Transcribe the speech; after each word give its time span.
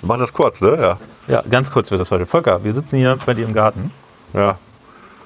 Wir 0.00 0.06
machen 0.08 0.20
das 0.20 0.32
kurz, 0.32 0.60
ne? 0.60 0.78
Ja. 0.80 0.96
Ja, 1.28 1.42
ganz 1.48 1.70
kurz 1.70 1.90
wird 1.90 2.00
das 2.00 2.10
heute. 2.10 2.26
Volker, 2.26 2.64
wir 2.64 2.72
sitzen 2.72 2.96
hier 2.96 3.16
bei 3.24 3.34
dir 3.34 3.46
im 3.46 3.54
Garten. 3.54 3.92
ja. 4.34 4.56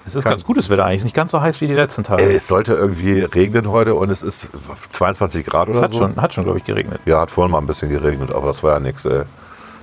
Es 0.07 0.15
ist 0.15 0.25
ganz 0.25 0.45
gutes 0.45 0.69
Wetter 0.69 0.85
eigentlich. 0.85 0.99
Ist 0.99 1.05
nicht 1.05 1.17
ganz 1.17 1.31
so 1.31 1.41
heiß 1.41 1.63
wie 1.63 1.67
die 1.67 1.73
letzten 1.73 2.05
Tage. 2.05 2.31
Es 2.31 2.47
sollte 2.47 2.75
irgendwie 2.75 3.21
regnen 3.21 3.71
heute 3.71 3.95
und 3.95 4.11
es 4.11 4.23
ist 4.23 4.49
22 4.93 5.47
Grad 5.47 5.69
oder 5.71 5.79
es 5.79 5.83
hat 5.83 5.95
so. 5.95 6.01
schon, 6.01 6.17
hat 6.21 6.35
schon 6.35 6.45
glaube 6.45 6.59
ich, 6.59 6.65
geregnet. 6.65 7.01
Ja, 7.07 7.21
hat 7.21 7.31
vorhin 7.31 7.51
mal 7.53 7.59
ein 7.59 7.67
bisschen 7.67 7.89
geregnet, 7.89 8.31
aber 8.31 8.49
das 8.49 8.63
war 8.63 8.75
ja 8.75 8.81
nichts. 8.81 9.05
Der 9.05 9.25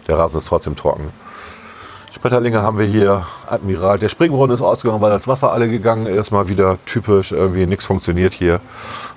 Rasen 0.07 0.37
ist 0.37 0.47
trotzdem 0.47 0.75
trocken. 0.75 1.09
Spetterlinge 2.13 2.61
haben 2.61 2.77
wir 2.77 2.85
hier. 2.85 3.25
Admiral. 3.47 3.97
Der 3.97 4.09
Springbrunnen 4.09 4.53
ist 4.53 4.61
ausgegangen, 4.61 5.01
weil 5.01 5.09
das 5.09 5.27
Wasser 5.27 5.51
alle 5.51 5.67
gegangen 5.67 6.05
ist. 6.05 6.29
Mal 6.29 6.47
wieder 6.49 6.77
typisch. 6.85 7.31
Irgendwie 7.31 7.65
nichts 7.65 7.85
funktioniert 7.85 8.33
hier. 8.33 8.59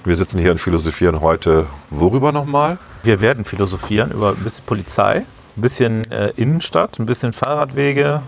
Wir 0.05 0.17
sitzen 0.17 0.39
hier 0.39 0.53
und 0.53 0.59
philosophieren 0.59 1.21
heute. 1.21 1.67
Worüber 1.91 2.33
nochmal? 2.33 2.79
Wir 3.03 3.21
werden 3.21 3.45
philosophieren 3.45 4.11
über 4.11 4.31
ein 4.31 4.37
bisschen 4.37 4.65
Polizei, 4.65 5.27
ein 5.57 5.61
bisschen 5.61 6.11
äh, 6.11 6.33
Innenstadt, 6.37 6.99
ein 6.99 7.07
bisschen 7.07 7.33
Fahrradwege, 7.33 8.23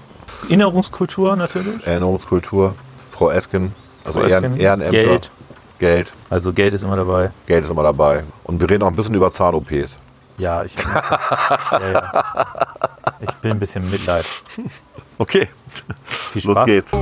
Erinnerungskultur 0.45 1.37
natürlich. 1.37 1.87
Erinnerungskultur. 1.87 2.75
Frau 3.11 3.31
Esken. 3.31 3.75
Also 4.05 4.21
Frau 4.21 4.27
Ehren, 4.27 4.45
Esken. 4.45 4.61
Ehrenämter. 4.61 4.91
Geld. 4.91 5.31
Geld. 5.79 6.13
Also 6.31 6.53
Geld 6.53 6.75
ist 6.75 6.83
immer 6.83 6.97
dabei. 6.97 7.31
Geld 7.47 7.65
ist 7.65 7.71
immer 7.71 7.83
dabei. 7.83 8.25
Und 8.45 8.61
wir 8.61 8.69
reden 8.71 8.83
auch 8.83 8.89
ein 8.89 8.97
bisschen 8.97 9.15
über 9.15 9.33
Zahn-OPs. 9.33 9.99
Ja, 10.39 10.63
ich, 10.65 10.77
ja, 11.73 11.93
ja. 11.93 12.47
ich 13.21 13.35
bin 13.37 13.53
ein 13.53 13.59
bisschen 13.59 13.91
Mitleid. 13.91 14.27
Okay. 15.19 15.49
Viel 16.05 16.43
Spaß. 16.43 16.55
Los 16.55 16.65
geht's. 16.67 16.93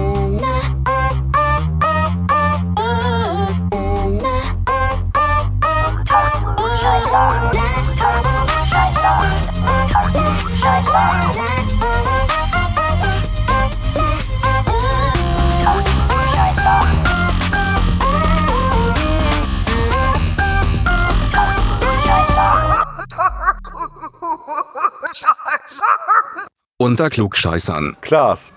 Unter 26.78 27.08
Klugscheißern. 27.11 27.97
Klaas, 28.00 28.53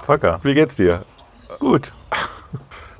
Volker, 0.00 0.40
wie 0.42 0.54
geht's 0.54 0.76
dir? 0.76 1.04
gut. 1.60 1.92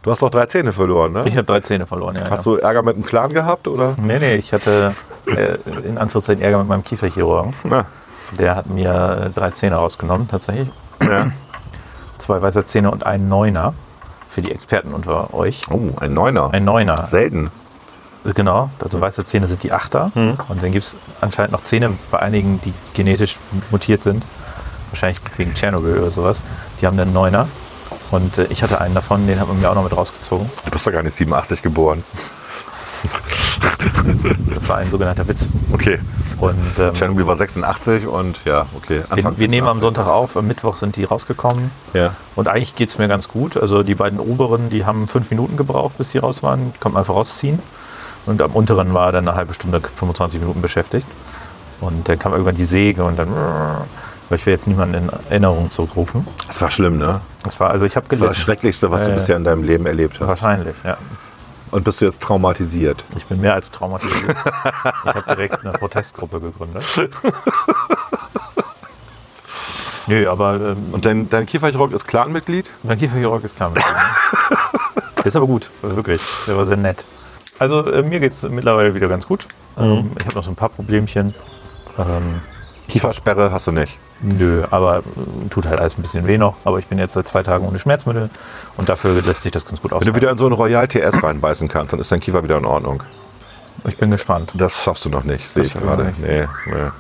Du 0.03 0.11
hast 0.11 0.21
doch 0.23 0.31
drei 0.31 0.47
Zähne 0.47 0.73
verloren, 0.73 1.13
ne? 1.13 1.23
Ich 1.27 1.35
habe 1.37 1.45
drei 1.45 1.61
Zähne 1.61 1.87
verloren, 1.87 2.17
ja. 2.17 2.29
Hast 2.31 2.45
ja. 2.47 2.53
du 2.53 2.59
Ärger 2.59 2.83
mit 2.83 2.95
dem 2.97 3.05
Clan 3.07 3.33
gehabt, 3.33 3.67
oder? 3.67 3.97
Nee, 4.01 4.19
nee, 4.19 4.35
ich 4.35 4.53
hatte 4.53 4.95
äh, 5.27 5.57
in 5.87 5.97
Anführungszeichen 5.99 6.43
Ärger 6.43 6.59
mit 6.59 6.69
meinem 6.69 6.85
Kieferchirurgen. 6.85 7.55
Na, 7.65 7.87
Der 8.39 8.55
hat 8.55 8.67
mir 8.67 9.25
äh, 9.27 9.31
drei 9.31 9.51
Zähne 9.51 9.77
rausgenommen, 9.77 10.29
tatsächlich. 10.29 10.69
ja. 11.03 11.31
Zwei 12.19 12.41
weiße 12.41 12.65
Zähne 12.65 12.91
und 12.91 13.05
einen 13.07 13.29
Neuner. 13.29 13.75
Für 14.29 14.41
die 14.43 14.53
Experten 14.53 14.93
unter 14.93 15.33
euch. 15.35 15.63
Oh, 15.71 15.91
ein 16.01 16.13
Neuner. 16.13 16.51
Ein 16.53 16.65
Neuner. 16.65 17.05
Selten. 17.07 17.51
Genau, 18.35 18.71
also 18.83 19.01
weiße 19.01 19.25
Zähne 19.25 19.47
sind 19.47 19.63
die 19.63 19.73
Achter. 19.73 20.11
Und 20.49 20.63
dann 20.63 20.73
gibt 20.73 20.85
es 20.85 20.99
anscheinend 21.21 21.53
noch 21.53 21.63
Zähne 21.63 21.91
bei 22.11 22.21
einigen, 22.21 22.61
die 22.65 22.73
genetisch 22.95 23.39
mutiert 23.71 24.03
sind. 24.03 24.25
Wahrscheinlich 24.91 25.21
wegen 25.37 25.53
Tschernobyl 25.55 25.99
oder 25.99 26.11
sowas. 26.11 26.45
Die 26.81 26.87
haben 26.87 26.97
dann 26.97 27.13
Neuner. 27.13 27.49
Und 28.11 28.39
äh, 28.39 28.47
ich 28.49 28.63
hatte 28.63 28.81
einen 28.81 28.95
davon, 28.95 29.27
den 29.27 29.41
hat 29.41 29.49
man 29.49 29.61
mir 29.61 29.69
auch 29.71 29.75
noch 29.75 29.83
mit 29.83 29.97
rausgezogen. 29.97 30.49
Du 30.65 30.71
bist 30.71 30.87
doch 30.87 30.93
gar 30.93 31.03
nicht 31.03 31.15
87 31.15 31.63
geboren. 31.63 32.05
Das 34.55 34.69
war 34.69 34.79
ein 34.79 34.91
sogenannter 34.91 35.27
Witz. 35.29 35.51
Okay. 35.73 35.99
Und 36.39 36.79
ähm, 36.79 36.95
Tschernobyl 36.95 37.27
war 37.27 37.37
86 37.37 38.07
und 38.07 38.39
ja, 38.45 38.67
okay. 38.75 39.03
wir, 39.13 39.39
wir 39.39 39.49
nehmen 39.49 39.69
am 39.69 39.81
Sonntag 39.81 40.07
auf, 40.07 40.37
am 40.37 40.47
Mittwoch 40.47 40.77
sind 40.77 40.97
die 40.97 41.05
rausgekommen. 41.05 41.71
Ja. 41.93 42.15
Und 42.35 42.49
eigentlich 42.49 42.75
geht 42.75 42.89
es 42.89 42.99
mir 42.99 43.09
ganz 43.09 43.29
gut. 43.29 43.57
Also 43.57 43.83
die 43.83 43.95
beiden 43.95 44.21
oberen, 44.21 44.71
die 44.71 44.85
haben 44.85 45.07
fünf 45.07 45.31
Minuten 45.31 45.57
gebraucht, 45.57 45.99
bis 45.99 46.11
die 46.11 46.19
raus 46.19 46.43
waren. 46.43 46.73
Die 46.73 46.79
konnte 46.79 46.95
man 46.95 47.03
einfach 47.03 47.15
rausziehen. 47.15 47.61
Und 48.27 48.41
am 48.43 48.53
unteren 48.53 48.95
war 48.95 49.13
dann 49.13 49.29
eine 49.29 49.37
halbe 49.37 49.53
Stunde, 49.55 49.81
25 49.81 50.41
Minuten 50.41 50.63
beschäftigt. 50.63 51.07
Und 51.81 52.09
dann 52.09 52.19
kam 52.19 52.33
irgendwann 52.33 52.55
die 52.55 52.65
Säge 52.65 53.05
und 53.05 53.19
dann. 53.19 53.29
Aber 53.35 54.37
ich 54.37 54.47
will 54.47 54.55
jetzt 54.55 54.67
niemanden 54.67 54.95
in 54.95 55.11
Erinnerung 55.29 55.69
zurückrufen. 55.69 56.27
Das 56.47 56.61
war 56.63 56.71
schlimm, 56.71 56.97
ne? 56.99 57.21
Das 57.43 57.61
war, 57.61 57.69
also 57.71 57.85
ich 57.85 57.95
habe 57.97 58.07
Das 58.09 58.13
war 58.13 58.29
gelitten. 58.29 58.35
das 58.35 58.43
Schrecklichste, 58.43 58.91
was 58.91 59.05
du 59.05 59.11
Äh, 59.11 59.15
bisher 59.15 59.37
in 59.37 59.45
deinem 59.45 59.63
Leben 59.65 59.85
erlebt 59.85 60.19
hast. 60.19 60.27
Wahrscheinlich, 60.27 60.77
ja. 60.83 60.97
Und 61.71 61.85
bist 61.85 62.01
du 62.01 62.07
jetzt 62.07 62.23
traumatisiert? 62.23 63.05
Ich 63.17 63.27
bin 63.27 63.41
mehr 63.41 63.53
als 63.53 63.71
traumatisiert. 63.71 64.35
ich 65.05 65.15
habe 65.15 65.25
direkt 65.29 65.61
eine 65.67 65.73
Protestgruppe 65.73 66.41
gegründet. 66.41 66.85
Nö, 70.07 70.29
aber 70.29 70.55
ähm, 70.55 70.77
Und 70.93 71.05
dein, 71.07 71.29
dein 71.31 71.47
Kieferchirurg 71.47 71.93
ist 71.93 72.07
Clanmitglied? 72.07 72.71
Mein 72.83 72.99
Kieferchirurg 72.99 73.43
ist 73.45 73.59
ne? 73.59 73.71
Der 75.17 75.27
ist 75.27 75.37
aber 75.37 75.47
gut, 75.47 75.71
also 75.83 75.97
wirklich. 75.97 76.21
Der 76.47 76.57
war 76.57 76.65
sehr 76.65 76.77
nett. 76.77 77.07
Also 77.59 77.85
äh, 77.91 78.03
mir 78.03 78.21
geht 78.21 78.33
es 78.33 78.43
mittlerweile 78.49 78.95
wieder 78.95 79.09
ganz 79.09 79.27
gut. 79.27 79.47
Ähm, 79.79 80.11
ich 80.19 80.27
habe 80.27 80.35
noch 80.37 80.43
so 80.43 80.51
ein 80.51 80.57
paar 80.57 80.69
Problemchen. 80.71 81.35
Ähm, 81.99 82.43
Kiefersperre 82.89 83.51
hast 83.53 83.67
du 83.67 83.73
nicht. 83.73 83.99
nö, 84.21 84.65
aber 84.71 84.99
äh, 84.99 85.49
tut 85.51 85.67
halt 85.67 85.81
alles 85.81 85.97
ein 85.99 86.03
bisschen 86.03 86.27
weh 86.27 86.37
noch. 86.39 86.57
Aber 86.65 86.79
ich 86.79 86.87
bin 86.87 86.99
jetzt 86.99 87.15
seit 87.15 87.27
zwei 87.29 87.43
Tagen 87.43 87.67
ohne 87.67 87.79
Schmerzmittel 87.79 88.29
und 88.77 88.89
dafür 88.89 89.21
lässt 89.23 89.43
sich 89.43 89.53
das 89.53 89.65
ganz 89.65 89.81
gut 89.81 89.91
Wenn 89.93 89.99
du 90.01 90.03
aushalten. 90.03 90.17
wieder 90.21 90.31
in 90.31 90.39
so 90.39 90.47
einen 90.47 90.55
Royal 90.55 90.87
TS 90.89 91.23
reinbeißen 91.23 91.69
kannst, 91.69 91.93
dann 91.93 92.01
ist 92.01 92.11
dein 92.13 92.21
Kiefer 92.21 92.43
wieder 92.43 92.59
in 92.59 92.65
Ordnung. 92.67 93.03
Ich 93.87 93.97
bin 93.97 94.11
gespannt. 94.11 94.53
Das 94.57 94.83
schaffst 94.83 95.05
du 95.05 95.09
noch 95.11 95.25
nicht, 95.25 95.51
sehe 95.51 95.63
ich 95.63 95.73
schaffen 95.73 95.87
wir 95.89 95.97
gerade. 95.97 96.09
nicht. 96.09 96.21
Nee, 96.21 96.47
nee. 96.67 96.91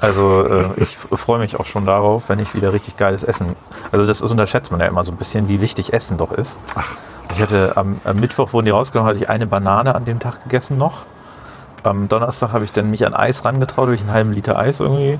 Also 0.00 0.46
äh, 0.46 0.64
ich 0.78 0.96
freue 0.96 1.38
mich 1.38 1.58
auch 1.60 1.64
schon 1.66 1.86
darauf, 1.86 2.28
wenn 2.28 2.38
ich 2.40 2.54
wieder 2.54 2.72
richtig 2.72 2.96
geiles 2.96 3.22
Essen. 3.22 3.54
Also 3.92 4.06
das 4.06 4.20
ist, 4.20 4.30
unterschätzt 4.30 4.70
man 4.72 4.80
ja 4.80 4.86
immer 4.86 5.04
so 5.04 5.12
ein 5.12 5.16
bisschen, 5.16 5.48
wie 5.48 5.60
wichtig 5.60 5.92
Essen 5.92 6.16
doch 6.18 6.32
ist. 6.32 6.58
Ich 7.32 7.40
hatte 7.40 7.76
am, 7.76 8.00
am 8.04 8.20
Mittwoch 8.20 8.52
wurden 8.52 8.66
die 8.66 8.70
rausgenommen, 8.72 9.08
hatte 9.08 9.22
ich 9.22 9.30
eine 9.30 9.46
Banane 9.46 9.94
an 9.94 10.04
dem 10.04 10.18
Tag 10.18 10.42
gegessen 10.42 10.76
noch. 10.76 11.04
Am 11.82 12.08
Donnerstag 12.08 12.52
habe 12.52 12.64
ich 12.64 12.72
dann 12.72 12.90
mich 12.90 13.06
an 13.06 13.14
Eis 13.14 13.44
rangetraut, 13.44 13.88
durch 13.88 14.02
einen 14.02 14.12
halben 14.12 14.32
Liter 14.32 14.58
Eis 14.58 14.80
irgendwie. 14.80 15.18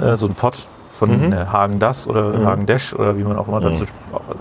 Äh, 0.00 0.16
so 0.16 0.26
ein 0.26 0.34
Pott 0.34 0.66
von 0.92 1.32
äh, 1.32 1.46
Hagen 1.46 1.78
Das 1.78 2.08
oder 2.08 2.44
Hagen 2.44 2.66
Dash 2.66 2.92
oder 2.92 3.16
wie 3.16 3.22
man 3.22 3.36
auch 3.38 3.48
immer 3.48 3.60
dazu 3.60 3.84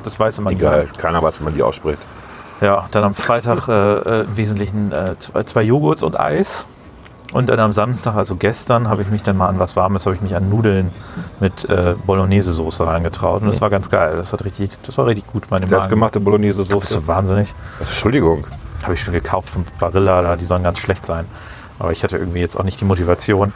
Das 0.03 0.19
weiß 0.19 0.39
man 0.41 0.53
Egal, 0.53 0.87
keiner 0.97 1.21
weiß, 1.21 1.39
wie 1.39 1.45
man 1.45 1.53
die 1.53 1.63
ausspricht. 1.63 1.99
ja, 2.61 2.85
dann 2.91 3.03
am 3.03 3.15
Freitag 3.15 3.67
äh, 3.67 4.21
äh, 4.21 4.21
im 4.23 4.37
Wesentlichen 4.37 4.91
äh, 4.91 5.17
zwei, 5.19 5.43
zwei 5.43 5.61
Joghurts 5.63 6.03
und 6.03 6.19
Eis. 6.19 6.65
Und 7.33 7.49
dann 7.49 7.59
am 7.59 7.73
Samstag, 7.73 8.15
also 8.15 8.35
gestern, 8.35 8.87
habe 8.89 9.01
ich 9.01 9.09
mich 9.09 9.21
dann 9.21 9.35
mal 9.37 9.47
an 9.47 9.59
was 9.59 9.75
Warmes, 9.75 10.05
habe 10.05 10.15
ich 10.15 10.21
mich 10.21 10.35
an 10.35 10.49
Nudeln 10.49 10.91
mit 11.39 11.65
äh, 11.69 11.95
Bolognese-Soße 12.05 12.87
reingetraut. 12.87 13.41
Und 13.41 13.47
das 13.49 13.59
war 13.59 13.69
ganz 13.69 13.89
geil. 13.89 14.13
Das, 14.15 14.31
hat 14.31 14.45
richtig, 14.45 14.71
das 14.83 14.97
war 14.97 15.05
richtig 15.07 15.27
gut. 15.27 15.43
Meine. 15.49 15.67
Selbstgemachte 15.67 16.19
Bist 16.19 16.25
Bolognese-Soße. 16.25 16.95
du 17.01 17.07
wahnsinnig? 17.07 17.53
Also, 17.79 17.91
Entschuldigung. 17.91 18.45
Habe 18.83 18.93
ich 18.93 19.01
schon 19.01 19.13
gekauft 19.13 19.49
von 19.49 19.65
Barilla, 19.79 20.21
da, 20.21 20.35
die 20.37 20.45
sollen 20.45 20.63
ganz 20.63 20.79
schlecht 20.79 21.05
sein. 21.05 21.25
Aber 21.79 21.91
ich 21.91 22.03
hatte 22.03 22.17
irgendwie 22.17 22.39
jetzt 22.39 22.57
auch 22.57 22.63
nicht 22.63 22.79
die 22.79 22.85
Motivation. 22.85 23.53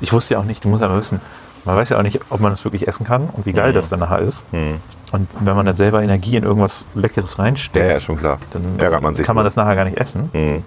Ich 0.00 0.12
wusste 0.12 0.34
ja 0.34 0.40
auch 0.40 0.44
nicht, 0.44 0.64
du 0.64 0.68
musst 0.68 0.82
ja 0.82 0.88
mal 0.88 0.98
wissen, 1.00 1.20
man 1.64 1.74
weiß 1.76 1.88
ja 1.90 1.98
auch 1.98 2.02
nicht, 2.02 2.20
ob 2.30 2.40
man 2.40 2.52
das 2.52 2.64
wirklich 2.64 2.86
essen 2.86 3.04
kann 3.04 3.28
und 3.32 3.44
wie 3.46 3.52
geil 3.52 3.72
das 3.72 3.88
dann 3.88 3.98
nachher 4.00 4.20
ist. 4.20 4.46
Und 5.12 5.26
wenn 5.40 5.56
man 5.56 5.66
dann 5.66 5.74
selber 5.76 6.02
Energie 6.02 6.36
in 6.36 6.44
irgendwas 6.44 6.86
Leckeres 6.94 7.36
Ja, 7.36 7.42
reinsteckt, 7.44 7.90
ja, 7.90 7.98
schon 7.98 8.16
klar. 8.16 8.38
dann 8.52 8.78
Ärgert 8.78 9.02
man 9.02 9.14
sich. 9.14 9.26
kann 9.26 9.34
man 9.34 9.44
das 9.44 9.56
nachher 9.56 9.74
gar 9.74 9.84
nicht 9.84 9.98
essen. 9.98 10.30
Mhm. 10.32 10.62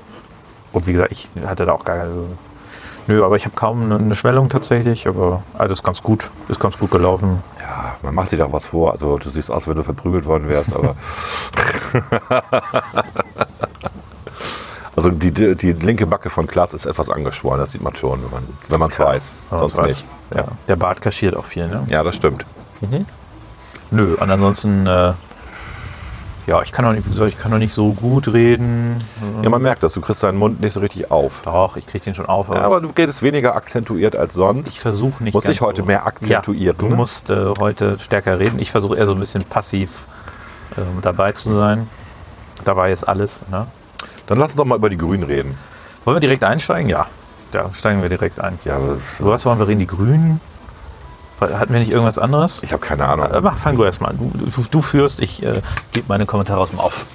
Und 0.74 0.88
wie 0.88 0.94
gesagt, 0.94 1.12
ich 1.12 1.30
hatte 1.46 1.66
da 1.66 1.74
auch 1.74 1.84
gar 1.84 1.98
keine. 1.98 2.12
Nö, 3.08 3.26
aber 3.26 3.36
ich 3.36 3.46
habe 3.46 3.56
kaum 3.56 3.92
eine- 3.92 4.16
Schwellung 4.16 4.48
tatsächlich, 4.50 5.08
aber 5.08 5.42
alles 5.58 5.82
ganz 5.84 6.02
gut. 6.04 6.30
Ist 6.48 6.60
ganz 6.60 6.78
gut 6.78 6.92
gelaufen. 6.92 7.44
Ja, 7.60 7.96
man 8.04 8.14
macht 8.16 8.30
sich 8.30 8.40
doch 8.40 8.54
was 8.54 8.66
vor. 8.68 8.92
Also, 8.92 9.18
du 9.18 9.30
siehst 9.30 9.50
aus, 9.52 9.68
wenn 9.68 9.76
du 9.76 9.84
verprügelt 9.84 10.26
worden 10.26 10.48
wärst, 10.48 10.74
aber. 10.76 10.96
also, 14.96 15.10
die, 15.10 15.32
die, 15.32 15.56
die 15.56 15.74
linke 15.74 16.06
Backe 16.06 16.30
von 16.30 16.48
Klaas 16.48 16.74
ist 16.74 16.86
etwas 16.86 17.10
angeschwollen. 17.10 17.60
Das 17.60 17.72
sieht 17.72 17.82
man 17.82 17.96
schon, 17.96 18.24
wenn 18.24 18.32
man 18.32 18.44
es 18.44 18.70
wenn 18.72 18.80
man's 18.80 19.00
weiß. 19.00 19.32
wenn 19.50 19.60
Sonst 19.60 19.78
weiß. 19.78 19.84
nicht. 19.88 20.06
Ja. 20.36 20.46
Der 20.68 20.76
Bart 20.76 21.02
kaschiert 21.02 21.36
auch 21.36 21.46
viel, 21.46 21.68
ne? 21.68 21.84
Ja, 21.88 22.04
das 22.04 22.16
stimmt. 22.16 22.46
Nö, 23.90 24.16
und 24.16 24.32
ansonsten, 24.32 24.88
äh, 24.88 25.14
ja, 26.48 26.62
ich 26.62 26.72
kann 26.72 26.86
auch 26.86 26.92
nicht, 26.94 27.08
ich 27.08 27.38
kann 27.38 27.54
auch 27.54 27.58
nicht 27.58 27.74
so 27.74 27.94
gut 27.94 28.32
reden. 28.34 29.04
Ja, 29.44 29.50
man 29.50 29.62
merkt 29.62 29.84
das. 29.84 29.94
Du 29.94 30.02
kriegst 30.02 30.24
deinen 30.24 30.38
Mund 30.38 30.60
nicht 30.60 30.74
so 30.74 30.80
richtig 30.80 31.12
auf. 31.12 31.42
Doch, 31.46 31.78
ich 31.78 31.86
kriege 31.86 32.04
den 32.04 32.16
schon 32.16 32.26
auf, 32.26 32.50
aber, 32.50 32.60
Ja, 32.60 32.66
aber 32.66 32.82
du 32.82 32.90
redest 32.90 33.22
weniger 33.22 33.56
akzentuiert 33.56 34.16
als 34.16 34.34
sonst. 34.34 34.68
ich 34.68 34.80
versuche 34.80 35.24
nicht 35.24 35.34
Muss 35.34 35.46
ich 35.46 35.62
heute 35.62 35.82
so. 35.82 35.86
mehr 35.86 36.06
akzentuieren, 36.06 36.64
Ja, 36.66 36.74
du 36.74 36.88
ne? 36.90 36.96
musst 36.96 37.30
äh, 37.30 37.46
heute 37.60 37.98
stärker 38.00 38.40
reden. 38.40 38.60
Ich 38.60 38.72
versuche 38.72 38.98
eher 38.98 39.06
so 39.06 39.14
ein 39.14 39.20
bisschen 39.20 39.44
passiv 39.44 40.08
äh, 40.78 40.82
dabei 41.02 41.32
zu 41.32 41.54
sein. 41.54 41.88
Dabei 42.66 42.92
ist 42.92 43.04
alles. 43.04 43.44
Ne? 43.50 43.68
Dann 44.28 44.38
lass 44.40 44.52
uns 44.52 44.58
doch 44.58 44.66
mal 44.66 44.76
über 44.76 44.90
die 44.90 44.98
Grünen 44.98 45.24
reden. 45.24 45.58
Wollen 46.06 46.16
wir 46.16 46.22
direkt 46.22 46.44
einsteigen? 46.44 46.90
Ja. 46.90 47.08
Ja, 47.54 47.70
steigen 47.74 48.02
wir 48.02 48.10
direkt 48.10 48.40
ein. 48.40 48.58
Ja, 48.66 48.78
aber 48.78 48.98
Du 49.20 49.26
was 49.26 49.46
wollen 49.46 49.60
wir 49.60 49.68
reden? 49.68 49.80
Die 49.80 49.88
Grünen? 49.88 50.40
Hatten 51.42 51.74
wir 51.74 51.80
nicht 51.80 51.92
irgendwas 51.92 52.18
anderes? 52.18 52.62
ich 52.64 52.72
habe 52.72 52.86
keine 52.86 53.08
Ahnung. 53.08 53.26
Äh, 53.32 53.42
Mach, 53.42 53.58
fang 53.58 53.76
du 53.76 53.84
erst 53.84 54.02
mal 54.02 54.10
an. 54.10 54.18
Du, 54.18 54.46
du, 54.46 54.64
du 54.70 54.82
führst, 54.82 55.20
ich 55.22 55.44
äh, 55.44 55.62
gebe 55.92 56.06
meine 56.08 56.26
Kommentare 56.26 56.60
aus 56.60 56.70
dem 56.70 56.80
Auf. 56.80 57.06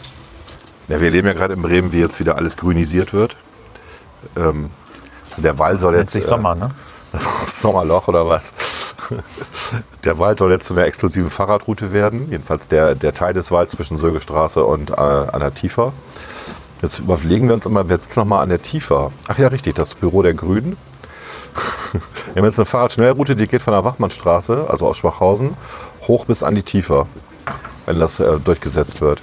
Ja, 0.88 1.00
wir 1.00 1.10
leben 1.10 1.26
ja 1.26 1.32
gerade 1.32 1.54
in 1.54 1.62
Bremen, 1.62 1.92
wie 1.92 2.00
jetzt 2.00 2.20
wieder 2.20 2.36
alles 2.36 2.56
grünisiert 2.56 3.12
wird. 3.12 3.36
Ähm, 4.36 4.70
der 5.36 5.58
Wall 5.58 5.78
soll 5.78 5.92
Nennt 5.92 6.04
jetzt. 6.04 6.12
sich 6.12 6.24
äh, 6.24 6.28
Sommer, 6.28 6.54
ne? 6.54 6.70
Sommerloch 7.52 8.08
oder 8.08 8.28
was? 8.28 8.52
Der 10.04 10.18
Wald 10.18 10.38
soll 10.38 10.50
jetzt 10.50 10.66
zu 10.66 10.74
einer 10.74 10.84
exklusiven 10.84 11.30
Fahrradroute 11.30 11.92
werden. 11.92 12.28
Jedenfalls 12.30 12.66
der, 12.68 12.94
der 12.94 13.14
Teil 13.14 13.34
des 13.34 13.50
Walds 13.50 13.72
zwischen 13.72 13.98
Sögestraße 13.98 14.64
und 14.64 14.90
äh, 14.90 14.94
an 14.94 15.40
der 15.40 15.54
Tiefer. 15.54 15.92
Jetzt 16.82 16.98
überlegen 16.98 17.46
wir 17.48 17.54
uns 17.54 17.66
immer, 17.66 17.88
wir 17.88 17.98
sitzen 17.98 18.20
nochmal 18.20 18.42
an 18.42 18.48
der 18.48 18.60
Tiefer. 18.62 19.12
Ach 19.28 19.38
ja, 19.38 19.48
richtig, 19.48 19.74
das 19.76 19.94
Büro 19.94 20.22
der 20.22 20.34
Grünen. 20.34 20.76
Wir 22.34 22.42
haben 22.42 22.44
jetzt 22.44 22.58
eine 22.58 22.66
Fahrradschnellroute, 22.66 23.36
die 23.36 23.46
geht 23.46 23.62
von 23.62 23.72
der 23.72 23.84
Wachmannstraße, 23.84 24.66
also 24.68 24.86
aus 24.86 24.98
Schwachhausen, 24.98 25.56
hoch 26.06 26.26
bis 26.26 26.42
an 26.42 26.54
die 26.54 26.62
Tiefer, 26.62 27.06
wenn 27.86 27.98
das 27.98 28.20
äh, 28.20 28.38
durchgesetzt 28.38 29.00
wird. 29.00 29.20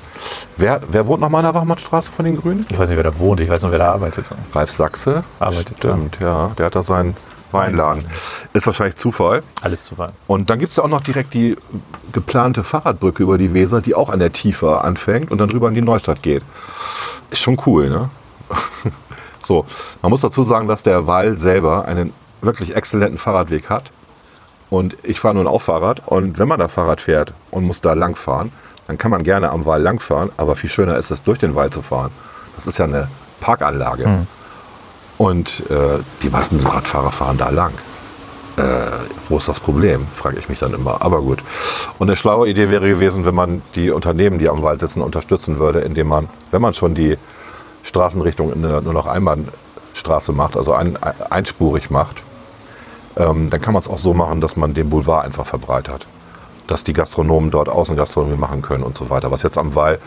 Wer, 0.57 0.81
wer 0.89 1.07
wohnt 1.07 1.21
nochmal 1.21 1.45
an 1.45 1.53
der 1.53 1.61
Wachmannstraße 1.61 2.11
von 2.11 2.25
den 2.25 2.37
Grünen? 2.37 2.65
Ich 2.69 2.77
weiß 2.77 2.89
nicht, 2.89 2.97
wer 2.97 3.03
da 3.03 3.17
wohnt, 3.19 3.39
ich 3.39 3.49
weiß 3.49 3.61
nur, 3.63 3.71
wer 3.71 3.79
da 3.79 3.93
arbeitet. 3.93 4.25
Ralf 4.53 4.71
Sachse. 4.71 5.23
Arbeitet, 5.39 5.77
Stimmt, 5.77 6.17
ja. 6.19 6.51
Der 6.57 6.67
hat 6.67 6.75
da 6.75 6.83
seinen 6.83 7.15
Weinladen. 7.53 8.05
Ist 8.53 8.65
wahrscheinlich 8.65 8.95
Zufall. 8.95 9.43
Alles 9.61 9.85
zu 9.85 9.97
weit. 9.97 10.11
Und 10.27 10.49
dann 10.49 10.59
gibt 10.59 10.71
es 10.71 10.77
ja 10.77 10.83
auch 10.83 10.89
noch 10.89 11.01
direkt 11.01 11.33
die 11.33 11.55
geplante 12.11 12.63
Fahrradbrücke 12.63 13.23
über 13.23 13.37
die 13.37 13.53
Weser, 13.53 13.81
die 13.81 13.95
auch 13.95 14.09
an 14.09 14.19
der 14.19 14.33
Tiefer 14.33 14.83
anfängt 14.83 15.31
und 15.31 15.37
dann 15.37 15.49
drüber 15.49 15.69
in 15.69 15.75
die 15.75 15.81
Neustadt 15.81 16.21
geht. 16.23 16.43
Ist 17.29 17.41
schon 17.41 17.57
cool, 17.65 17.89
ne? 17.89 18.09
so, 19.43 19.65
man 20.01 20.09
muss 20.09 20.21
dazu 20.21 20.43
sagen, 20.43 20.67
dass 20.67 20.83
der 20.83 21.07
Wall 21.07 21.37
selber 21.37 21.85
einen 21.85 22.13
wirklich 22.43 22.75
exzellenten 22.75 23.17
Fahrradweg 23.17 23.69
hat. 23.69 23.91
Und 24.69 24.97
ich 25.03 25.19
fahre 25.19 25.35
nun 25.35 25.47
auch 25.47 25.61
Fahrrad. 25.61 26.01
Und 26.05 26.39
wenn 26.39 26.47
man 26.47 26.59
da 26.59 26.67
Fahrrad 26.67 27.01
fährt 27.01 27.33
und 27.51 27.63
muss 27.63 27.81
da 27.81 27.93
lang 27.93 28.15
fahren, 28.15 28.51
dann 28.87 28.97
kann 28.97 29.11
man 29.11 29.23
gerne 29.23 29.51
am 29.51 29.65
Wall 29.65 29.81
lang 29.81 29.99
fahren. 29.99 30.31
Aber 30.37 30.55
viel 30.55 30.69
schöner 30.69 30.97
ist 30.97 31.11
es, 31.11 31.23
durch 31.23 31.39
den 31.39 31.55
Wald 31.55 31.73
zu 31.73 31.81
fahren. 31.81 32.11
Das 32.55 32.67
ist 32.67 32.77
ja 32.77 32.85
eine 32.85 33.07
Parkanlage. 33.39 34.05
Und 35.17 35.69
äh, 35.69 35.99
die 36.21 36.29
meisten 36.29 36.59
Radfahrer 36.59 37.11
fahren 37.11 37.37
da 37.37 37.49
lang. 37.49 37.73
Äh, 38.57 38.61
wo 39.29 39.37
ist 39.37 39.47
das 39.47 39.59
Problem, 39.59 40.05
frage 40.15 40.37
ich 40.37 40.49
mich 40.49 40.59
dann 40.59 40.73
immer. 40.73 41.01
Aber 41.01 41.21
gut. 41.21 41.43
Und 41.97 42.09
eine 42.09 42.15
schlaue 42.15 42.47
Idee 42.47 42.69
wäre 42.69 42.87
gewesen, 42.87 43.25
wenn 43.25 43.35
man 43.35 43.61
die 43.75 43.89
Unternehmen, 43.91 44.37
die 44.37 44.49
am 44.49 44.61
Wald 44.61 44.79
sitzen, 44.79 45.01
unterstützen 45.01 45.59
würde, 45.59 45.79
indem 45.79 46.07
man, 46.07 46.29
wenn 46.51 46.61
man 46.61 46.73
schon 46.73 46.93
die 46.93 47.17
Straßenrichtung 47.83 48.53
in 48.53 48.65
eine, 48.65 48.81
nur 48.81 48.93
noch 48.93 49.07
Einbahnstraße 49.07 50.31
macht, 50.31 50.55
also 50.55 50.73
ein, 50.73 50.97
einspurig 51.29 51.89
macht, 51.89 52.21
ähm, 53.17 53.49
dann 53.49 53.61
kann 53.61 53.73
man 53.73 53.81
es 53.81 53.87
auch 53.87 53.97
so 53.97 54.13
machen, 54.13 54.41
dass 54.41 54.55
man 54.55 54.73
den 54.73 54.89
Boulevard 54.89 55.25
einfach 55.25 55.45
verbreitert. 55.45 56.05
Dass 56.67 56.83
die 56.83 56.93
Gastronomen 56.93 57.51
dort 57.51 57.69
Außengastronomie 57.69 58.37
machen 58.37 58.61
können 58.61 58.83
und 58.83 58.97
so 58.97 59.09
weiter. 59.09 59.31
Was 59.31 59.43
jetzt 59.43 59.57
am 59.57 59.75
Wall, 59.75 59.99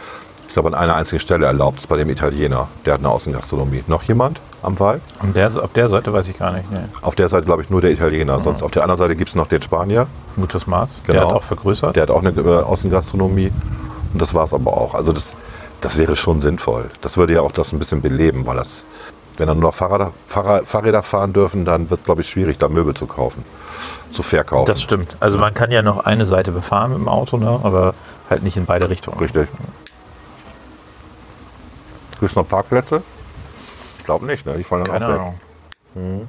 ich 0.48 0.54
glaube, 0.54 0.68
an 0.68 0.74
einer 0.74 0.96
einzigen 0.96 1.20
Stelle 1.20 1.46
erlaubt 1.46 1.80
ist 1.80 1.88
bei 1.88 1.96
dem 1.96 2.08
Italiener. 2.08 2.68
Der 2.84 2.94
hat 2.94 3.00
eine 3.00 3.10
Außengastronomie. 3.10 3.84
Noch 3.88 4.02
jemand 4.04 4.40
am 4.62 4.78
Wall? 4.80 5.00
Und 5.22 5.36
der, 5.36 5.46
auf 5.62 5.72
der 5.74 5.88
Seite 5.88 6.12
weiß 6.12 6.28
ich 6.28 6.38
gar 6.38 6.52
nicht. 6.52 6.70
Nee. 6.70 6.78
Auf 7.02 7.14
der 7.14 7.28
Seite, 7.28 7.44
glaube 7.44 7.62
ich, 7.62 7.70
nur 7.70 7.80
der 7.82 7.90
Italiener. 7.92 8.40
Sonst 8.40 8.62
auf 8.62 8.70
der 8.70 8.82
anderen 8.82 8.98
Seite 8.98 9.16
gibt 9.16 9.28
es 9.28 9.34
noch 9.36 9.46
den 9.46 9.60
Spanier. 9.62 10.06
Muchos 10.36 10.66
Maß. 10.66 11.02
Der 11.06 11.14
Genau. 11.16 11.26
hat 11.28 11.34
auch 11.36 11.42
vergrößert. 11.42 11.94
Der 11.94 12.02
hat 12.04 12.10
auch 12.10 12.24
eine 12.24 12.30
äh, 12.30 12.62
Außengastronomie. 12.62 13.52
Und 14.12 14.22
das 14.22 14.32
war 14.34 14.44
es 14.44 14.54
aber 14.54 14.72
auch. 14.76 14.94
Also 14.94 15.12
das, 15.12 15.36
das 15.82 15.98
wäre 15.98 16.16
schon 16.16 16.40
sinnvoll. 16.40 16.90
Das 17.02 17.16
würde 17.18 17.34
ja 17.34 17.42
auch 17.42 17.52
das 17.52 17.72
ein 17.72 17.78
bisschen 17.78 18.00
beleben, 18.00 18.46
weil 18.46 18.56
das, 18.56 18.84
wenn 19.36 19.46
dann 19.46 19.58
nur 19.58 19.70
noch 19.70 19.74
Fahrräder, 19.74 20.12
Fahrräder 20.26 21.02
fahren 21.02 21.32
dürfen, 21.32 21.64
dann 21.64 21.90
wird 21.90 22.00
es, 22.00 22.04
glaube 22.04 22.22
ich, 22.22 22.28
schwierig, 22.28 22.58
da 22.58 22.68
Möbel 22.68 22.94
zu 22.94 23.06
kaufen, 23.06 23.44
zu 24.10 24.22
verkaufen. 24.22 24.66
Das 24.66 24.82
stimmt. 24.82 25.16
Also 25.20 25.38
man 25.38 25.54
kann 25.54 25.70
ja 25.70 25.82
noch 25.82 26.00
eine 26.00 26.24
Seite 26.24 26.52
befahren 26.52 26.92
mit 26.92 27.00
dem 27.00 27.08
Auto, 27.08 27.36
ne? 27.36 27.60
aber 27.62 27.94
halt 28.30 28.42
nicht 28.42 28.56
in 28.56 28.66
beide 28.66 28.88
Richtungen. 28.88 29.18
Richtig. 29.18 29.48
Gibt 32.18 32.30
es 32.30 32.36
noch 32.36 32.48
Parkplätze? 32.48 33.02
Ich 33.98 34.04
glaube 34.04 34.26
nicht, 34.26 34.46
ne? 34.46 34.54
Die 34.56 34.64
fallen 34.64 34.84
dann 34.84 34.92
Keine 34.92 35.06
auch 35.06 35.10
weg. 35.10 35.34
Ahnung. 35.96 36.28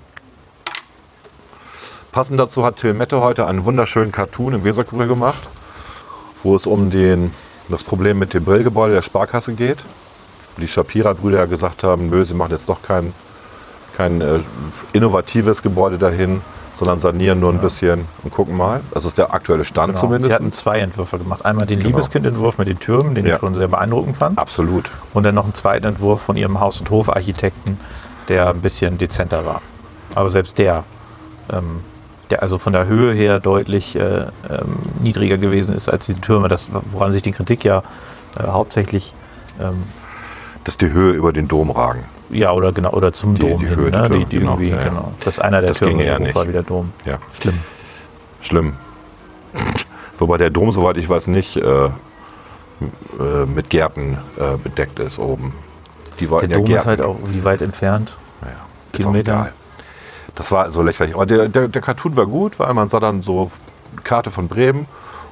Passend 2.12 2.40
dazu 2.40 2.66
hat 2.66 2.78
Till 2.78 2.94
Mette 2.94 3.22
heute 3.22 3.46
einen 3.46 3.64
wunderschönen 3.64 4.12
Cartoon 4.12 4.56
im 4.56 4.64
Weserkurier 4.64 5.08
gemacht, 5.08 5.48
wo 6.44 6.56
es 6.56 6.66
um 6.66 6.90
den, 6.90 7.34
das 7.70 7.84
Problem 7.84 8.18
mit 8.20 8.34
dem 8.34 8.44
Brillgebäude 8.44 8.96
der 8.96 9.02
Sparkasse 9.02 9.54
geht. 9.54 9.78
Die 10.58 10.68
Shapira-Brüder 10.68 11.38
ja 11.40 11.46
gesagt 11.46 11.84
haben, 11.84 12.10
nö, 12.10 12.26
sie 12.26 12.34
machen 12.34 12.52
jetzt 12.52 12.68
doch 12.70 12.82
kein, 12.82 13.14
kein 13.96 14.22
äh, 14.22 14.40
innovatives 14.94 15.62
Gebäude 15.62 15.98
dahin, 15.98 16.42
sondern 16.76 17.00
sanieren 17.00 17.40
nur 17.40 17.52
ein 17.52 17.60
bisschen 17.60 18.06
und 18.24 18.32
gucken 18.32 18.56
mal. 18.56 18.82
Das 18.92 19.06
ist 19.06 19.18
der 19.18 19.34
aktuelle 19.34 19.66
Stand 19.66 19.90
Genau. 19.90 20.00
zumindest. 20.00 20.30
Sie 20.30 20.34
hatten 20.36 20.52
zwei 20.52 20.80
Entwürfe 20.80 21.18
gemacht. 21.18 21.44
Einmal 21.46 21.66
den 21.66 21.80
Genau. 21.80 21.90
Liebeskindentwurf 21.90 22.58
mit 22.60 22.68
den 22.68 22.80
Türmen, 22.80 23.16
den 23.16 23.26
Ja. 23.26 23.34
ich 23.36 23.40
schon 23.40 23.56
sehr 23.56 23.68
beeindruckend 23.68 24.18
fand. 24.18 24.38
Absolut. 24.38 24.90
Und 25.14 25.24
dann 25.24 25.36
noch 25.36 25.46
einen 25.46 25.54
zweiten 25.56 25.86
Entwurf 25.88 26.22
von 26.22 26.38
ihrem 26.38 26.60
Haus- 26.60 26.80
und 26.80 26.90
Hofarchitekten, 26.90 27.80
der 28.28 28.50
ein 28.50 28.62
bisschen 28.62 28.98
dezenter 28.98 29.46
war. 29.46 29.62
Aber 30.16 30.30
selbst 30.30 30.58
der, 30.60 30.84
ähm, 31.52 31.82
der 32.30 32.42
also 32.44 32.58
von 32.60 32.74
der 32.74 32.86
Höhe 32.88 33.14
her 33.14 33.40
deutlich 33.40 33.96
äh, 33.96 34.00
ähm, 34.00 34.28
niedriger 35.02 35.38
gewesen 35.38 35.74
ist 35.76 35.88
als 35.90 36.06
diese 36.08 36.20
Türme, 36.22 36.48
das, 36.48 36.70
woran 36.92 37.12
sich 37.12 37.22
die 37.24 37.32
Kritik 37.32 37.64
ja 37.64 37.82
äh, 38.40 38.44
hauptsächlich, 38.48 39.14
ähm, 39.60 39.82
Dass 40.68 40.78
die 40.78 40.92
Höhe 40.92 41.14
über 41.14 41.32
den 41.34 41.48
Dom 41.48 41.72
ragen. 41.72 42.04
ja, 42.30 42.52
oder 42.52 42.72
genau, 42.74 42.92
oder 42.92 43.12
zum 43.14 43.34
Die- 43.36 43.40
Dom 43.42 43.60
die 43.60 43.68
hin, 43.68 43.76
Höhe 43.78 43.90
ne? 43.90 44.10
Die, 44.10 44.26
die 44.26 44.40
genau, 44.40 44.52
irgendwie, 44.52 44.70
ja, 44.70 44.78
ja. 44.78 44.84
genau. 44.90 45.12
Dass 45.24 45.40
einer 45.40 45.62
der 45.62 45.70
Das 45.70 45.80
Türme 45.80 46.06
ja 46.06 46.20
war 46.36 46.48
wie 46.48 46.52
der 46.52 46.64
Dom. 46.64 46.92
Ja. 47.06 47.18
Schlimm. 47.34 47.60
Schlimm. 48.42 48.74
Wobei 50.20 50.38
der 50.38 50.50
Dom, 50.50 50.72
soweit 50.72 50.98
ich 50.98 51.08
weiß, 51.10 51.28
nicht 51.28 51.56
äh, 51.58 51.62
äh, 51.86 51.90
mit 53.54 53.70
Gärten 53.70 54.18
äh, 54.38 54.58
bedeckt 54.58 55.00
ist 55.00 55.20
oben. 55.20 55.54
Die 56.20 56.28
Der 56.28 56.42
ja 56.42 56.48
Dom 56.48 56.66
Gärten. 56.66 56.72
ist 56.74 56.86
halt 56.86 57.02
auch 57.02 57.18
wie 57.32 57.44
weit 57.44 57.62
entfernt. 57.62 58.10
Ist 58.10 58.48
auch 58.48 58.92
Kilometer. 58.94 59.50
Das 60.36 60.52
war 60.52 60.70
so 60.72 60.82
lächerlich. 60.82 61.16
Aber 61.16 61.26
der, 61.26 61.48
der, 61.50 61.68
der 61.68 61.82
Cartoon 61.82 62.16
war 62.16 62.26
gut, 62.26 62.60
weil 62.60 62.74
man 62.74 62.90
sah 62.90 63.00
dann 63.00 63.22
so 63.22 63.52
eine 63.94 64.02
Karte 64.04 64.32
von 64.32 64.48
Bremen 64.48 64.86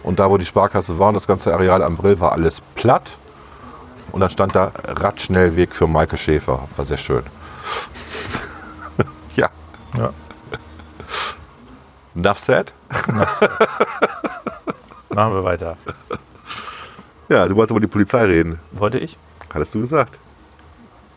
und 0.03 0.17
da, 0.19 0.29
wo 0.29 0.37
die 0.37 0.45
Sparkasse 0.45 0.97
war 0.97 1.09
und 1.09 1.15
das 1.15 1.27
ganze 1.27 1.53
Areal 1.53 1.83
am 1.83 1.97
Brill 1.97 2.19
war 2.19 2.31
alles 2.31 2.61
platt. 2.75 3.17
Und 4.15 4.21
dann 4.21 4.29
stand 4.29 4.55
da 4.55 4.71
Radschnellweg 4.85 5.75
für 5.75 5.87
Maike 5.87 6.15
Schäfer. 6.15 6.69
War 6.77 6.85
sehr 6.85 6.95
schön. 6.95 7.23
ja. 9.35 9.49
Ja. 9.97 10.13
Enough 12.15 12.39
said? 12.39 12.73
Machen 15.09 15.33
wir 15.33 15.43
weiter. 15.43 15.75
Ja, 17.27 17.45
du 17.45 17.57
wolltest 17.57 17.71
über 17.71 17.81
die 17.81 17.87
Polizei 17.87 18.23
reden. 18.23 18.57
Wollte 18.71 18.99
ich? 18.99 19.17
Hattest 19.53 19.75
du 19.75 19.81
gesagt. 19.81 20.17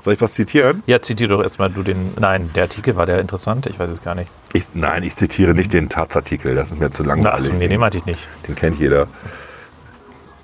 Soll 0.02 0.14
ich 0.14 0.20
was 0.20 0.34
zitieren? 0.34 0.82
Ja, 0.86 1.00
zitiere 1.00 1.28
doch 1.28 1.42
erstmal 1.44 1.70
du 1.70 1.84
den. 1.84 2.14
Nein, 2.18 2.50
der 2.56 2.64
Artikel 2.64 2.96
war 2.96 3.06
der 3.06 3.20
interessant, 3.20 3.66
ich 3.66 3.78
weiß 3.78 3.92
es 3.92 4.02
gar 4.02 4.16
nicht. 4.16 4.28
Ich, 4.54 4.66
nein, 4.74 5.04
ich 5.04 5.14
zitiere 5.14 5.54
nicht 5.54 5.72
den 5.72 5.88
Taz-Artikel. 5.88 6.56
Das 6.56 6.72
ist 6.72 6.80
mir 6.80 6.90
zu 6.90 7.04
langweilig. 7.04 7.32
achso, 7.32 7.52
nee, 7.52 7.60
den 7.60 7.70
den, 7.70 7.80
meinte 7.80 7.98
ich 7.98 8.06
nicht. 8.06 8.26
den 8.48 8.56
kennt 8.56 8.80
jeder. 8.80 9.06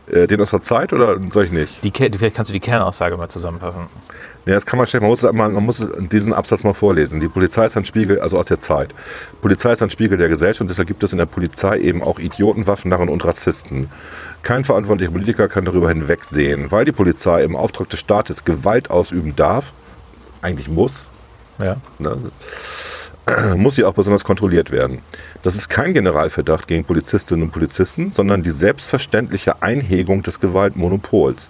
Äh, 0.06 0.26
den 0.26 0.40
aus 0.40 0.50
der 0.50 0.62
Zeit 0.62 0.92
oder 0.92 1.18
soll 1.32 1.46
ich 1.46 1.52
nicht? 1.52 1.82
Die, 1.82 1.90
vielleicht 1.90 2.36
kannst 2.36 2.50
du 2.50 2.52
die 2.52 2.60
Kernaussage 2.60 3.16
mal 3.16 3.28
zusammenfassen. 3.30 3.86
Ja, 4.44 4.54
das 4.54 4.66
kann 4.66 4.76
man 4.76 4.86
schnell. 4.86 5.00
Man 5.00 5.08
muss, 5.10 5.22
man, 5.22 5.52
man 5.54 5.64
muss 5.64 5.86
diesen 6.12 6.34
Absatz 6.34 6.62
mal 6.62 6.74
vorlesen. 6.74 7.20
Die 7.20 7.28
Polizei 7.28 7.64
ist 7.64 7.76
ein 7.78 7.86
Spiegel, 7.86 8.20
also 8.20 8.38
aus 8.38 8.44
der 8.46 8.60
Zeit. 8.60 8.94
Polizei 9.40 9.72
ist 9.72 9.82
ein 9.82 9.88
Spiegel 9.88 10.18
der 10.18 10.28
Gesellschaft 10.28 10.60
und 10.60 10.68
deshalb 10.68 10.88
gibt 10.88 11.02
es 11.02 11.12
in 11.12 11.18
der 11.18 11.24
Polizei 11.26 11.78
eben 11.78 12.02
auch 12.02 12.18
Idioten, 12.18 12.66
Waffennarren 12.66 13.08
und 13.08 13.24
Rassisten. 13.24 13.88
Kein 14.42 14.64
verantwortlicher 14.66 15.10
Politiker 15.12 15.48
kann 15.48 15.64
darüber 15.64 15.88
hinwegsehen, 15.88 16.70
weil 16.70 16.84
die 16.84 16.92
Polizei 16.92 17.42
im 17.42 17.56
Auftrag 17.56 17.88
des 17.88 18.00
Staates 18.00 18.44
Gewalt 18.44 18.90
ausüben 18.90 19.34
darf, 19.36 19.72
eigentlich 20.42 20.68
muss, 20.68 21.08
Ja. 21.58 21.76
ne, 21.98 22.18
muss 23.56 23.76
sie 23.76 23.84
auch 23.84 23.94
besonders 23.94 24.24
kontrolliert 24.24 24.70
werden. 24.70 24.98
Das 25.42 25.56
ist 25.56 25.68
kein 25.68 25.94
Generalverdacht 25.94 26.66
gegen 26.66 26.84
Polizistinnen 26.84 27.44
und 27.44 27.52
Polizisten, 27.52 28.12
sondern 28.12 28.42
die 28.42 28.50
selbstverständliche 28.50 29.62
Einhegung 29.62 30.22
des 30.22 30.40
Gewaltmonopols. 30.40 31.48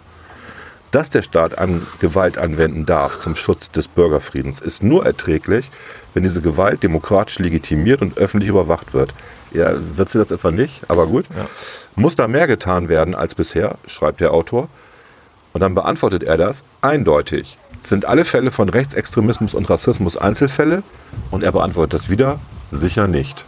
Dass 0.90 1.10
der 1.10 1.22
Staat 1.22 1.58
an 1.58 1.84
Gewalt 2.00 2.38
anwenden 2.38 2.86
darf 2.86 3.18
zum 3.18 3.34
Schutz 3.34 3.68
des 3.70 3.88
Bürgerfriedens, 3.88 4.60
ist 4.60 4.84
nur 4.84 5.04
erträglich, 5.04 5.68
wenn 6.12 6.22
diese 6.22 6.40
Gewalt 6.40 6.84
demokratisch 6.84 7.40
legitimiert 7.40 8.00
und 8.00 8.16
öffentlich 8.16 8.48
überwacht 8.48 8.94
wird. 8.94 9.12
Ja, 9.52 9.72
wird 9.96 10.10
sie 10.10 10.18
das 10.18 10.30
etwa 10.30 10.52
nicht? 10.52 10.88
Aber 10.88 11.08
gut. 11.08 11.26
Muss 11.96 12.14
da 12.14 12.28
mehr 12.28 12.46
getan 12.46 12.88
werden 12.88 13.16
als 13.16 13.34
bisher, 13.34 13.76
schreibt 13.88 14.20
der 14.20 14.32
Autor. 14.32 14.68
Und 15.52 15.60
dann 15.60 15.74
beantwortet 15.74 16.22
er 16.22 16.36
das 16.36 16.62
eindeutig. 16.80 17.58
Sind 17.84 18.06
alle 18.06 18.24
Fälle 18.24 18.50
von 18.50 18.68
Rechtsextremismus 18.68 19.54
und 19.54 19.68
Rassismus 19.68 20.16
Einzelfälle? 20.16 20.82
Und 21.30 21.42
er 21.44 21.52
beantwortet 21.52 21.94
das 21.94 22.08
wieder, 22.08 22.38
sicher 22.72 23.06
nicht. 23.06 23.44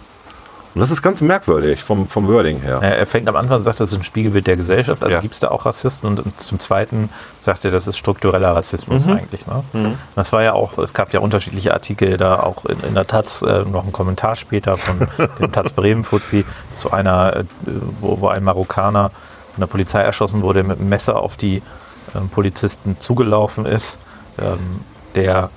Und 0.75 0.81
das 0.81 0.90
ist 0.90 1.00
ganz 1.00 1.23
merkwürdig 1.23 1.83
vom, 1.83 2.07
vom 2.07 2.28
Wording 2.28 2.61
her. 2.61 2.81
Er 2.83 3.07
fängt 3.07 3.26
am 3.31 3.37
Anfang 3.37 3.57
und 3.57 3.62
sagt, 3.62 3.81
das 3.81 3.93
ist 3.93 3.97
ein 3.99 4.05
Spiegelbild 4.05 4.47
der 4.47 4.57
Gesellschaft. 4.57 5.02
Also 5.02 5.14
Ja. 5.16 5.23
gibt 5.23 5.33
es 5.33 5.40
da 5.40 5.49
auch 5.49 5.64
Rassisten 5.64 6.07
und, 6.07 6.21
und 6.21 6.38
zum 6.38 6.61
Zweiten 6.61 7.09
sagt 7.40 7.64
er, 7.64 7.71
das 7.71 7.87
ist 7.87 7.97
struktureller 7.97 8.55
Rassismus 8.55 9.07
Mhm. 9.07 9.12
eigentlich. 9.14 9.47
Ne? 9.47 9.97
Das 10.16 10.35
war 10.35 10.43
ja 10.43 10.52
auch, 10.52 10.76
es 10.76 10.93
gab 10.93 11.14
ja 11.14 11.21
unterschiedliche 11.21 11.73
Artikel 11.73 12.19
da 12.19 12.40
auch 12.40 12.66
in, 12.66 12.78
in 12.81 12.95
der 12.95 13.07
Taz, 13.07 13.40
äh, 13.40 13.62
noch 13.64 13.87
ein 13.87 13.93
Kommentar 13.93 14.37
später 14.37 14.76
von 14.76 15.09
dem 15.40 15.50
Taz 15.50 15.73
Bremen-Fuzzi 15.73 16.45
zu 16.75 16.90
einer, 16.90 17.37
äh, 17.37 17.45
wo, 18.02 18.21
wo 18.21 18.28
ein 18.28 18.45
Marokkaner 18.45 19.11
von 19.55 19.61
der 19.62 19.69
Polizei 19.69 20.02
erschossen 20.02 20.43
wurde, 20.43 20.62
mit 20.62 20.78
einem 20.78 20.90
Messer 20.90 21.16
auf 21.23 21.38
die 21.38 21.62
ähm, 22.14 22.28
Polizisten 22.28 22.99
zugelaufen 23.00 23.64
ist, 23.64 23.99
ähm, 24.38 24.81
der 25.14 25.50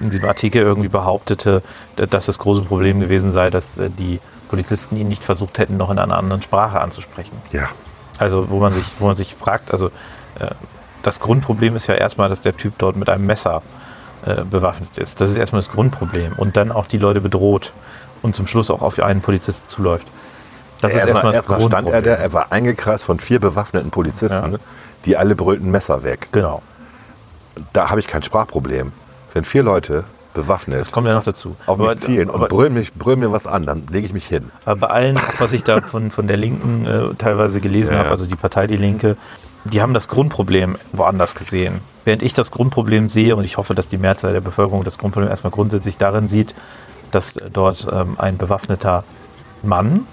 in 0.00 0.10
diesem 0.10 0.26
Artikel 0.26 0.62
irgendwie 0.62 0.88
behauptete, 0.88 1.62
dass 1.96 2.26
das 2.26 2.38
große 2.38 2.62
Problem 2.62 3.00
gewesen 3.00 3.30
sei, 3.30 3.48
dass 3.48 3.78
äh, 3.78 3.90
die 3.90 4.20
Polizisten 4.48 4.96
ihn 4.96 5.08
nicht 5.08 5.24
versucht 5.24 5.58
hätten, 5.58 5.76
noch 5.76 5.90
in 5.90 5.98
einer 5.98 6.18
anderen 6.18 6.42
Sprache 6.42 6.80
anzusprechen. 6.80 7.36
Ja. 7.52 7.68
Also 8.18 8.50
wo 8.50 8.58
man 8.58 8.72
sich, 8.72 8.84
wo 8.98 9.06
man 9.06 9.16
sich 9.16 9.34
fragt, 9.34 9.70
also 9.70 9.86
äh, 10.38 10.48
das 11.02 11.20
Grundproblem 11.20 11.74
ist 11.74 11.86
ja 11.86 11.94
erstmal, 11.94 12.28
dass 12.28 12.42
der 12.42 12.56
Typ 12.56 12.74
dort 12.78 12.96
mit 12.96 13.08
einem 13.08 13.24
Messer 13.24 13.62
äh, 14.26 14.44
bewaffnet 14.44 14.98
ist. 14.98 15.20
Das 15.20 15.30
ist 15.30 15.36
erstmal 15.36 15.62
das 15.62 15.70
Grundproblem. 15.70 16.34
Und 16.36 16.56
dann 16.56 16.70
auch 16.70 16.86
die 16.86 16.98
Leute 16.98 17.20
bedroht 17.20 17.72
und 18.20 18.34
zum 18.34 18.46
Schluss 18.46 18.70
auch 18.70 18.82
auf 18.82 19.00
einen 19.00 19.20
Polizisten 19.20 19.68
zuläuft. 19.68 20.08
Das 20.80 20.94
ist 20.94 21.06
erstmal 21.06 21.32
das 21.32 21.36
erstmal 21.36 21.60
stand 21.60 21.72
er, 21.72 21.80
Grundproblem. 21.80 22.04
der, 22.04 22.18
er 22.18 22.32
war 22.32 22.52
eingekreist 22.52 23.04
von 23.04 23.20
vier 23.20 23.40
bewaffneten 23.40 23.90
Polizisten, 23.90 24.52
Ja. 24.52 24.58
die 25.06 25.16
alle 25.16 25.34
brüllten 25.34 25.70
Messer 25.70 26.02
weg. 26.02 26.28
Genau. 26.32 26.62
Da 27.72 27.90
habe 27.90 28.00
ich 28.00 28.06
kein 28.06 28.22
Sprachproblem. 28.22 28.92
Wenn 29.34 29.44
vier 29.44 29.62
Leute 29.62 30.04
bewaffnet 30.34 30.80
Das 30.80 30.90
kommt 30.92 31.06
ja 31.06 31.14
noch 31.14 31.24
dazu. 31.24 31.56
auf 31.66 31.78
Aber- 31.78 31.90
mich 31.90 32.00
zielen 32.00 32.30
und 32.30 32.36
aber- 32.36 32.48
brüllen, 32.48 32.72
mich, 32.74 32.92
brüllen 32.94 33.20
mir 33.20 33.32
was 33.32 33.46
an, 33.46 33.66
dann 33.66 33.86
lege 33.90 34.06
ich 34.06 34.12
mich 34.12 34.26
hin. 34.26 34.50
Aber 34.64 34.76
bei 34.80 34.86
allen, 34.88 35.18
auch 35.18 35.22
was 35.40 35.52
ich 35.52 35.62
da 35.62 35.80
von, 35.82 36.10
von 36.10 36.26
der 36.26 36.36
Linken 36.38 36.86
äh, 36.86 37.14
teilweise 37.18 37.60
gelesen 37.60 37.92
Ja, 37.92 37.98
habe, 37.98 38.06
ja. 38.06 38.10
also 38.12 38.26
die 38.26 38.36
Partei 38.36 38.66
Die 38.66 38.76
Linke, 38.78 39.16
die 39.64 39.82
haben 39.82 39.92
das 39.94 40.08
Grundproblem 40.08 40.76
woanders 40.92 41.34
gesehen. 41.34 41.80
Während 42.04 42.22
ich 42.22 42.32
das 42.32 42.50
Grundproblem 42.50 43.08
sehe, 43.10 43.36
und 43.36 43.44
ich 43.44 43.58
hoffe, 43.58 43.74
dass 43.74 43.88
die 43.88 43.98
Mehrzahl 43.98 44.32
der 44.32 44.40
Bevölkerung 44.40 44.84
das 44.84 44.96
Grundproblem 44.98 45.30
erstmal 45.30 45.50
grundsätzlich 45.50 45.98
darin 45.98 46.26
sieht, 46.28 46.54
dass 47.10 47.36
äh, 47.36 47.50
dort 47.52 47.86
ähm, 47.92 48.16
ein 48.18 48.38
bewaffneter 48.38 49.04
Mann, 49.62 50.06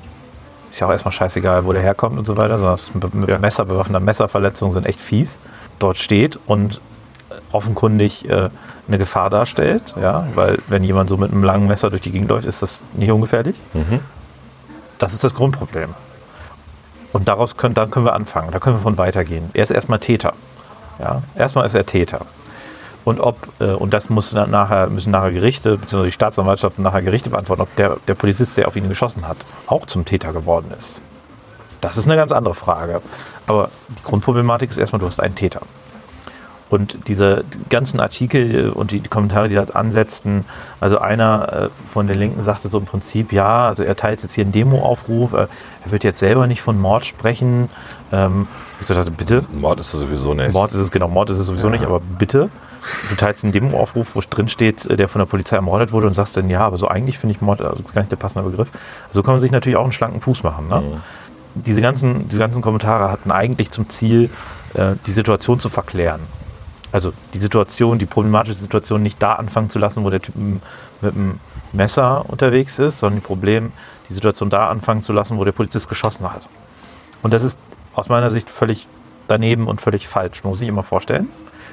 ist 0.69 0.81
ja 0.81 0.87
auch 0.87 0.91
erstmal 0.91 1.13
scheißegal, 1.13 1.65
wo 1.65 1.71
der 1.71 1.81
herkommt 1.81 2.19
und 2.19 2.25
so 2.25 2.35
weiter, 2.37 2.59
sondern 2.59 3.11
mit 3.21 3.41
Messer 3.41 3.65
bewaffneter 3.65 4.01
Messerverletzungen 4.01 4.73
sind 4.73 4.85
echt 4.85 4.99
fies, 5.01 5.39
dort 5.79 5.97
steht 5.97 6.37
und 6.45 6.79
offenkundig 7.51 8.29
äh, 8.29 8.49
eine 8.87 8.97
Gefahr 8.97 9.29
darstellt, 9.29 9.95
ja, 10.01 10.27
weil 10.35 10.59
wenn 10.67 10.83
jemand 10.83 11.09
so 11.09 11.17
mit 11.17 11.31
einem 11.31 11.43
langen 11.43 11.67
Messer 11.67 11.89
durch 11.89 12.01
die 12.01 12.11
Gegend 12.11 12.29
läuft, 12.29 12.45
ist 12.45 12.61
das 12.61 12.81
nicht 12.93 13.11
ungefährlich. 13.11 13.55
Das 14.97 15.13
ist 15.13 15.23
das 15.23 15.33
Grundproblem. 15.33 15.93
Und 17.13 17.27
daraus 17.27 17.57
können, 17.57 17.73
dann 17.73 17.89
können 17.89 18.05
wir 18.05 18.13
anfangen, 18.13 18.51
da 18.51 18.59
können 18.59 18.75
wir 18.75 18.81
von 18.81 18.97
weitergehen. 18.97 19.49
Er 19.53 19.63
ist 19.63 19.71
erstmal 19.71 19.99
Täter. 19.99 20.33
Ja? 20.99 21.23
Erstmal 21.35 21.65
ist 21.65 21.73
er 21.73 21.85
Täter. 21.85 22.21
Und 23.05 23.19
ob, 23.19 23.47
äh, 23.59 23.71
und 23.71 23.93
das 23.93 24.09
muss 24.09 24.31
dann 24.31 24.51
nachher, 24.51 24.87
müssen 24.87 25.11
nachher 25.11 25.31
Gerichte, 25.31 25.77
beziehungsweise 25.77 26.09
die 26.09 26.11
Staatsanwaltschaft 26.11 26.77
nachher 26.77 27.01
Gerichte 27.01 27.29
beantworten, 27.29 27.61
ob 27.61 27.75
der, 27.75 27.97
der 28.07 28.13
Polizist, 28.13 28.57
der 28.57 28.67
auf 28.67 28.75
ihn 28.75 28.87
geschossen 28.87 29.27
hat, 29.27 29.37
auch 29.67 29.85
zum 29.87 30.05
Täter 30.05 30.33
geworden 30.33 30.71
ist. 30.77 31.01
Das 31.81 31.97
ist 31.97 32.07
eine 32.07 32.17
ganz 32.17 32.31
andere 32.31 32.53
Frage. 32.53 33.01
Aber 33.47 33.69
die 33.87 34.03
Grundproblematik 34.03 34.69
ist 34.69 34.77
erstmal, 34.77 34.99
du 34.99 35.07
hast 35.07 35.19
einen 35.19 35.33
Täter. 35.33 35.61
Und 36.69 37.07
diese 37.07 37.43
ganzen 37.69 37.99
Artikel 37.99 38.67
äh, 38.67 38.69
und 38.69 38.91
die 38.91 39.01
Kommentare, 39.01 39.49
die 39.49 39.55
da 39.55 39.63
ansetzten, 39.73 40.45
also 40.79 40.99
einer 40.99 41.53
äh, 41.53 41.69
von 41.69 42.07
den 42.07 42.17
Linken 42.19 42.41
sagte 42.41 42.67
so 42.67 42.77
im 42.77 42.85
Prinzip, 42.85 43.33
ja, 43.33 43.67
also 43.67 43.83
er 43.83 43.95
teilt 43.95 44.21
jetzt 44.21 44.35
hier 44.35 44.43
einen 44.43 44.51
Demoaufruf, 44.51 45.33
äh, 45.33 45.47
er 45.83 45.91
wird 45.91 46.03
jetzt 46.03 46.19
selber 46.19 46.45
nicht 46.47 46.61
von 46.61 46.79
Mord 46.79 47.05
sprechen. 47.05 47.69
Ähm, 48.11 48.47
ich 48.79 48.85
so 48.85 48.93
dachte, 48.93 49.11
bitte, 49.11 49.45
Mord 49.51 49.79
ist 49.79 49.93
es 49.93 49.99
sowieso 49.99 50.33
nicht. 50.33 50.53
Mord 50.53 50.71
ist 50.71 50.77
es, 50.77 50.91
genau, 50.91 51.07
Mord 51.07 51.29
ist 51.31 51.39
es 51.39 51.47
sowieso 51.47 51.69
nicht, 51.69 51.83
aber 51.83 51.99
bitte, 51.99 52.49
du 53.09 53.15
teilst 53.15 53.43
einen 53.43 53.51
Demoaufruf, 53.51 54.15
wo 54.15 54.21
drin 54.29 54.47
steht, 54.47 54.87
der 54.99 55.07
von 55.07 55.19
der 55.19 55.25
Polizei 55.25 55.55
ermordet 55.55 55.91
wurde 55.91 56.07
und 56.07 56.13
sagst 56.13 56.37
dann, 56.37 56.49
ja, 56.49 56.61
aber 56.61 56.77
so 56.77 56.87
eigentlich 56.87 57.17
finde 57.17 57.35
ich 57.35 57.41
Mord, 57.41 57.61
also 57.61 57.77
das 57.77 57.85
ist 57.87 57.93
gar 57.93 58.01
nicht 58.01 58.11
der 58.11 58.17
passende 58.17 58.47
Begriff. 58.47 58.69
So 59.11 59.23
kann 59.23 59.33
man 59.33 59.41
sich 59.41 59.51
natürlich 59.51 59.77
auch 59.77 59.83
einen 59.83 59.91
schlanken 59.91 60.21
Fuß 60.21 60.43
machen. 60.43 60.69
Ne? 60.69 60.83
Diese, 61.55 61.81
ganzen, 61.81 62.29
diese 62.29 62.39
ganzen 62.39 62.61
Kommentare 62.61 63.11
hatten 63.11 63.31
eigentlich 63.31 63.71
zum 63.71 63.89
Ziel, 63.89 64.29
die 65.07 65.11
Situation 65.11 65.59
zu 65.59 65.67
verklären. 65.67 66.21
Also 66.91 67.13
die 67.33 67.37
Situation, 67.37 67.99
die 67.99 68.05
problematische 68.05 68.57
Situation 68.57 69.03
nicht 69.03 69.21
da 69.21 69.33
anfangen 69.33 69.69
zu 69.69 69.79
lassen, 69.79 70.03
wo 70.03 70.09
der 70.09 70.21
Typ 70.21 70.35
mit 70.35 70.61
dem 71.01 71.39
Messer 71.71 72.25
unterwegs 72.27 72.79
ist, 72.79 72.99
sondern 72.99 73.21
die 73.21 73.25
Problem, 73.25 73.71
die 74.09 74.13
Situation 74.13 74.49
da 74.49 74.67
anfangen 74.67 75.01
zu 75.01 75.13
lassen, 75.13 75.37
wo 75.37 75.43
der 75.43 75.51
Polizist 75.51 75.87
geschossen 75.87 76.31
hat. 76.31 76.49
Und 77.21 77.33
das 77.33 77.43
ist 77.43 77.59
aus 77.93 78.09
meiner 78.09 78.29
Sicht 78.29 78.49
völlig 78.49 78.87
daneben 79.27 79.67
und 79.67 79.81
völlig 79.81 80.07
falsch. 80.07 80.43
Muss 80.43 80.59
sich 80.59 80.67
immer 80.67 80.83
vorstellen, 80.83 81.29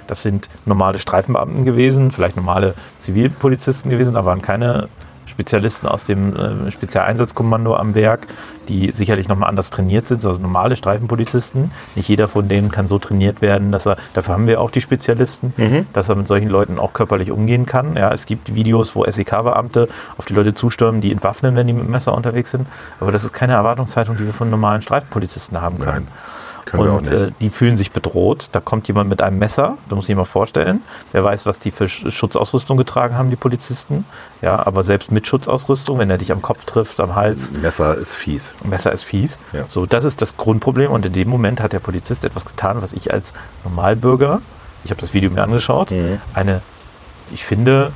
das 0.07 0.23
sind 0.23 0.49
normale 0.67 0.99
Streifenbeamten 0.99 1.65
gewesen, 1.65 2.11
vielleicht 2.11 2.37
normale 2.37 2.75
Zivilpolizisten 2.99 3.91
gewesen, 3.91 4.15
da 4.15 4.25
waren 4.25 4.43
keine 4.43 4.89
Spezialisten 5.37 5.87
aus 5.87 6.05
dem 6.05 6.35
äh, 6.35 6.71
Spezialeinsatzkommando 6.71 7.77
am 7.77 7.95
Werk, 7.95 8.27
die 8.71 8.91
sicherlich 8.91 9.29
nochmal 9.29 9.51
anders 9.51 9.69
trainiert 9.69 10.09
sind, 10.09 10.25
also 10.25 10.41
normale 10.41 10.77
Streifenpolizisten. 10.77 11.71
Nicht 11.95 12.09
jeder 12.09 12.27
von 12.27 12.49
denen 12.49 12.71
kann 12.71 12.87
so 12.87 12.99
trainiert 12.99 13.43
werden, 13.43 13.71
dass 13.71 13.87
er, 13.87 13.99
dafür 14.15 14.33
haben 14.33 14.47
wir 14.47 14.63
auch 14.63 14.71
die 14.71 14.81
Spezialisten, 14.81 15.53
dass 15.93 16.09
er 16.09 16.15
mit 16.17 16.27
solchen 16.27 16.49
Leuten 16.49 16.79
auch 16.79 16.95
körperlich 16.95 17.31
umgehen 17.31 17.67
kann. 17.67 17.97
Ja, 17.97 18.11
es 18.13 18.25
gibt 18.25 18.55
Videos, 18.55 18.97
wo 18.97 19.05
SEK-Beamte 19.05 19.89
auf 20.17 20.25
die 20.25 20.33
Leute 20.33 20.55
zustürmen, 20.55 21.03
die 21.03 21.13
entwaffnen, 21.13 21.55
wenn 21.55 21.67
die 21.67 21.75
mit 21.75 21.89
Messer 21.89 22.15
unterwegs 22.15 22.51
sind. 22.51 22.67
Aber 22.99 23.13
das 23.13 23.25
ist 23.25 23.33
keine 23.33 23.53
Erwartungshaltung, 23.53 24.17
die 24.17 24.25
wir 24.25 24.33
von 24.33 24.49
normalen 24.49 24.81
Streifenpolizisten 24.81 25.61
haben 25.61 25.79
können. 25.79 26.09
Nein, 26.09 26.36
können 26.67 26.85
wir 26.85 26.93
auch 26.93 26.97
Und 26.99 27.11
nicht. 27.11 27.19
äh, 27.23 27.31
die 27.41 27.49
fühlen 27.49 27.77
sich 27.79 27.93
bedroht. 27.93 28.49
Da 28.53 28.61
kommt 28.61 28.87
jemand 28.89 29.09
mit 29.09 29.23
einem 29.23 29.39
Messer, 29.39 29.79
da 29.89 29.97
muss 29.97 30.05
ich 30.09 30.15
mir 30.15 30.21
mal 30.21 30.25
vorstellen. 30.27 30.83
Wer 31.13 31.25
weiß, 31.25 31.47
was 31.47 31.59
die 31.59 31.71
für 31.71 31.85
Sch- 31.85 32.11
Schutzausrüstung 32.11 32.77
getragen 32.77 33.17
haben, 33.17 33.31
die 33.31 33.37
Polizisten. 33.37 34.05
Ja, 34.43 34.67
aber 34.67 34.83
selbst 34.83 35.11
mit 35.11 35.27
Schutzausrüstung, 35.27 35.99
wenn 35.99 36.11
er 36.11 36.19
dich 36.19 36.33
am 36.33 36.43
Kopf 36.43 36.65
trifft, 36.67 37.01
am 37.01 37.15
Hals, 37.15 37.53
Messer 37.53 37.95
ist 37.97 38.13
fies. 38.13 38.53
Messer 38.65 38.93
ist 38.93 39.05
fies. 39.05 39.39
Ja. 39.55 39.65
So, 39.69 39.87
das 39.87 40.05
ist 40.05 40.21
das 40.21 40.37
Grundproblem. 40.37 40.91
Und 40.91 41.07
in 41.07 41.13
dem 41.15 41.29
Moment 41.31 41.61
hat 41.63 41.73
der 41.73 41.81
Polizist 41.81 42.25
etwas 42.25 42.45
getan, 42.45 42.83
was 42.83 42.93
ich 42.93 43.13
als 43.13 43.33
Normalbürger, 43.65 44.43
ich 44.85 44.91
habe 44.91 45.01
das 45.01 45.15
Video 45.15 45.31
mir 45.31 45.43
angeschaut, 45.43 45.95
eine, 46.35 46.61
ich 47.33 47.45
finde, 47.45 47.93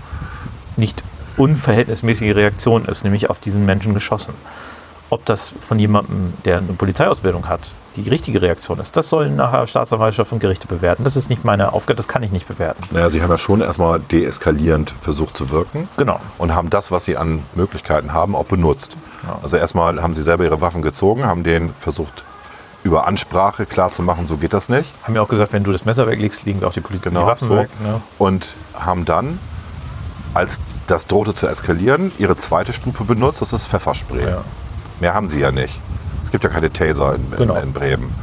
nicht 0.77 1.03
unverhältnismäßige 1.37 2.35
Reaktion 2.37 2.85
ist, 2.85 3.05
nämlich 3.05 3.31
auf 3.31 3.39
diesen 3.39 3.65
Menschen 3.67 3.95
geschossen. 3.95 4.35
Ob 5.11 5.26
das 5.26 5.52
von 5.59 5.79
jemandem, 5.81 6.33
der 6.45 6.59
eine 6.59 6.73
Polizeiausbildung 6.73 7.49
hat, 7.49 7.73
die 7.97 8.09
richtige 8.09 8.40
Reaktion 8.40 8.79
ist, 8.79 8.97
das 8.97 9.11
sollen 9.11 9.35
nachher 9.35 9.67
Staatsanwaltschaft 9.67 10.33
und 10.33 10.38
Gerichte 10.38 10.69
bewerten. 10.69 11.02
Das 11.02 11.17
ist 11.17 11.29
nicht 11.29 11.45
meine 11.45 11.73
Aufgabe, 11.73 11.97
das 11.97 12.07
kann 12.07 12.23
ich 12.23 12.31
nicht 12.31 12.47
bewerten. 12.47 12.81
Naja, 12.93 13.11
sie 13.11 13.21
haben 13.21 13.31
ja 13.31 13.38
schon 13.38 13.61
erstmal 13.61 13.99
deeskalierend 13.99 14.95
versucht 15.00 15.37
zu 15.37 15.50
wirken. 15.50 15.88
Genau. 15.97 16.21
Und 16.38 16.55
haben 16.55 16.71
das, 16.71 16.93
was 16.93 17.05
sie 17.05 17.17
an 17.17 17.43
Möglichkeiten 17.57 18.12
haben, 18.12 18.37
auch 18.37 18.45
benutzt. 18.45 18.97
Also 19.43 19.57
erstmal 19.57 20.00
haben 20.00 20.14
sie 20.14 20.23
selber 20.23 20.45
ihre 20.45 20.61
Waffen 20.61 20.83
gezogen, 20.83 21.25
haben 21.26 21.43
denen 21.43 21.75
versucht, 21.75 22.25
über 22.85 23.07
Ansprache 23.07 23.67
klarzumachen, 23.67 24.26
so 24.26 24.37
geht 24.37 24.52
das 24.52 24.69
nicht. 24.69 24.88
Haben 25.02 25.14
ja 25.17 25.23
auch 25.23 25.29
gesagt, 25.29 25.52
wenn 25.52 25.64
du 25.64 25.73
das 25.73 25.85
Messer 25.85 26.07
weglegst, 26.07 26.45
liegen 26.45 26.61
wir 26.61 26.69
auch 26.69 26.73
die 26.73 26.81
Polizei 26.81 27.11
Genau, 27.11 27.23
die 27.23 27.26
Waffen 27.26 27.49
so. 27.49 27.57
weg. 27.57 27.69
Ne? 27.83 28.00
Und 28.19 28.55
haben 28.75 29.05
dann, 29.05 29.38
als 30.35 30.61
das 30.87 31.07
drohte 31.07 31.35
zu 31.35 31.47
eskalieren, 31.47 32.12
ihre 32.19 32.37
zweite 32.38 32.73
Stufe 32.73 33.05
benutzt, 33.05 33.43
das 33.43 33.52
ist 33.52 33.67
Pfefferspray. 33.67 34.23
Ja. 34.23 34.45
Mehr 35.00 35.14
haben 35.14 35.28
sie 35.28 35.40
ja 35.40 35.50
nicht. 35.50 35.78
Es 36.25 36.30
gibt 36.30 36.45
ja 36.45 36.50
keine 36.50 36.73
Taser 36.73 37.14
in, 37.14 37.33
in, 37.33 37.37
Genau. 37.38 37.57
in 37.57 37.73
Bremen. 37.73 38.14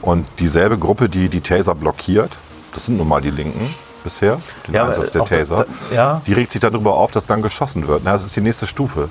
Und 0.00 0.26
dieselbe 0.38 0.78
Gruppe, 0.78 1.08
die 1.08 1.28
die 1.28 1.40
Taser 1.40 1.74
blockiert, 1.74 2.30
das 2.72 2.86
sind 2.86 2.96
nun 2.98 3.08
mal 3.08 3.20
die 3.20 3.30
Linken 3.30 3.74
bisher, 4.02 4.38
den 4.66 4.74
Ja, 4.74 4.86
Einsatz 4.86 5.10
der 5.12 5.24
Taser, 5.24 5.66
da- 5.90 5.94
ja. 5.94 6.22
die 6.26 6.32
regt 6.34 6.50
sich 6.52 6.60
darüber 6.60 6.94
auf, 6.94 7.10
dass 7.10 7.26
dann 7.26 7.40
geschossen 7.42 7.86
wird. 7.88 8.02
Na, 8.04 8.12
das 8.12 8.24
ist 8.24 8.36
die 8.36 8.40
nächste 8.42 8.66
Stufe. 8.66 9.08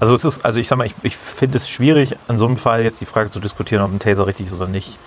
Also 0.00 0.14
es 0.14 0.24
ist, 0.24 0.44
also 0.44 0.60
ich 0.60 0.68
sag 0.68 0.76
mal, 0.76 0.86
ich, 0.86 0.94
ich 1.02 1.16
finde 1.16 1.56
es 1.56 1.68
schwierig, 1.70 2.16
an 2.28 2.36
so 2.36 2.46
einem 2.46 2.56
Fall 2.58 2.82
jetzt 2.82 3.00
die 3.00 3.06
Frage 3.06 3.30
zu 3.30 3.40
diskutieren, 3.40 3.82
ob 3.82 3.92
ein 3.92 3.98
Taser 3.98 4.26
richtig 4.26 4.46
ist 4.46 4.52
oder 4.54 4.66
nicht. 4.68 4.98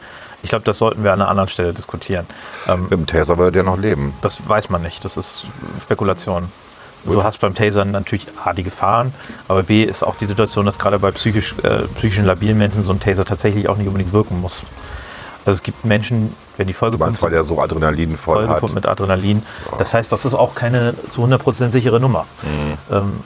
Ich 0.44 0.50
glaube, 0.50 0.66
das 0.66 0.78
sollten 0.80 1.04
wir 1.04 1.14
an 1.14 1.22
einer 1.22 1.30
anderen 1.30 1.48
Stelle 1.50 1.74
diskutieren. 1.74 2.26
Ähm, 2.68 2.84
Mit 2.84 2.92
dem 2.92 3.06
Taser 3.08 3.38
würde 3.38 3.52
der 3.52 3.64
noch 3.64 3.78
leben. 3.78 4.14
das 4.22 4.48
weiß 4.48 4.70
man 4.70 4.82
nicht. 4.82 5.04
Das 5.06 5.18
ist 5.18 5.46
Spekulation. 5.82 6.52
Du 7.14 7.24
hast 7.24 7.40
beim 7.40 7.54
Tasern 7.56 7.92
natürlich 7.92 8.28
A, 8.44 8.54
die 8.54 8.64
Gefahren, 8.64 9.14
aber 9.48 9.64
B 9.64 9.84
ist 9.84 10.04
auch 10.04 10.16
die 10.16 10.26
Situation, 10.26 10.66
dass 10.66 10.78
gerade 10.80 11.00
bei 11.00 11.12
psychisch, 11.12 11.56
äh, 11.64 11.84
psychischen 11.96 12.26
labilen 12.26 12.58
Menschen 12.58 12.84
so 12.84 12.92
ein 12.92 13.00
Taser 13.00 13.26
tatsächlich 13.26 13.70
auch 13.70 13.78
nicht 13.78 13.88
unbedingt 13.88 14.14
wirken 14.14 14.40
muss. 14.42 14.66
Also 15.46 15.58
es 15.58 15.64
gibt 15.64 15.86
Menschen, 15.86 16.36
wenn 16.58 16.68
die 16.68 16.74
vollgepumpt 16.74 17.12
meinst, 17.12 17.22
weil 17.24 17.32
der 17.32 17.46
so 17.46 17.62
Adrenalin 17.62 18.18
voll 18.18 18.40
hat. 18.40 18.46
vollgepumpt 18.46 18.76
mit 18.76 18.86
Adrenalin. 18.86 19.44
Das 19.78 19.94
heißt, 19.94 20.12
das 20.12 20.26
ist 20.26 20.34
auch 20.34 20.56
keine 20.56 20.94
zu 21.10 21.24
100% 21.24 21.72
sichere 21.72 22.00
Nummer. 22.02 22.26
Ähm, 22.92 23.22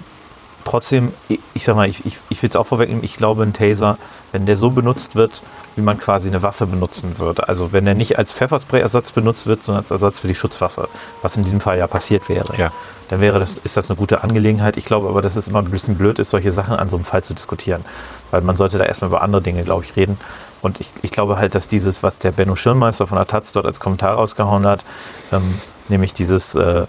trotzdem, 0.65 1.11
ich, 1.53 1.63
sag 1.63 1.75
mal, 1.75 1.87
ich, 1.87 2.05
ich, 2.05 2.17
ich 2.29 2.41
will 2.41 2.49
es 2.49 2.55
auch 2.55 2.65
vorwegnehmen, 2.65 3.03
ich 3.03 3.15
glaube, 3.15 3.43
ein 3.43 3.53
Taser, 3.53 3.97
wenn 4.31 4.45
der 4.45 4.55
so 4.55 4.69
benutzt 4.71 5.15
wird, 5.15 5.41
wie 5.75 5.81
man 5.81 5.97
quasi 5.97 6.27
eine 6.29 6.41
Waffe 6.43 6.65
benutzen 6.65 7.17
würde, 7.17 7.47
also 7.47 7.71
wenn 7.73 7.85
der 7.85 7.95
nicht 7.95 8.17
als 8.17 8.33
Pfefferspray-Ersatz 8.33 9.11
benutzt 9.11 9.47
wird, 9.47 9.63
sondern 9.63 9.83
als 9.83 9.91
Ersatz 9.91 10.19
für 10.19 10.27
die 10.27 10.35
Schutzwaffe, 10.35 10.89
was 11.21 11.37
in 11.37 11.43
diesem 11.43 11.61
Fall 11.61 11.77
ja 11.77 11.87
passiert 11.87 12.27
wäre, 12.29 12.55
Ja. 12.57 12.71
dann 13.09 13.21
wäre 13.21 13.39
das, 13.39 13.55
ist 13.57 13.77
das 13.77 13.89
eine 13.89 13.97
gute 13.97 14.23
Angelegenheit. 14.23 14.77
Ich 14.77 14.85
glaube 14.85 15.07
aber, 15.09 15.21
dass 15.21 15.35
es 15.35 15.47
immer 15.47 15.59
ein 15.59 15.69
bisschen 15.69 15.95
blöd 15.95 16.19
ist, 16.19 16.29
solche 16.29 16.51
Sachen 16.51 16.75
an 16.75 16.89
so 16.89 16.95
einem 16.97 17.05
Fall 17.05 17.23
zu 17.23 17.33
diskutieren, 17.33 17.83
weil 18.31 18.41
man 18.41 18.55
sollte 18.57 18.77
da 18.77 18.83
erstmal 18.85 19.09
über 19.09 19.21
andere 19.21 19.41
Dinge, 19.41 19.63
glaube 19.63 19.83
ich, 19.83 19.95
reden. 19.95 20.17
Und 20.61 20.79
ich, 20.79 20.91
ich 21.01 21.11
glaube 21.11 21.37
halt, 21.37 21.55
dass 21.55 21.67
dieses, 21.67 22.03
was 22.03 22.19
der 22.19 22.31
Benno 22.31 22.55
Schirmmeister 22.55 23.07
von 23.07 23.17
der 23.17 23.27
Taz 23.27 23.51
dort 23.51 23.65
als 23.65 23.79
Kommentar 23.79 24.15
rausgehauen 24.15 24.65
hat, 24.65 24.83
ähm, 25.31 25.55
nämlich 25.89 26.13
dieses, 26.13 26.55
äh, 26.55 26.85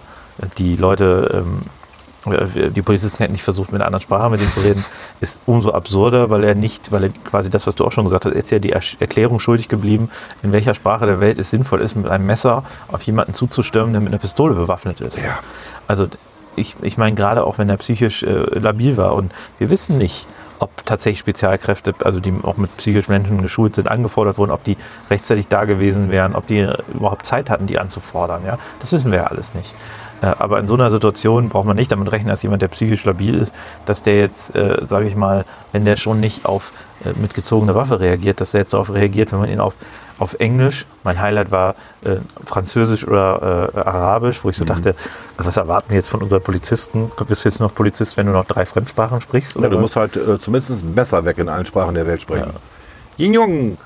die 0.58 0.76
Leute 0.76 1.44
ähm, 1.44 1.62
äh, 1.62 1.81
die 2.24 2.82
Polizisten 2.82 3.18
hätten 3.18 3.32
nicht 3.32 3.42
versucht, 3.42 3.72
mit 3.72 3.80
einer 3.80 3.86
anderen 3.86 4.02
Sprache 4.02 4.30
mit 4.30 4.40
ihm 4.40 4.50
zu 4.50 4.60
reden, 4.60 4.84
ist 5.20 5.40
umso 5.46 5.72
absurder, 5.72 6.30
weil 6.30 6.44
er 6.44 6.54
nicht, 6.54 6.92
weil 6.92 7.04
er 7.04 7.10
quasi 7.10 7.50
das, 7.50 7.66
was 7.66 7.74
du 7.74 7.84
auch 7.84 7.92
schon 7.92 8.04
gesagt 8.04 8.26
hast, 8.26 8.32
ist 8.34 8.50
ja 8.50 8.58
die 8.58 8.72
Erklärung 8.72 9.40
schuldig 9.40 9.68
geblieben, 9.68 10.08
in 10.42 10.52
welcher 10.52 10.74
Sprache 10.74 11.06
der 11.06 11.20
Welt 11.20 11.38
es 11.38 11.50
sinnvoll 11.50 11.80
ist, 11.80 11.96
mit 11.96 12.06
einem 12.06 12.26
Messer 12.26 12.64
auf 12.88 13.02
jemanden 13.02 13.34
zuzustürmen, 13.34 13.92
der 13.92 14.00
mit 14.00 14.10
einer 14.10 14.20
Pistole 14.20 14.54
bewaffnet 14.54 15.00
ist. 15.00 15.18
Ja. 15.18 15.40
Also 15.88 16.06
ich, 16.54 16.76
ich 16.82 16.96
meine, 16.96 17.16
gerade 17.16 17.44
auch 17.44 17.58
wenn 17.58 17.68
er 17.68 17.76
psychisch 17.78 18.22
äh, 18.22 18.58
labil 18.58 18.96
war 18.96 19.14
und 19.14 19.32
wir 19.58 19.70
wissen 19.70 19.98
nicht, 19.98 20.28
ob 20.58 20.86
tatsächlich 20.86 21.18
Spezialkräfte, 21.18 21.92
also 22.04 22.20
die 22.20 22.32
auch 22.42 22.56
mit 22.56 22.76
psychischen 22.76 23.10
Menschen 23.10 23.42
geschult 23.42 23.74
sind, 23.74 23.88
angefordert 23.88 24.38
wurden, 24.38 24.52
ob 24.52 24.62
die 24.62 24.76
rechtzeitig 25.10 25.48
da 25.48 25.64
gewesen 25.64 26.10
wären, 26.10 26.36
ob 26.36 26.46
die 26.46 26.68
überhaupt 26.94 27.26
Zeit 27.26 27.50
hatten, 27.50 27.66
die 27.66 27.78
anzufordern. 27.78 28.44
Ja? 28.46 28.58
Das 28.78 28.92
wissen 28.92 29.10
wir 29.10 29.18
ja 29.18 29.24
alles 29.24 29.54
nicht. 29.54 29.74
Äh, 30.22 30.26
aber 30.38 30.58
in 30.58 30.66
so 30.66 30.74
einer 30.74 30.90
Situation 30.90 31.48
braucht 31.48 31.66
man 31.66 31.76
nicht 31.76 31.92
damit 31.92 32.10
rechnen, 32.12 32.28
dass 32.28 32.42
jemand, 32.42 32.62
der 32.62 32.68
psychisch 32.68 33.04
labil 33.04 33.34
ist, 33.34 33.54
dass 33.84 34.02
der 34.02 34.18
jetzt, 34.18 34.54
äh, 34.54 34.78
sage 34.82 35.06
ich 35.06 35.16
mal, 35.16 35.44
wenn 35.72 35.84
der 35.84 35.96
schon 35.96 36.20
nicht 36.20 36.46
auf 36.46 36.72
äh, 37.04 37.12
mit 37.20 37.34
gezogener 37.34 37.74
Waffe 37.74 38.00
reagiert, 38.00 38.40
dass 38.40 38.54
er 38.54 38.60
jetzt 38.60 38.72
darauf 38.72 38.92
reagiert, 38.92 39.32
wenn 39.32 39.40
man 39.40 39.50
ihn 39.50 39.60
auf, 39.60 39.76
auf 40.18 40.34
Englisch, 40.34 40.86
mein 41.02 41.20
Highlight 41.20 41.50
war 41.50 41.74
äh, 42.04 42.16
Französisch 42.44 43.06
oder 43.06 43.70
äh, 43.74 43.78
Arabisch, 43.78 44.44
wo 44.44 44.50
ich 44.50 44.56
so 44.56 44.64
mhm. 44.64 44.68
dachte, 44.68 44.94
was 45.36 45.56
erwarten 45.56 45.90
wir 45.90 45.96
jetzt 45.96 46.08
von 46.08 46.22
unseren 46.22 46.42
Polizisten? 46.42 47.10
Bist 47.26 47.44
du 47.44 47.48
jetzt 47.48 47.60
noch 47.60 47.74
Polizist, 47.74 48.16
wenn 48.16 48.26
du 48.26 48.32
noch 48.32 48.44
drei 48.44 48.64
Fremdsprachen 48.64 49.20
sprichst? 49.20 49.56
Ja, 49.56 49.68
du 49.68 49.78
musst 49.78 49.96
halt 49.96 50.16
äh, 50.16 50.38
zumindest 50.38 50.94
besser 50.94 51.24
weg 51.24 51.38
in 51.38 51.48
allen 51.48 51.66
Sprachen 51.66 51.94
der 51.94 52.06
Welt 52.06 52.22
sprechen. 52.22 52.52
Ja. 52.54 53.24
Ying 53.24 53.34
Jong! 53.34 53.78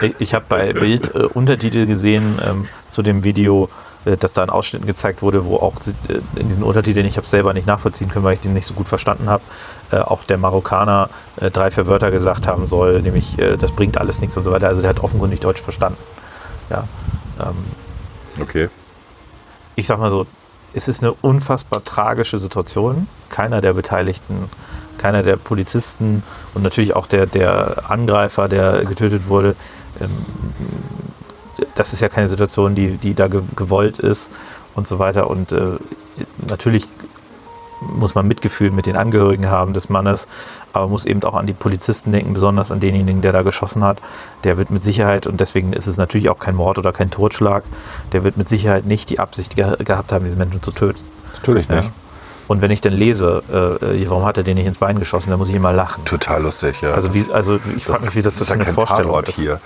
Ich, 0.00 0.14
ich 0.18 0.34
habe 0.34 0.46
bei 0.48 0.72
Bild 0.72 1.14
äh, 1.14 1.24
Untertitel 1.24 1.86
gesehen 1.86 2.38
ähm, 2.48 2.68
zu 2.88 3.02
dem 3.02 3.22
Video, 3.22 3.68
dass 4.04 4.32
da 4.32 4.42
ein 4.42 4.50
Ausschnitt 4.50 4.86
gezeigt 4.86 5.22
wurde, 5.22 5.44
wo 5.44 5.56
auch 5.56 5.76
äh, 6.08 6.20
in 6.40 6.48
diesen 6.48 6.62
Untertiteln, 6.62 7.06
ich 7.06 7.16
habe 7.16 7.24
es 7.24 7.30
selber 7.30 7.52
nicht 7.54 7.66
nachvollziehen 7.66 8.08
können, 8.10 8.24
weil 8.24 8.34
ich 8.34 8.40
den 8.40 8.52
nicht 8.52 8.66
so 8.66 8.74
gut 8.74 8.88
verstanden 8.88 9.28
habe, 9.28 9.42
äh, 9.90 9.98
auch 9.98 10.24
der 10.24 10.38
Marokkaner 10.38 11.08
drei, 11.36 11.70
vier 11.70 11.86
Wörter 11.86 12.10
gesagt 12.10 12.46
haben 12.46 12.66
soll, 12.66 13.00
nämlich 13.02 13.36
das 13.58 13.72
bringt 13.72 13.98
alles 13.98 14.20
nichts 14.20 14.36
und 14.36 14.44
so 14.44 14.52
weiter. 14.52 14.68
Also 14.68 14.80
der 14.80 14.90
hat 14.90 15.00
offenkundig 15.00 15.40
Deutsch 15.40 15.60
verstanden. 15.60 15.98
Ja, 16.70 16.84
ähm, 17.40 18.42
okay. 18.42 18.68
Ich 19.74 19.86
sag 19.86 19.98
mal 19.98 20.10
so, 20.10 20.26
es 20.74 20.88
ist 20.88 21.02
eine 21.02 21.12
unfassbar 21.12 21.82
tragische 21.82 22.38
Situation. 22.38 23.08
Keiner 23.28 23.60
der 23.60 23.72
Beteiligten, 23.72 24.48
keiner 24.98 25.22
der 25.22 25.36
Polizisten 25.36 26.22
und 26.54 26.62
natürlich 26.62 26.94
auch 26.94 27.06
der, 27.06 27.26
der 27.26 27.90
Angreifer, 27.90 28.48
der 28.48 28.84
getötet 28.84 29.28
wurde, 29.28 29.56
ähm, 30.00 30.10
das 31.74 31.92
ist 31.92 32.00
ja 32.00 32.08
keine 32.08 32.28
Situation, 32.28 32.74
die, 32.74 32.98
die 32.98 33.14
da 33.14 33.28
gewollt 33.28 33.98
ist 33.98 34.32
und 34.74 34.86
so 34.86 34.98
weiter. 34.98 35.28
Und 35.30 35.52
äh, 35.52 35.78
natürlich 36.48 36.88
muss 37.80 38.14
man 38.14 38.28
Mitgefühl 38.28 38.70
mit 38.70 38.86
den 38.86 38.96
Angehörigen 38.96 39.50
haben 39.50 39.72
des 39.72 39.88
Mannes, 39.88 40.28
aber 40.72 40.88
muss 40.88 41.04
eben 41.04 41.22
auch 41.24 41.34
an 41.34 41.46
die 41.46 41.52
Polizisten 41.52 42.12
denken, 42.12 42.32
besonders 42.32 42.70
an 42.70 42.80
denjenigen, 42.80 43.22
der 43.22 43.32
da 43.32 43.42
geschossen 43.42 43.82
hat. 43.82 44.00
Der 44.44 44.56
wird 44.56 44.70
mit 44.70 44.82
Sicherheit, 44.82 45.26
und 45.26 45.40
deswegen 45.40 45.72
ist 45.72 45.86
es 45.86 45.96
natürlich 45.96 46.28
auch 46.28 46.38
kein 46.38 46.54
Mord 46.54 46.78
oder 46.78 46.92
kein 46.92 47.10
Totschlag, 47.10 47.64
der 48.12 48.24
wird 48.24 48.36
mit 48.36 48.48
Sicherheit 48.48 48.86
nicht 48.86 49.10
die 49.10 49.18
Absicht 49.18 49.56
ge 49.56 49.76
gehabt 49.84 50.12
haben, 50.12 50.24
diese 50.24 50.36
Menschen 50.36 50.62
zu 50.62 50.70
töten. 50.70 51.00
Natürlich 51.34 51.68
nicht. 51.68 51.84
Ja? 51.84 51.92
Und 52.52 52.60
wenn 52.60 52.70
ich 52.70 52.82
dann 52.82 52.92
lese, 52.92 53.42
äh, 53.50 54.06
warum 54.10 54.26
hat 54.26 54.36
er 54.36 54.42
den 54.42 54.58
nicht 54.58 54.66
ins 54.66 54.76
Bein 54.76 54.98
geschossen, 54.98 55.30
dann 55.30 55.38
muss 55.38 55.48
ich 55.48 55.54
immer 55.54 55.72
lachen. 55.72 56.04
Total 56.04 56.42
lustig, 56.42 56.82
ja. 56.82 56.92
Also, 56.92 57.14
wie, 57.14 57.24
also 57.32 57.58
ich 57.74 57.82
frage 57.82 58.04
mich, 58.04 58.14
wie 58.14 58.20
das, 58.20 58.36
das, 58.36 58.48
das 58.48 58.50
eine 58.50 58.66
Vorstellung 58.66 59.12
Tatort 59.12 59.30
ist. 59.30 59.40
Hier. 59.40 59.58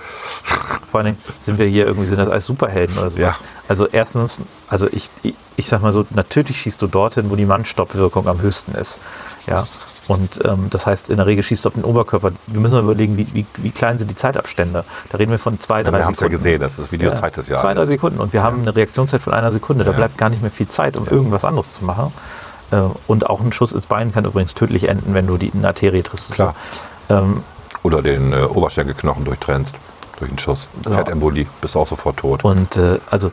Vor 0.87 1.01
allem 1.01 1.17
sind 1.37 1.59
wir 1.59 1.65
hier 1.65 1.85
irgendwie, 1.85 2.07
sind 2.07 2.17
das 2.17 2.29
als 2.29 2.45
Superhelden 2.45 2.97
oder 2.97 3.09
sowas. 3.09 3.41
Ja. 3.41 3.45
Also 3.67 3.87
erstens, 3.91 4.39
also 4.69 4.87
ich, 4.89 5.09
ich, 5.21 5.35
ich 5.57 5.67
sag 5.67 5.81
mal 5.81 5.91
so, 5.91 6.05
natürlich 6.11 6.61
schießt 6.61 6.81
du 6.81 6.87
dorthin, 6.87 7.29
wo 7.29 7.35
die 7.35 7.45
Mannstoppwirkung 7.45 8.25
am 8.25 8.39
höchsten 8.41 8.73
ist. 8.73 9.01
Ja. 9.47 9.67
Und 10.07 10.39
ähm, 10.45 10.67
das 10.69 10.85
heißt, 10.85 11.09
in 11.09 11.17
der 11.17 11.25
Regel 11.25 11.43
schießt 11.43 11.65
du 11.65 11.67
auf 11.67 11.73
den 11.73 11.83
Oberkörper. 11.83 12.31
Wir 12.47 12.61
müssen 12.61 12.75
mal 12.75 12.83
überlegen, 12.83 13.17
wie, 13.17 13.27
wie, 13.33 13.45
wie 13.57 13.71
klein 13.71 13.97
sind 13.97 14.09
die 14.09 14.15
Zeitabstände. 14.15 14.85
Da 15.09 15.17
reden 15.17 15.31
wir 15.31 15.39
von 15.39 15.59
zwei, 15.59 15.83
drei 15.83 15.91
ja, 15.91 15.97
wir 15.97 16.05
Sekunden. 16.05 16.05
Wir 16.05 16.05
haben 16.05 16.13
es 16.13 16.21
ja 16.21 16.27
gesehen, 16.29 16.61
das, 16.61 16.77
das 16.77 16.91
Video 16.93 17.09
ja, 17.09 17.15
zeigt 17.15 17.37
das 17.37 17.49
ja. 17.49 17.57
Zwei, 17.57 17.73
drei 17.73 17.85
Sekunden. 17.85 18.21
Und 18.21 18.31
wir 18.31 18.43
haben 18.43 18.61
eine 18.61 18.73
Reaktionszeit 18.73 19.21
von 19.21 19.33
einer 19.33 19.51
Sekunde. 19.51 19.83
Da 19.83 19.91
bleibt 19.91 20.17
gar 20.17 20.29
nicht 20.29 20.41
mehr 20.41 20.51
viel 20.51 20.69
Zeit, 20.69 20.95
um 20.95 21.05
irgendwas 21.05 21.43
anderes 21.43 21.73
zu 21.73 21.83
machen. 21.83 22.13
Äh, 22.71 22.81
und 23.07 23.29
auch 23.29 23.41
ein 23.41 23.51
Schuss 23.51 23.73
ins 23.73 23.87
Bein 23.87 24.11
kann 24.11 24.25
übrigens 24.25 24.53
tödlich 24.53 24.89
enden, 24.89 25.13
wenn 25.13 25.27
du 25.27 25.37
die 25.37 25.51
Arterie 25.63 26.03
triffst. 26.03 26.33
Klar. 26.33 26.55
Ähm, 27.09 27.43
Oder 27.83 28.01
den 28.01 28.33
äh, 28.33 28.41
Oberschenkelknochen 28.43 29.25
durchtrennst 29.25 29.75
durch 30.19 30.29
einen 30.29 30.39
Schuss. 30.39 30.67
Genau. 30.83 30.97
Fettembolie, 30.97 31.45
bist 31.61 31.77
auch 31.77 31.87
sofort 31.87 32.17
tot. 32.17 32.43
Und 32.43 32.75
äh, 32.77 32.99
also 33.09 33.31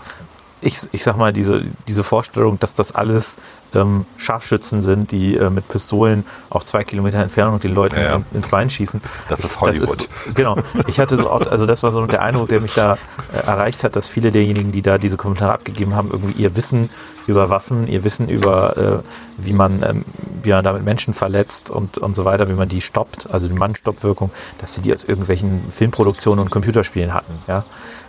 ich, 0.64 0.80
ich 0.92 1.04
sag 1.04 1.16
mal, 1.16 1.32
diese, 1.32 1.62
diese 1.86 2.04
Vorstellung, 2.04 2.58
dass 2.58 2.74
das 2.74 2.92
alles 2.92 3.36
ähm, 3.74 4.06
Scharfschützen 4.16 4.80
sind, 4.80 5.10
die 5.12 5.36
äh, 5.36 5.50
mit 5.50 5.68
Pistolen 5.68 6.24
auf 6.48 6.64
zwei 6.64 6.84
Kilometer 6.84 7.18
Entfernung 7.18 7.60
den 7.60 7.74
Leuten 7.74 7.96
ja, 7.96 8.02
ja. 8.02 8.22
ins 8.32 8.48
Bein 8.48 8.70
schießen. 8.70 9.00
Das 9.28 9.40
ist 9.40 9.60
Hollywood. 9.60 9.82
Das 9.82 9.90
ist, 9.90 10.08
genau. 10.34 10.56
Ich 10.86 10.98
hatte 10.98 11.16
so 11.16 11.28
auch, 11.28 11.46
also 11.46 11.66
das 11.66 11.82
war 11.82 11.90
so 11.90 12.06
der 12.06 12.22
Eindruck, 12.22 12.48
der 12.48 12.60
mich 12.60 12.72
da 12.72 12.94
äh, 13.32 13.46
erreicht 13.46 13.84
hat, 13.84 13.94
dass 13.96 14.08
viele 14.08 14.32
derjenigen, 14.32 14.72
die 14.72 14.82
da 14.82 14.98
diese 14.98 15.16
Kommentare 15.16 15.52
abgegeben 15.52 15.94
haben, 15.94 16.10
irgendwie 16.10 16.40
ihr 16.42 16.56
Wissen 16.56 16.88
über 17.26 17.50
Waffen, 17.50 17.86
ihr 17.86 18.04
Wissen 18.04 18.28
über, 18.28 18.76
äh, 18.76 19.44
wie 19.44 19.52
man, 19.52 19.82
ähm, 19.82 20.04
wie 20.42 20.50
man 20.50 20.64
damit 20.64 20.84
Menschen 20.84 21.14
verletzt 21.14 21.70
und, 21.70 21.98
und 21.98 22.16
so 22.16 22.24
weiter, 22.24 22.48
wie 22.48 22.54
man 22.54 22.68
die 22.68 22.80
stoppt, 22.80 23.28
also 23.30 23.48
die 23.48 23.54
Mannstoppwirkung, 23.54 24.30
dass 24.58 24.74
sie 24.74 24.82
die 24.82 24.94
aus 24.94 25.04
irgendwelchen 25.04 25.70
Filmproduktionen 25.70 26.44
und 26.44 26.50
Computerspielen 26.50 27.12
hatten. 27.12 27.32
Ja? 27.48 27.64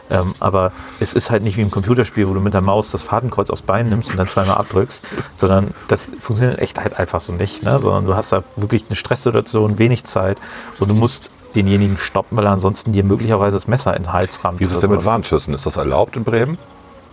Ähm, 0.10 0.36
aber 0.40 0.72
es 1.00 1.14
ist 1.14 1.32
halt 1.32 1.44
nicht 1.44 1.58
wie 1.58 1.62
im 1.62 1.72
Computerspiel, 1.72 2.28
wo 2.28 2.34
du 2.34 2.40
mit 2.40 2.54
der 2.54 2.62
Maus 2.62 2.92
das 2.92 3.02
Fadenkreuz 3.02 3.50
aufs 3.50 3.64
Bein 3.64 3.90
nimmst 3.90 4.12
und 4.12 4.18
dann 4.18 4.28
zweimal 4.28 4.58
abdrückst, 4.58 5.08
sondern 5.36 5.74
das 5.88 6.12
funktioniert 6.20 6.60
echt 6.60 6.80
halt 6.80 6.98
einfach 6.98 7.22
so 7.22 7.34
nicht. 7.34 7.64
Ne? 7.64 7.80
Sondern 7.80 8.06
du 8.06 8.16
hast 8.16 8.32
da 8.32 8.44
wirklich 8.56 8.86
eine 8.88 8.96
Stresssituation, 8.96 9.80
wenig 9.80 10.04
Zeit 10.04 10.38
und 10.80 10.90
du 10.90 10.96
musst 10.96 11.32
denjenigen 11.56 11.98
stoppen, 11.98 12.38
weil 12.38 12.46
er 12.46 12.52
ansonsten 12.52 12.92
dir 12.92 13.04
möglicherweise 13.04 13.56
das 13.56 13.68
Messer 13.68 13.96
in 13.96 14.04
den 14.04 14.14
Hals 14.14 14.44
rammt. 14.44 14.60
Wie 14.60 14.66
ist 14.66 14.74
es 14.74 14.82
denn 14.82 14.92
mit 14.92 15.06
Warnschüssen? 15.06 15.54
Ist 15.54 15.66
das 15.66 15.78
erlaubt 15.78 16.16
in 16.16 16.24
Bremen? 16.24 16.58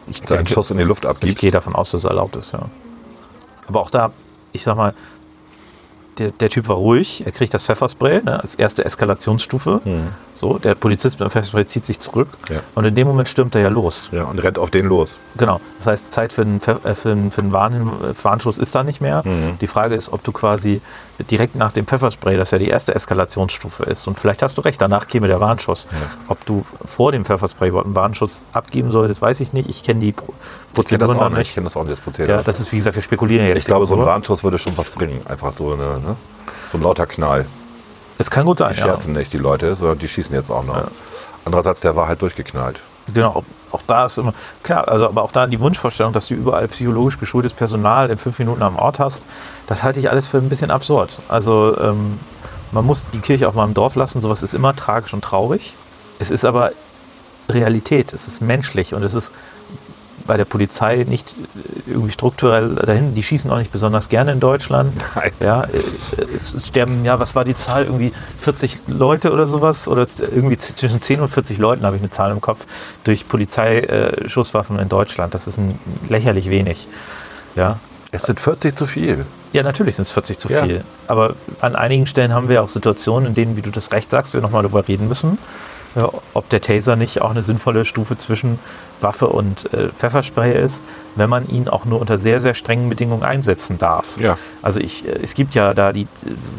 Ich 0.08 0.18
denke, 0.18 0.38
einen 0.38 0.46
Schuss 0.46 0.70
in 0.70 0.78
die 0.78 0.82
Luft 0.82 1.06
abgibst? 1.06 1.34
Ich 1.34 1.40
gehe 1.40 1.50
davon 1.50 1.74
aus, 1.74 1.92
dass 1.92 2.04
es 2.04 2.10
erlaubt 2.10 2.36
ist, 2.36 2.52
ja. 2.52 2.60
Aber 3.68 3.80
auch 3.80 3.90
da, 3.90 4.10
ich 4.52 4.64
sag 4.64 4.76
mal, 4.76 4.94
der, 6.18 6.30
der, 6.30 6.48
Typ 6.48 6.68
war 6.68 6.76
ruhig, 6.76 7.24
er 7.24 7.32
kriegt 7.32 7.52
das 7.54 7.64
Pfefferspray 7.64 8.22
ne, 8.22 8.40
als 8.40 8.54
erste 8.54 8.84
Eskalationsstufe. 8.84 9.80
Mhm. 9.84 10.08
So, 10.32 10.58
der 10.58 10.74
Polizist 10.74 11.18
mit 11.20 11.28
dem 11.28 11.30
Pfefferspray 11.30 11.66
zieht 11.66 11.84
sich 11.84 11.98
zurück 11.98 12.28
ja. 12.48 12.60
und 12.74 12.84
in 12.84 12.94
dem 12.94 13.06
Moment 13.06 13.28
stürmt 13.28 13.54
er 13.54 13.62
ja 13.62 13.68
los. 13.68 14.10
Ja, 14.12 14.24
und 14.24 14.38
rennt 14.38 14.58
auf 14.58 14.70
den 14.70 14.86
los. 14.86 15.16
Genau. 15.36 15.60
Das 15.78 15.86
heißt, 15.86 16.12
Zeit 16.12 16.32
für 16.32 16.42
einen, 16.42 16.60
äh, 16.60 16.94
für 16.94 17.12
einen, 17.12 17.30
für 17.30 17.40
einen 17.40 17.52
Warn, 17.52 17.90
Warnschuss 18.22 18.58
ist 18.58 18.74
da 18.74 18.82
nicht 18.82 19.00
mehr. 19.00 19.22
Mhm. 19.24 19.58
Die 19.60 19.66
Frage 19.66 19.94
ist, 19.94 20.12
ob 20.12 20.22
du 20.24 20.32
quasi 20.32 20.80
direkt 21.30 21.54
nach 21.54 21.72
dem 21.72 21.86
Pfefferspray, 21.86 22.36
das 22.36 22.50
ja 22.50 22.58
die 22.58 22.68
erste 22.68 22.94
Eskalationsstufe 22.94 23.84
ist, 23.84 24.06
und 24.06 24.18
vielleicht 24.18 24.42
hast 24.42 24.58
du 24.58 24.62
recht, 24.62 24.80
danach 24.80 25.06
käme 25.06 25.28
der 25.28 25.40
Warnschuss. 25.40 25.88
Ja. 25.90 25.98
Ob 26.28 26.44
du 26.46 26.64
vor 26.84 27.12
dem 27.12 27.24
Pfefferspray 27.24 27.68
überhaupt 27.68 27.86
einen 27.86 27.94
Warnschuss 27.94 28.44
abgeben 28.52 28.90
solltest, 28.90 29.22
weiß 29.22 29.40
ich 29.40 29.52
nicht. 29.52 29.68
Ich 29.68 29.82
kenne 29.82 30.00
die 30.00 30.14
Prozedur 30.72 31.14
noch 31.14 31.28
nicht. 31.30 31.48
Ich 31.48 31.54
kenne 31.54 31.64
das 31.64 31.76
auch 31.76 31.84
nicht, 31.84 31.98
das 31.98 32.00
Prozedere. 32.00 32.38
Ja, 32.38 32.42
das 32.42 32.60
ist, 32.60 32.72
wie 32.72 32.76
gesagt, 32.76 32.96
wir 32.96 33.02
spekulieren 33.02 33.46
jetzt. 33.46 33.58
Ich 33.58 33.64
glaube, 33.64 33.86
so 33.86 33.94
ein 33.94 34.04
Warnschuss 34.04 34.44
würde 34.44 34.58
schon 34.58 34.76
was 34.76 34.90
bringen. 34.90 35.20
Einfach 35.26 35.52
so, 35.56 35.72
eine, 35.72 36.00
ne? 36.00 36.16
so 36.70 36.78
ein 36.78 36.82
lauter 36.82 37.06
Knall. 37.06 37.46
Es 38.18 38.30
kann 38.30 38.44
gut 38.44 38.58
sein, 38.58 38.72
Die 38.72 38.80
scherzen 38.80 39.14
ja. 39.14 39.20
nicht, 39.20 39.32
die 39.32 39.38
Leute, 39.38 39.74
sondern 39.74 39.98
die 39.98 40.08
schießen 40.08 40.34
jetzt 40.34 40.50
auch 40.50 40.64
noch. 40.64 40.76
Ja. 40.76 40.88
Andererseits, 41.44 41.80
der 41.80 41.96
war 41.96 42.08
halt 42.08 42.22
durchgeknallt. 42.22 42.78
Genau, 43.12 43.44
auch 43.72 43.82
da 43.86 44.04
ist 44.06 44.18
immer, 44.18 44.34
klar, 44.62 44.88
also 44.88 45.06
aber 45.06 45.22
auch 45.22 45.32
da 45.32 45.46
die 45.46 45.60
Wunschvorstellung, 45.60 46.12
dass 46.12 46.28
du 46.28 46.34
überall 46.34 46.68
psychologisch 46.68 47.18
geschultes 47.18 47.54
Personal 47.54 48.10
in 48.10 48.18
fünf 48.18 48.38
Minuten 48.38 48.62
am 48.62 48.76
Ort 48.76 48.98
hast, 48.98 49.26
das 49.66 49.82
halte 49.82 50.00
ich 50.00 50.10
alles 50.10 50.28
für 50.28 50.38
ein 50.38 50.48
bisschen 50.48 50.70
absurd. 50.70 51.20
Also 51.28 51.76
ähm, 51.80 52.18
man 52.72 52.84
muss 52.84 53.08
die 53.10 53.18
Kirche 53.18 53.48
auch 53.48 53.54
mal 53.54 53.64
im 53.64 53.74
Dorf 53.74 53.96
lassen, 53.96 54.20
sowas 54.20 54.42
ist 54.42 54.54
immer 54.54 54.74
tragisch 54.74 55.12
und 55.14 55.22
traurig. 55.22 55.74
Es 56.18 56.30
ist 56.30 56.44
aber 56.44 56.72
Realität, 57.48 58.12
es 58.12 58.28
ist 58.28 58.40
menschlich 58.40 58.94
und 58.94 59.02
es 59.02 59.14
ist 59.14 59.32
bei 60.26 60.36
der 60.36 60.44
Polizei 60.44 61.04
nicht 61.08 61.34
irgendwie 61.86 62.12
strukturell 62.12 62.74
dahin. 62.74 63.14
Die 63.14 63.22
schießen 63.22 63.50
auch 63.50 63.58
nicht 63.58 63.72
besonders 63.72 64.08
gerne 64.08 64.32
in 64.32 64.40
Deutschland. 64.40 64.92
Nein. 65.14 65.32
Ja, 65.40 65.66
es, 66.34 66.54
sterben, 66.66 67.04
ja, 67.04 67.18
was 67.18 67.34
war 67.34 67.44
die 67.44 67.54
Zahl? 67.54 67.84
Irgendwie 67.84 68.12
40 68.38 68.80
Leute 68.86 69.32
oder 69.32 69.46
sowas? 69.46 69.88
Oder 69.88 70.06
irgendwie 70.18 70.56
zwischen 70.56 71.00
10 71.00 71.20
und 71.20 71.28
40 71.28 71.58
Leuten 71.58 71.84
habe 71.84 71.96
ich 71.96 72.02
eine 72.02 72.10
Zahl 72.10 72.30
im 72.30 72.40
Kopf 72.40 72.66
durch 73.04 73.28
Polizeischusswaffen 73.28 74.78
in 74.78 74.88
Deutschland. 74.88 75.34
Das 75.34 75.46
ist 75.46 75.58
ein, 75.58 75.78
lächerlich 76.08 76.50
wenig. 76.50 76.88
Ja. 77.54 77.78
Es 78.10 78.24
sind 78.24 78.40
40 78.40 78.76
zu 78.76 78.86
viel. 78.86 79.24
Ja, 79.52 79.62
natürlich 79.62 79.96
sind 79.96 80.02
es 80.02 80.10
40 80.10 80.38
zu 80.38 80.48
viel. 80.48 80.84
Aber 81.08 81.34
an 81.60 81.76
einigen 81.76 82.06
Stellen 82.06 82.34
haben 82.34 82.48
wir 82.48 82.62
auch 82.62 82.68
Situationen, 82.68 83.28
in 83.28 83.34
denen, 83.34 83.56
wie 83.56 83.62
du 83.62 83.70
das 83.70 83.90
recht 83.92 84.10
sagst, 84.10 84.34
wir 84.34 84.40
nochmal 84.42 84.62
darüber 84.62 84.86
reden 84.86 85.08
müssen 85.08 85.32
äh, 85.32 85.36
ob 86.34 86.48
der 86.48 86.60
Taser 86.60 86.96
nicht 86.96 87.20
auch 87.20 87.30
eine 87.30 87.42
sinnvolle 87.42 87.84
Stufe 87.84 88.16
zwischen 88.16 88.58
Waffe 89.00 89.28
und 89.28 89.72
äh, 89.74 89.88
Pfefferspray 89.88 90.58
ist, 90.62 90.82
wenn 91.16 91.28
man 91.28 91.48
ihn 91.48 91.68
auch 91.68 91.84
nur 91.84 92.00
unter 92.00 92.18
sehr, 92.18 92.40
sehr 92.40 92.54
strengen 92.54 92.88
Bedingungen 92.88 93.22
einsetzen 93.22 93.78
darf. 93.78 94.18
Ja. 94.18 94.38
Also 94.62 94.80
ich, 94.80 95.06
äh, 95.06 95.18
es 95.22 95.34
gibt 95.34 95.54
ja 95.54 95.74
da 95.74 95.92
die, 95.92 96.06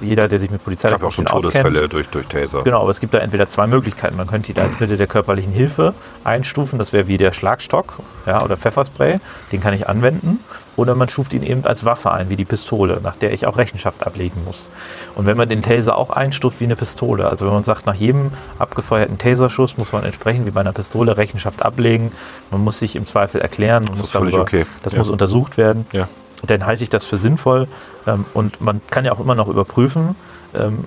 jeder, 0.01 0.27
der 0.27 0.39
sich 0.39 0.51
mit 0.51 0.63
Polizei 0.63 0.89
Ich 0.89 0.93
habe 0.93 1.07
auch 1.07 1.11
schon 1.11 1.25
Todesfälle 1.25 1.87
durch, 1.87 2.09
durch 2.09 2.27
Taser. 2.27 2.63
Genau, 2.63 2.81
aber 2.81 2.91
es 2.91 2.99
gibt 2.99 3.13
da 3.13 3.19
entweder 3.19 3.49
zwei 3.49 3.67
Möglichkeiten. 3.67 4.17
Man 4.17 4.27
könnte 4.27 4.47
die 4.47 4.53
da 4.53 4.63
als 4.63 4.79
Mittel 4.79 4.97
der 4.97 5.07
körperlichen 5.07 5.53
Hilfe 5.53 5.93
einstufen, 6.23 6.77
das 6.79 6.93
wäre 6.93 7.07
wie 7.07 7.17
der 7.17 7.31
Schlagstock 7.31 7.99
ja, 8.25 8.43
oder 8.43 8.57
Pfefferspray, 8.57 9.19
den 9.51 9.59
kann 9.59 9.73
ich 9.73 9.87
anwenden. 9.87 10.39
Oder 10.75 10.95
man 10.95 11.07
stuft 11.07 11.33
ihn 11.33 11.43
eben 11.43 11.65
als 11.65 11.85
Waffe 11.85 12.11
ein, 12.11 12.29
wie 12.29 12.35
die 12.35 12.45
Pistole, 12.45 12.99
nach 13.03 13.15
der 13.15 13.31
ich 13.31 13.45
auch 13.45 13.57
Rechenschaft 13.57 14.05
ablegen 14.05 14.43
muss. 14.43 14.71
Und 15.13 15.27
wenn 15.27 15.37
man 15.37 15.47
den 15.47 15.61
Taser 15.61 15.95
auch 15.95 16.09
einstuft 16.09 16.59
wie 16.61 16.63
eine 16.63 16.75
Pistole, 16.75 17.29
also 17.29 17.45
wenn 17.45 17.53
man 17.53 17.63
sagt, 17.63 17.85
nach 17.85 17.93
jedem 17.93 18.31
abgefeuerten 18.57 19.19
Taserschuss 19.23 19.77
muss 19.77 19.91
man 19.93 20.03
entsprechend 20.03 20.45
wie 20.45 20.51
bei 20.51 20.61
einer 20.61 20.73
Pistole 20.73 21.15
Rechenschaft 21.17 21.63
ablegen, 21.63 22.11
man 22.51 22.61
muss 22.63 22.79
sich 22.79 22.95
im 22.95 23.05
Zweifel 23.05 23.41
erklären, 23.41 23.83
man 23.83 23.93
Das 23.93 23.99
muss 24.01 24.11
darüber, 24.11 24.41
okay. 24.41 24.65
das 24.83 24.93
Ja. 24.93 24.99
muss 24.99 25.09
untersucht 25.09 25.57
werden 25.57 25.85
Ja. 25.93 26.07
dann 26.45 26.65
halte 26.65 26.83
ich 26.83 26.89
das 26.89 27.05
für 27.05 27.17
sinnvoll. 27.17 27.67
Ähm, 28.05 28.25
und 28.33 28.59
man 28.61 28.81
kann 28.91 29.05
ja 29.05 29.11
auch 29.13 29.19
immer 29.21 29.35
noch 29.35 29.47
überprüfen, 29.47 30.15
ähm, 30.53 30.83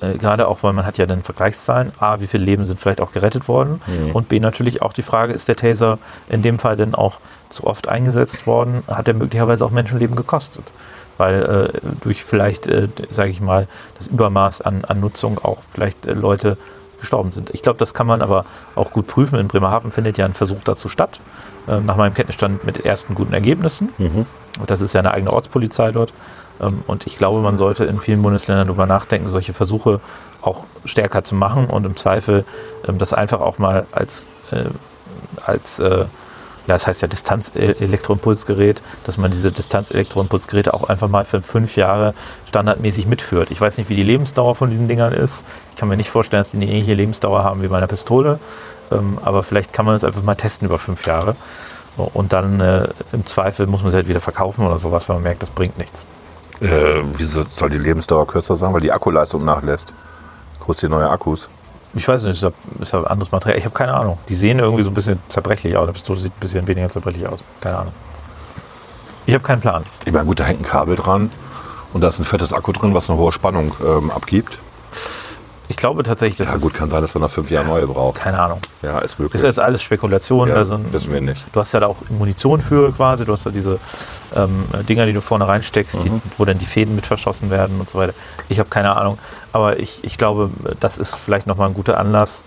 äh, 0.00 0.16
gerade 0.16 0.46
auch, 0.48 0.62
weil 0.62 0.72
man 0.72 0.86
hat 0.86 0.96
ja 0.98 1.04
dann 1.06 1.22
Vergleichszahlen, 1.22 1.92
A, 1.98 2.20
wie 2.20 2.26
viele 2.26 2.44
Leben 2.44 2.64
sind 2.64 2.78
vielleicht 2.80 3.00
auch 3.00 3.12
gerettet 3.12 3.48
worden 3.48 3.80
und 4.14 4.28
B, 4.28 4.40
natürlich 4.40 4.80
auch 4.82 4.92
die 4.94 5.02
Frage, 5.02 5.32
ist 5.34 5.48
der 5.48 5.56
Taser 5.56 5.98
in 6.28 6.40
dem 6.42 6.58
Fall 6.58 6.76
denn 6.76 6.94
auch 6.94 7.18
zu 7.50 7.66
oft 7.66 7.88
eingesetzt 7.88 8.46
worden, 8.46 8.82
hat 8.86 9.08
er 9.08 9.14
möglicherweise 9.14 9.62
auch 9.64 9.72
Menschenleben 9.72 10.16
gekostet? 10.16 10.64
Weil 11.18 11.42
äh, 11.74 11.78
durch 12.00 12.24
vielleicht, 12.24 12.66
äh, 12.66 12.88
sage 13.10 13.28
ich 13.30 13.42
mal, 13.42 13.66
das 13.98 14.06
Übermaß 14.06 14.62
an, 14.62 14.84
an 14.86 15.00
Nutzung 15.00 15.38
auch 15.44 15.58
vielleicht 15.70 16.06
äh, 16.06 16.14
Leute 16.14 16.56
gestorben 17.00 17.30
sind. 17.30 17.50
Ich 17.50 17.62
glaube, 17.62 17.78
das 17.78 17.94
kann 17.94 18.06
man 18.06 18.22
aber 18.22 18.44
auch 18.74 18.92
gut 18.92 19.06
prüfen. 19.06 19.38
In 19.38 19.48
Bremerhaven 19.48 19.90
findet 19.90 20.18
ja 20.18 20.24
ein 20.24 20.34
Versuch 20.34 20.62
dazu 20.64 20.88
statt, 20.88 21.20
äh, 21.66 21.80
nach 21.80 21.96
meinem 21.96 22.14
Kenntnisstand 22.14 22.64
mit 22.64 22.84
ersten 22.84 23.14
guten 23.14 23.32
Ergebnissen. 23.32 23.90
Und 24.60 24.70
das 24.70 24.80
ist 24.80 24.92
ja 24.92 25.00
eine 25.00 25.12
eigene 25.12 25.32
Ortspolizei 25.32 25.90
dort. 25.92 26.12
Ähm, 26.60 26.82
Und 26.86 27.06
ich 27.06 27.18
glaube, 27.18 27.40
man 27.40 27.56
sollte 27.56 27.84
in 27.84 27.98
vielen 27.98 28.22
Bundesländern 28.22 28.66
darüber 28.66 28.86
nachdenken, 28.86 29.28
solche 29.28 29.52
Versuche 29.52 30.00
auch 30.42 30.66
stärker 30.84 31.24
zu 31.24 31.34
machen 31.34 31.66
und 31.66 31.84
im 31.86 31.96
Zweifel 31.96 32.44
ähm, 32.86 32.98
das 32.98 33.12
einfach 33.12 33.40
auch 33.40 33.58
mal 33.58 33.86
als, 33.92 34.28
äh, 34.52 34.64
als 35.42 35.82
ja, 36.70 36.76
das 36.76 36.86
heißt 36.86 37.02
ja 37.02 37.08
Distanz-Elektroimpulsgerät, 37.08 38.80
dass 39.04 39.18
man 39.18 39.32
diese 39.32 39.50
Distanz-Elektroimpulsgeräte 39.50 40.72
auch 40.72 40.84
einfach 40.88 41.08
mal 41.08 41.24
für 41.24 41.42
fünf 41.42 41.74
Jahre 41.74 42.14
standardmäßig 42.46 43.08
mitführt. 43.08 43.50
Ich 43.50 43.60
weiß 43.60 43.76
nicht, 43.78 43.90
wie 43.90 43.96
die 43.96 44.04
Lebensdauer 44.04 44.54
von 44.54 44.70
diesen 44.70 44.86
Dingern 44.86 45.12
ist. 45.12 45.44
Ich 45.70 45.76
kann 45.76 45.88
mir 45.88 45.96
nicht 45.96 46.10
vorstellen, 46.10 46.38
dass 46.40 46.52
die 46.52 46.58
eine 46.58 46.66
ähnliche 46.68 46.94
Lebensdauer 46.94 47.42
haben 47.42 47.62
wie 47.62 47.66
bei 47.66 47.76
einer 47.76 47.88
Pistole. 47.88 48.38
Ähm, 48.92 49.18
aber 49.24 49.42
vielleicht 49.42 49.72
kann 49.72 49.84
man 49.84 49.96
das 49.96 50.04
einfach 50.04 50.22
mal 50.22 50.36
testen 50.36 50.68
über 50.68 50.78
fünf 50.78 51.04
Jahre. 51.06 51.34
Und 51.96 52.32
dann 52.32 52.60
äh, 52.60 52.86
im 53.12 53.26
Zweifel 53.26 53.66
muss 53.66 53.82
man 53.82 53.90
sie 53.90 53.96
halt 53.96 54.08
wieder 54.08 54.20
verkaufen 54.20 54.64
oder 54.64 54.78
sowas, 54.78 55.08
weil 55.08 55.16
man 55.16 55.24
merkt, 55.24 55.42
das 55.42 55.50
bringt 55.50 55.76
nichts. 55.76 56.06
Äh, 56.60 57.02
wieso 57.16 57.44
soll 57.48 57.70
die 57.70 57.78
Lebensdauer 57.78 58.28
kürzer 58.28 58.54
sein? 58.54 58.72
Weil 58.72 58.82
die 58.82 58.92
Akkuleistung 58.92 59.44
nachlässt. 59.44 59.92
Kurz 60.60 60.78
die 60.78 60.88
neue 60.88 61.10
Akkus. 61.10 61.48
Ich 61.94 62.06
weiß 62.06 62.22
nicht, 62.22 62.40
ist 62.40 62.52
ist 62.80 62.92
ja 62.92 63.02
anderes 63.04 63.32
Material. 63.32 63.58
Ich 63.58 63.64
habe 63.64 63.74
keine 63.74 63.94
Ahnung. 63.94 64.18
Die 64.28 64.34
sehen 64.34 64.58
irgendwie 64.58 64.82
so 64.82 64.90
ein 64.90 64.94
bisschen 64.94 65.18
zerbrechlich 65.28 65.76
aus. 65.76 65.86
Die 65.86 65.92
Pistole 65.92 66.18
sieht 66.20 66.32
ein 66.32 66.40
bisschen 66.40 66.68
weniger 66.68 66.88
zerbrechlich 66.88 67.26
aus. 67.26 67.42
Keine 67.60 67.78
Ahnung. 67.78 67.92
Ich 69.26 69.34
habe 69.34 69.44
keinen 69.44 69.60
Plan. 69.60 69.84
Ich 70.04 70.12
meine, 70.12 70.24
gut, 70.24 70.40
da 70.40 70.44
hängt 70.44 70.60
ein 70.60 70.64
Kabel 70.64 70.96
dran 70.96 71.30
und 71.92 72.00
da 72.00 72.08
ist 72.08 72.18
ein 72.18 72.24
fettes 72.24 72.52
Akku 72.52 72.72
drin, 72.72 72.94
was 72.94 73.10
eine 73.10 73.18
hohe 73.18 73.32
Spannung 73.32 73.72
ähm, 73.84 74.10
abgibt. 74.10 74.58
Ich 75.70 75.76
glaube 75.76 76.02
tatsächlich, 76.02 76.36
das 76.36 76.50
Ja 76.50 76.58
gut, 76.58 76.74
kann 76.74 76.90
sein, 76.90 77.00
dass 77.00 77.14
man 77.14 77.22
nach 77.22 77.30
fünf 77.30 77.48
Jahren 77.48 77.68
neue 77.68 77.86
braucht. 77.86 78.16
keine 78.18 78.40
Ahnung. 78.40 78.58
Ja, 78.82 78.98
ist 78.98 79.20
möglich. 79.20 79.36
Ist 79.36 79.44
jetzt 79.46 79.60
alles 79.60 79.80
Spekulation. 79.82 80.48
ja, 80.48 80.56
also, 80.56 80.80
wissen 80.92 81.12
wir 81.12 81.20
nicht. 81.20 81.40
du 81.52 81.60
hast 81.60 81.72
ja 81.72 81.78
da 81.78 81.86
auch 81.86 81.98
Munition 82.08 82.60
für 82.60 82.90
quasi. 82.92 83.24
Du 83.24 83.32
hast 83.32 83.44
ja 83.46 83.52
diese 83.52 83.78
ähm, 84.34 84.64
Dinger, 84.88 85.06
die 85.06 85.12
du 85.12 85.20
vorne 85.20 85.46
reinsteckst, 85.46 86.04
die, 86.04 86.10
wo 86.38 86.44
dann 86.44 86.58
die 86.58 86.66
Fäden 86.66 86.96
mit 86.96 87.06
verschossen 87.06 87.50
werden 87.50 87.78
und 87.78 87.88
so 87.88 87.98
weiter. 87.98 88.14
Ich 88.48 88.58
habe 88.58 88.68
keine 88.68 88.96
Ahnung. 88.96 89.16
Aber 89.52 89.78
ich, 89.78 90.02
ich 90.02 90.18
glaube, 90.18 90.50
das 90.80 90.98
ist 90.98 91.14
vielleicht 91.14 91.46
nochmal 91.46 91.68
ein 91.68 91.74
guter 91.74 91.98
Anlass, 91.98 92.42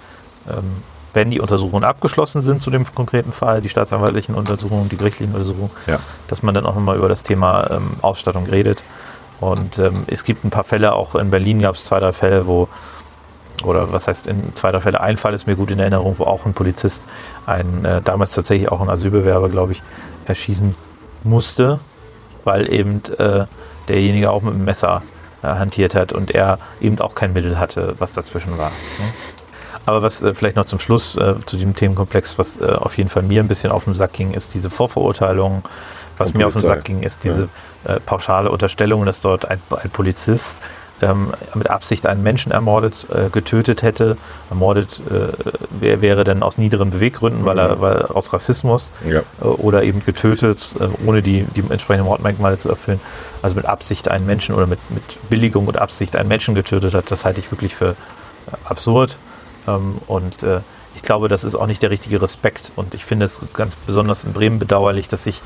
ähm, 0.49 0.83
wenn 1.13 1.31
die 1.31 1.39
Untersuchungen 1.39 1.85
abgeschlossen 1.85 2.41
sind 2.41 2.61
zu 2.61 2.71
dem 2.71 2.83
konkreten 2.93 3.31
Fall, 3.31 3.61
die 3.61 3.69
staatsanwaltlichen 3.69 4.35
Untersuchungen, 4.35 4.89
die 4.89 4.97
gerichtlichen 4.97 5.33
Untersuchungen, 5.33 5.71
Ja. 5.87 5.97
dass 6.27 6.43
man 6.43 6.53
dann 6.53 6.65
auch 6.65 6.75
nochmal 6.75 6.97
über 6.97 7.07
das 7.07 7.23
Thema 7.23 7.69
ähm, 7.71 7.91
Ausstattung 8.01 8.47
redet. 8.47 8.83
Und 9.39 9.79
ähm, 9.79 10.03
es 10.07 10.25
gibt 10.25 10.43
ein 10.43 10.49
paar 10.49 10.63
Fälle, 10.65 10.91
auch 10.93 11.15
in 11.15 11.29
Berlin 11.31 11.61
gab 11.61 11.75
es 11.75 11.85
zwei, 11.85 11.99
drei 11.99 12.13
Fälle, 12.13 12.47
wo, 12.47 12.67
oder 13.63 13.91
was 13.91 14.07
heißt 14.07 14.27
in 14.27 14.55
zwei, 14.55 14.71
drei 14.71 14.79
Fälle, 14.79 15.01
ein 15.01 15.17
Fall 15.17 15.33
ist 15.33 15.47
mir 15.47 15.55
gut 15.55 15.71
in 15.71 15.79
Erinnerung, 15.79 16.15
wo 16.17 16.23
auch 16.25 16.45
ein 16.45 16.53
Polizist, 16.53 17.05
ein 17.45 17.85
äh, 17.85 18.01
damals 18.01 18.33
tatsächlich 18.33 18.71
auch 18.71 18.81
ein 18.81 18.89
Asylbewerber, 18.89 19.49
glaube 19.49 19.73
ich, 19.73 19.83
erschießen 20.25 20.75
musste, 21.23 21.79
weil 22.43 22.71
eben 22.71 23.01
äh, 23.17 23.45
derjenige 23.87 24.31
auch 24.31 24.41
mit 24.41 24.53
dem 24.53 24.65
Messer 24.65 25.01
äh, 25.41 25.47
hantiert 25.47 25.95
hat 25.95 26.13
und 26.13 26.31
er 26.31 26.57
eben 26.81 26.99
auch 26.99 27.15
kein 27.15 27.33
Mittel 27.33 27.59
hatte, 27.59 27.95
was 27.99 28.13
dazwischen 28.13 28.57
war. 28.57 28.69
Ne? 28.69 29.13
Aber 29.85 30.01
was 30.01 30.23
äh, 30.23 30.33
vielleicht 30.33 30.55
noch 30.55 30.65
zum 30.65 30.79
Schluss 30.79 31.15
äh, 31.15 31.35
zu 31.45 31.57
diesem 31.57 31.75
Themenkomplex, 31.75 32.37
was 32.39 32.59
äh, 32.59 32.65
auf 32.65 32.97
jeden 32.97 33.09
Fall 33.09 33.23
mir 33.23 33.41
ein 33.41 33.47
bisschen 33.47 33.71
auf 33.71 33.83
den 33.85 33.93
Sack 33.93 34.13
ging, 34.13 34.31
ist 34.31 34.53
diese 34.53 34.69
Vorverurteilung. 34.69 35.63
Was 36.17 36.31
Von 36.31 36.37
mir 36.37 36.47
auf 36.47 36.53
den. 36.53 36.61
Sack 36.61 36.83
ging, 36.83 37.01
ist 37.01 37.23
diese 37.23 37.49
äh, 37.85 37.99
pauschale 37.99 38.51
Unterstellung, 38.51 39.05
dass 39.05 39.21
dort 39.21 39.45
ein, 39.49 39.59
ein 39.81 39.89
Polizist 39.89 40.61
ähm, 41.03 41.33
mit 41.53 41.69
Absicht 41.69 42.05
einen 42.07 42.23
Menschen 42.23 42.51
ermordet, 42.51 43.07
äh, 43.13 43.29
getötet 43.29 43.83
hätte. 43.83 44.17
Ermordet 44.49 45.01
äh, 45.09 45.33
wer, 45.69 46.01
wäre 46.01 46.23
dann 46.23 46.41
aus 46.43 46.57
niederen 46.57 46.89
Beweggründen, 46.89 47.45
weil 47.45 47.59
er 47.59 47.79
weil, 47.81 48.03
aus 48.03 48.33
Rassismus 48.33 48.93
Ja. 49.07 49.19
äh, 49.41 49.45
oder 49.45 49.83
eben 49.83 50.03
getötet, 50.03 50.75
äh, 50.79 50.87
ohne 51.07 51.21
die, 51.21 51.43
die 51.55 51.63
entsprechenden 51.69 52.07
Mordmerkmale 52.07 52.57
zu 52.57 52.69
erfüllen. 52.69 52.99
Also 53.41 53.55
mit 53.55 53.65
Absicht 53.65 54.09
einen 54.09 54.25
Menschen 54.25 54.55
oder 54.55 54.67
mit, 54.67 54.79
mit 54.89 55.03
Billigung 55.29 55.67
und 55.67 55.77
Absicht 55.77 56.15
einen 56.15 56.29
Menschen 56.29 56.55
getötet 56.55 56.93
hat, 56.93 57.11
das 57.11 57.25
halte 57.25 57.39
ich 57.39 57.51
wirklich 57.51 57.75
für 57.75 57.89
äh, 57.91 57.95
absurd. 58.65 59.17
Ähm, 59.67 59.97
und 60.07 60.43
äh, 60.43 60.61
ich 60.95 61.01
glaube, 61.01 61.27
das 61.27 61.43
ist 61.43 61.55
auch 61.55 61.67
nicht 61.67 61.81
der 61.81 61.89
richtige 61.91 62.21
Respekt. 62.21 62.71
Und 62.75 62.93
ich 62.93 63.03
finde 63.03 63.25
es 63.25 63.39
ganz 63.53 63.75
besonders 63.75 64.23
in 64.23 64.33
Bremen 64.33 64.59
bedauerlich, 64.59 65.07
dass 65.07 65.23
sich 65.23 65.41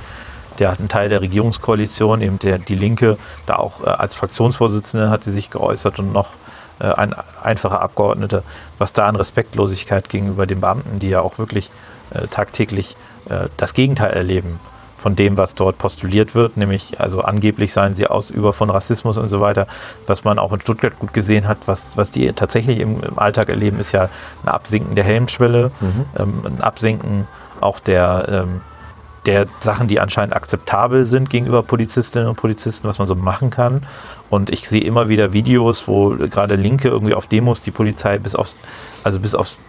der 0.60 0.72
ein 0.80 0.90
Teil 0.90 1.10
der 1.10 1.22
Regierungskoalition, 1.22 2.22
eben 2.22 2.40
der, 2.40 2.60
die 2.60 2.76
Linke, 2.76 3.18
da 3.46 3.56
auch 3.56 3.84
äh, 3.84 3.90
als 3.90 4.16
Fraktionsvorsitzende 4.16 5.10
hat 5.10 5.24
sie 5.24 5.32
sich 5.32 5.50
geäußert 5.50 6.00
und 6.00 6.12
noch 6.14 6.34
äh, 6.80 6.92
ein 6.92 7.16
einfacher 7.42 7.82
Abgeordneter, 7.82 8.44
was 8.78 8.94
da 8.94 9.08
an 9.08 9.16
Respektlosigkeit 9.16 10.10
gegenüber 10.10 10.46
den 10.46 10.62
Beamten, 10.62 11.00
die 11.00 11.10
ja 11.10 11.22
auch 11.22 11.38
wirklich 11.38 11.72
äh, 12.12 12.28
tagtäglich 12.28 12.96
äh, 13.30 13.48
das 13.58 13.74
Gegenteil 13.74 14.12
erleben 14.12 14.60
von 14.98 15.16
dem, 15.16 15.38
was 15.38 15.54
dort 15.54 15.78
postuliert 15.78 16.34
wird, 16.34 16.58
nämlich 16.58 17.00
also 17.00 17.22
angeblich 17.22 17.72
seien 17.72 17.94
sie 17.94 18.08
Ausüber 18.08 18.52
von 18.52 18.70
Rassismus 18.70 19.18
und 19.18 19.30
so 19.30 19.40
weiter, 19.40 19.68
was 20.08 20.24
man 20.24 20.40
auch 20.40 20.52
in 20.52 20.60
Stuttgart 20.60 20.98
gut 20.98 21.14
gesehen 21.14 21.48
hat, 21.48 21.60
was, 21.68 21.98
was 21.98 22.10
die 22.10 22.34
tatsächlich 22.34 22.80
im, 22.80 23.04
im 23.04 23.20
Alltag 23.20 23.50
erleben, 23.50 23.80
ist 23.80 23.92
ja 23.92 24.10
ein 24.44 24.50
Absinken 24.50 24.96
der 24.96 25.04
Helmschwelle, 25.04 25.72
ähm, 26.18 26.42
ein 26.46 26.62
Absinken 26.62 27.28
auch 27.62 27.80
der, 27.80 28.26
ähm, 28.28 28.62
der 29.28 29.46
Sachen, 29.60 29.88
die 29.88 30.00
anscheinend 30.00 30.36
akzeptabel 30.36 31.06
sind 31.06 31.30
gegenüber 31.30 31.62
Polizistinnen 31.62 32.28
und 32.28 32.36
Polizisten, 32.38 32.88
was 32.88 32.98
man 32.98 33.08
so 33.08 33.16
machen 33.16 33.50
kann. 33.50 33.84
Und 34.30 34.50
ich 34.50 34.68
sehe 34.68 34.82
immer 34.82 35.10
wieder 35.10 35.34
Videos, 35.34 35.88
wo 35.88 36.10
gerade 36.16 36.56
Linke 36.56 36.88
irgendwie 36.88 37.14
auf 37.14 37.28
Demos 37.28 37.62
die 37.62 37.72
Polizei 37.72 38.18
bis 38.18 38.34
aufs, 38.34 38.58
also 39.04 39.20
bis 39.20 39.36
aufs 39.36 39.60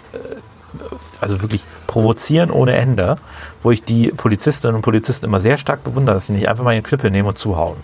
also 1.20 1.42
wirklich 1.42 1.62
provozieren 1.86 2.50
ohne 2.50 2.74
Ende, 2.74 3.16
wo 3.62 3.70
ich 3.70 3.82
die 3.82 4.08
Polizistinnen 4.08 4.76
und 4.76 4.82
Polizisten 4.82 5.26
immer 5.26 5.40
sehr 5.40 5.58
stark 5.58 5.82
bewundere, 5.82 6.14
dass 6.14 6.26
sie 6.26 6.34
nicht 6.34 6.48
einfach 6.48 6.64
mal 6.64 6.70
eine 6.70 6.82
Klippe 6.82 7.10
nehmen 7.10 7.28
und 7.28 7.38
zuhauen. 7.38 7.78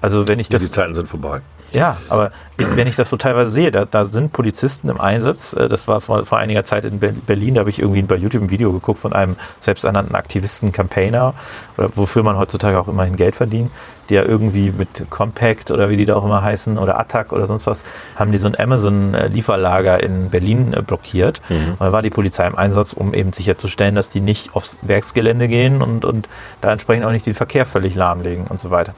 Also 0.00 0.28
wenn 0.28 0.38
ich 0.38 0.48
Die 0.48 0.52
das, 0.52 0.70
Zeiten 0.70 0.94
sind 0.94 1.08
vorbei. 1.08 1.40
Ja, 1.74 1.98
aber 2.08 2.30
ich, 2.56 2.74
wenn 2.76 2.86
ich 2.86 2.96
das 2.96 3.10
so 3.10 3.16
teilweise 3.16 3.50
sehe, 3.50 3.70
da, 3.70 3.84
da 3.84 4.04
sind 4.04 4.32
Polizisten 4.32 4.88
im 4.88 5.00
Einsatz. 5.00 5.52
äh, 5.54 5.68
Das 5.68 5.86
war 5.88 6.00
vor, 6.00 6.24
vor 6.24 6.38
einiger 6.38 6.64
Zeit 6.64 6.84
in 6.84 7.00
Ber- 7.00 7.12
Berlin, 7.26 7.54
da 7.54 7.60
habe 7.60 7.70
ich 7.70 7.80
irgendwie 7.80 8.00
bei 8.02 8.14
YouTube 8.16 8.42
ein 8.44 8.50
Video 8.50 8.72
geguckt 8.72 9.00
von 9.00 9.12
einem 9.12 9.36
selbsternannten 9.58 10.14
Aktivisten, 10.14 10.72
Campaigner, 10.72 11.34
oder 11.76 11.90
wofür 11.96 12.22
man 12.22 12.38
heutzutage 12.38 12.78
auch 12.78 12.88
immerhin 12.88 13.16
Geld 13.16 13.36
verdient, 13.36 13.70
der 14.08 14.26
irgendwie 14.28 14.70
mit 14.70 15.10
Compact 15.10 15.70
oder 15.70 15.90
wie 15.90 15.96
die 15.96 16.04
da 16.04 16.14
auch 16.16 16.24
immer 16.24 16.42
heißen 16.42 16.78
oder 16.78 16.98
Attac 17.00 17.32
oder 17.32 17.46
sonst 17.46 17.66
was, 17.66 17.84
haben 18.16 18.30
die 18.32 18.38
so 18.38 18.46
ein 18.48 18.58
Amazon-Lieferlager 18.58 20.02
in 20.02 20.30
Berlin 20.30 20.72
äh, 20.74 20.82
blockiert. 20.82 21.40
Und 21.48 21.80
da 21.80 21.92
war 21.92 22.02
die 22.02 22.10
Polizei 22.10 22.46
im 22.46 22.56
Einsatz, 22.56 22.92
um 22.92 23.14
eben 23.14 23.32
sicherzustellen, 23.32 23.94
dass 23.94 24.10
die 24.10 24.20
nicht 24.20 24.54
aufs 24.54 24.78
Werksgelände 24.82 25.48
gehen 25.48 25.82
und, 25.82 26.04
und 26.04 26.28
da 26.60 26.70
entsprechend 26.72 27.04
auch 27.04 27.10
nicht 27.12 27.26
den 27.26 27.34
Verkehr 27.34 27.66
völlig 27.66 27.94
lahmlegen 27.94 28.46
und 28.46 28.60
so 28.60 28.70
weiter. 28.70 28.94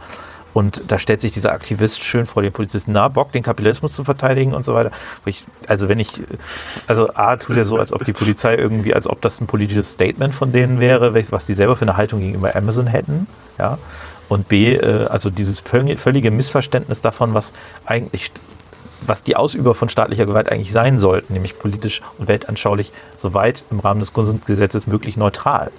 Und 0.56 0.84
da 0.88 0.98
stellt 0.98 1.20
sich 1.20 1.32
dieser 1.32 1.52
Aktivist 1.52 2.02
schön 2.02 2.24
vor 2.24 2.40
den 2.40 2.50
Polizisten 2.50 2.92
nah, 2.92 3.08
Bock, 3.08 3.30
den 3.30 3.42
Kapitalismus 3.42 3.92
zu 3.92 4.04
verteidigen 4.04 4.54
und 4.54 4.64
so 4.64 4.72
weiter. 4.72 4.90
Ich, 5.26 5.44
also 5.68 5.90
wenn 5.90 5.98
ich, 5.98 6.22
also 6.86 7.10
A, 7.12 7.36
tut 7.36 7.58
er 7.58 7.66
so, 7.66 7.76
als 7.76 7.92
ob 7.92 8.06
die 8.06 8.14
Polizei 8.14 8.54
irgendwie, 8.54 8.94
als 8.94 9.06
ob 9.06 9.20
das 9.20 9.38
ein 9.38 9.48
politisches 9.48 9.92
Statement 9.92 10.34
von 10.34 10.52
denen 10.52 10.80
wäre, 10.80 11.12
was 11.30 11.44
die 11.44 11.52
selber 11.52 11.76
für 11.76 11.82
eine 11.82 11.98
Haltung 11.98 12.20
gegenüber 12.20 12.56
Amazon 12.56 12.86
hätten, 12.86 13.26
ja. 13.58 13.76
Und 14.30 14.48
B, 14.48 14.76
äh, 14.76 15.04
also 15.08 15.28
dieses 15.28 15.60
völlige, 15.60 16.30
Missverständnis 16.30 17.02
davon, 17.02 17.34
was 17.34 17.52
eigentlich 17.84 18.32
was 19.02 19.22
die 19.22 19.36
Ausüber 19.36 19.74
von 19.74 19.90
staatlicher 19.90 20.24
Gewalt 20.24 20.50
eigentlich 20.50 20.72
sein 20.72 20.96
sollten, 20.96 21.34
nämlich 21.34 21.58
politisch 21.58 22.00
und 22.16 22.28
weltanschaulich 22.28 22.94
soweit 23.14 23.62
im 23.70 23.78
Rahmen 23.78 24.00
des 24.00 24.14
Grundgesetzes 24.14 24.86
möglich 24.86 25.18
neutral. 25.18 25.70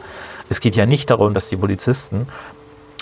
Es 0.50 0.62
geht 0.62 0.76
ja 0.76 0.86
nicht 0.86 1.10
darum, 1.10 1.34
dass 1.34 1.50
die 1.50 1.58
Polizisten 1.58 2.28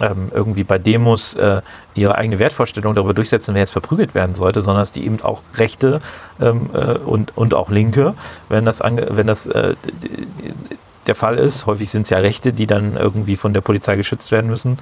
ähm, 0.01 0.29
irgendwie 0.33 0.63
bei 0.63 0.77
Demos 0.77 1.35
äh, 1.35 1.61
ihre 1.93 2.15
eigene 2.15 2.39
Wertvorstellung 2.39 2.93
darüber 2.95 3.13
durchsetzen, 3.13 3.53
wer 3.53 3.61
jetzt 3.61 3.71
verprügelt 3.71 4.13
werden 4.15 4.35
sollte, 4.35 4.61
sondern 4.61 4.81
dass 4.81 4.91
die 4.91 5.05
eben 5.05 5.21
auch 5.21 5.41
Rechte 5.55 6.01
ähm, 6.41 6.69
äh, 6.73 6.97
und, 6.97 7.37
und 7.37 7.53
auch 7.53 7.69
Linke, 7.69 8.13
wenn 8.49 8.65
das, 8.65 8.81
wenn 8.81 9.27
das 9.27 9.47
äh, 9.47 9.75
der 11.07 11.15
Fall 11.15 11.37
ist, 11.37 11.65
häufig 11.65 11.89
sind 11.89 12.03
es 12.03 12.09
ja 12.09 12.17
Rechte, 12.17 12.51
die 12.51 12.67
dann 12.67 12.97
irgendwie 12.97 13.35
von 13.35 13.53
der 13.53 13.61
Polizei 13.61 13.95
geschützt 13.95 14.31
werden 14.31 14.49
müssen, 14.49 14.79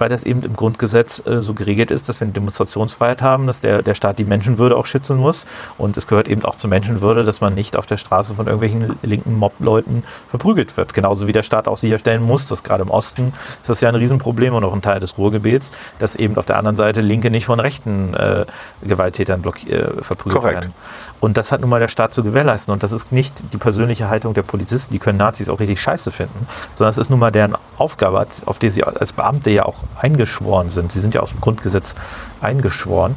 weil 0.00 0.08
das 0.08 0.24
eben 0.24 0.42
im 0.42 0.54
Grundgesetz 0.54 1.22
äh, 1.26 1.42
so 1.42 1.54
geregelt 1.54 1.90
ist, 1.90 2.08
dass 2.08 2.20
wir 2.20 2.26
eine 2.26 2.32
Demonstrationsfreiheit 2.32 3.22
haben, 3.22 3.46
dass 3.46 3.60
der, 3.60 3.82
der 3.82 3.94
Staat 3.94 4.18
die 4.18 4.24
Menschenwürde 4.24 4.76
auch 4.76 4.86
schützen 4.86 5.16
muss. 5.18 5.46
Und 5.78 5.96
es 5.96 6.06
gehört 6.06 6.28
eben 6.28 6.44
auch 6.44 6.56
zur 6.56 6.70
Menschenwürde, 6.70 7.24
dass 7.24 7.40
man 7.40 7.54
nicht 7.54 7.76
auf 7.76 7.86
der 7.86 7.96
Straße 7.96 8.34
von 8.34 8.46
irgendwelchen 8.46 8.98
linken 9.02 9.34
Mob-Leuten 9.34 10.02
verprügelt 10.28 10.76
wird. 10.76 10.94
Genauso 10.94 11.26
wie 11.26 11.32
der 11.32 11.42
Staat 11.42 11.68
auch 11.68 11.76
sicherstellen 11.76 12.22
muss, 12.22 12.46
dass 12.46 12.62
gerade 12.62 12.82
im 12.82 12.90
Osten 12.90 13.32
ist 13.60 13.68
das 13.68 13.80
ja 13.80 13.88
ein 13.88 13.94
Riesenproblem 13.94 14.54
und 14.54 14.64
auch 14.64 14.72
ein 14.72 14.82
Teil 14.82 15.00
des 15.00 15.18
Ruhrgebiets, 15.18 15.70
dass 15.98 16.16
eben 16.16 16.36
auf 16.36 16.46
der 16.46 16.56
anderen 16.56 16.76
Seite 16.76 17.00
Linke 17.00 17.30
nicht 17.30 17.44
von 17.44 17.60
rechten 17.60 18.14
äh, 18.14 18.46
Gewalttätern 18.82 19.42
äh, 19.42 20.02
verprügelt 20.02 20.40
Korrekt. 20.40 20.60
werden. 20.62 20.74
Und 21.20 21.36
das 21.36 21.52
hat 21.52 21.60
nun 21.60 21.70
mal 21.70 21.80
der 21.80 21.88
Staat 21.88 22.14
zu 22.14 22.22
gewährleisten. 22.22 22.72
Und 22.72 22.82
das 22.82 22.92
ist 22.92 23.12
nicht 23.12 23.52
die 23.52 23.58
persönliche 23.58 24.08
Haltung 24.08 24.34
der 24.34 24.42
Polizisten, 24.42 24.92
die 24.92 24.98
können 24.98 25.18
Nazis 25.18 25.50
auch 25.50 25.60
richtig 25.60 25.80
scheiße 25.80 26.10
finden, 26.10 26.46
sondern 26.74 26.90
es 26.90 26.98
ist 26.98 27.10
nun 27.10 27.18
mal 27.18 27.30
deren 27.30 27.56
Aufgabe, 27.76 28.26
auf 28.46 28.58
die 28.58 28.70
sie 28.70 28.84
als 28.84 29.12
Beamte 29.12 29.50
ja 29.50 29.64
auch 29.66 29.84
eingeschworen 29.96 30.70
sind. 30.70 30.92
Sie 30.92 31.00
sind 31.00 31.14
ja 31.14 31.20
aus 31.20 31.30
dem 31.30 31.40
Grundgesetz 31.40 31.94
eingeschworen. 32.40 33.14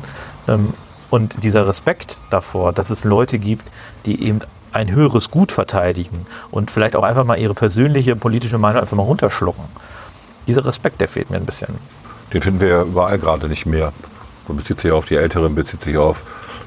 Ähm, 0.48 0.74
und 1.10 1.44
dieser 1.44 1.68
Respekt 1.68 2.20
davor, 2.30 2.74
dass 2.74 2.90
es 2.90 3.04
Leute 3.04 3.38
gibt, 3.38 3.70
die 4.06 4.24
eben 4.24 4.40
ein 4.72 4.92
höheres 4.92 5.30
Gut 5.30 5.52
verteidigen 5.52 6.24
und 6.50 6.72
vielleicht 6.72 6.96
auch 6.96 7.04
einfach 7.04 7.24
mal 7.24 7.38
ihre 7.38 7.54
persönliche 7.54 8.16
politische 8.16 8.58
Meinung 8.58 8.82
einfach 8.82 8.98
mal 8.98 9.04
runterschlucken. 9.04 9.64
Dieser 10.48 10.66
Respekt, 10.66 11.00
der 11.00 11.08
fehlt 11.08 11.30
mir 11.30 11.38
ein 11.38 11.46
bisschen. 11.46 11.76
Den 12.34 12.42
finden 12.42 12.60
wir 12.60 12.68
ja 12.68 12.82
überall 12.82 13.20
gerade 13.20 13.48
nicht 13.48 13.66
mehr. 13.66 13.94
Man 14.48 14.58
bezieht 14.58 14.80
sich 14.80 14.92
auf 14.92 15.06
die 15.06 15.16
Älteren, 15.16 15.56
bezieht 15.56 15.84
sich 15.84 15.98
auf 15.98 16.24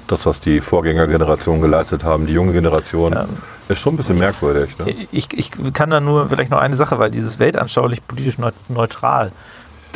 das, 0.06 0.24
was 0.24 0.40
die 0.40 0.60
Vorgängergenerationen 0.60 1.60
geleistet 1.60 2.04
haben, 2.04 2.26
die 2.26 2.32
junge 2.32 2.52
Generation. 2.52 3.12
Ja. 3.12 3.26
Ist 3.68 3.80
schon 3.80 3.94
ein 3.94 3.96
bisschen 3.96 4.18
merkwürdig. 4.18 4.78
Ne? 4.78 4.94
Ich, 5.10 5.36
ich 5.36 5.50
kann 5.72 5.90
da 5.90 5.98
nur 5.98 6.28
vielleicht 6.28 6.52
noch 6.52 6.60
eine 6.60 6.76
Sache, 6.76 7.00
weil 7.00 7.10
dieses 7.10 7.40
weltanschaulich 7.40 8.06
politisch 8.06 8.38
neutral, 8.68 9.32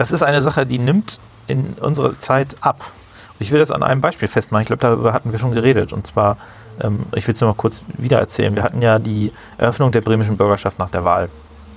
das 0.00 0.12
ist 0.12 0.22
eine 0.22 0.40
Sache, 0.40 0.64
die 0.64 0.78
nimmt 0.78 1.20
in 1.46 1.74
unserer 1.78 2.18
Zeit 2.18 2.56
ab. 2.62 2.80
Und 2.80 3.40
ich 3.40 3.50
will 3.50 3.58
das 3.58 3.70
an 3.70 3.82
einem 3.82 4.00
Beispiel 4.00 4.28
festmachen. 4.28 4.62
Ich 4.62 4.68
glaube, 4.68 4.80
darüber 4.80 5.12
hatten 5.12 5.30
wir 5.30 5.38
schon 5.38 5.52
geredet. 5.52 5.92
Und 5.92 6.06
zwar, 6.06 6.38
ähm, 6.80 7.00
ich 7.14 7.26
will 7.26 7.34
es 7.34 7.40
nur 7.42 7.50
mal 7.50 7.56
kurz 7.56 7.84
wiedererzählen. 7.98 8.56
Wir 8.56 8.62
hatten 8.62 8.80
ja 8.80 8.98
die 8.98 9.30
Eröffnung 9.58 9.92
der 9.92 10.00
bremischen 10.00 10.38
Bürgerschaft 10.38 10.78
nach 10.78 10.88
der 10.88 11.04
Wahl. 11.04 11.28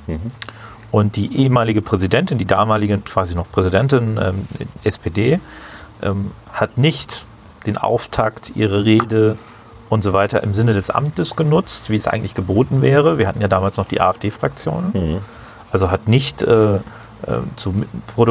Mhm. 0.08 0.22
Und 0.90 1.18
die 1.18 1.36
ehemalige 1.36 1.82
Präsidentin, 1.82 2.38
die 2.38 2.46
damalige 2.46 2.98
quasi 3.00 3.36
noch 3.36 3.52
Präsidentin 3.52 4.18
ähm, 4.18 4.48
SPD, 4.86 5.42
ähm, 6.02 6.32
hat 6.54 6.78
nicht 6.78 7.26
den 7.66 7.76
Auftakt, 7.76 8.54
ihre 8.56 8.86
Rede 8.86 9.38
und 9.90 10.02
so 10.02 10.14
weiter 10.14 10.44
im 10.44 10.54
Sinne 10.54 10.72
des 10.72 10.90
Amtes 10.90 11.36
genutzt, 11.36 11.90
wie 11.90 11.98
es 11.98 12.08
eigentlich 12.08 12.36
geboten 12.36 12.82
wäre. 12.82 13.18
Wir 13.18 13.28
hatten 13.28 13.42
ja 13.42 13.50
damals 13.50 13.76
noch 13.76 13.88
die 13.90 14.00
AfD-Fraktion. 14.00 14.92
Mhm. 14.94 15.18
Also 15.74 15.92
hat 15.92 16.08
nicht 16.08 16.42
äh, 16.42 16.80
zu, 17.56 17.74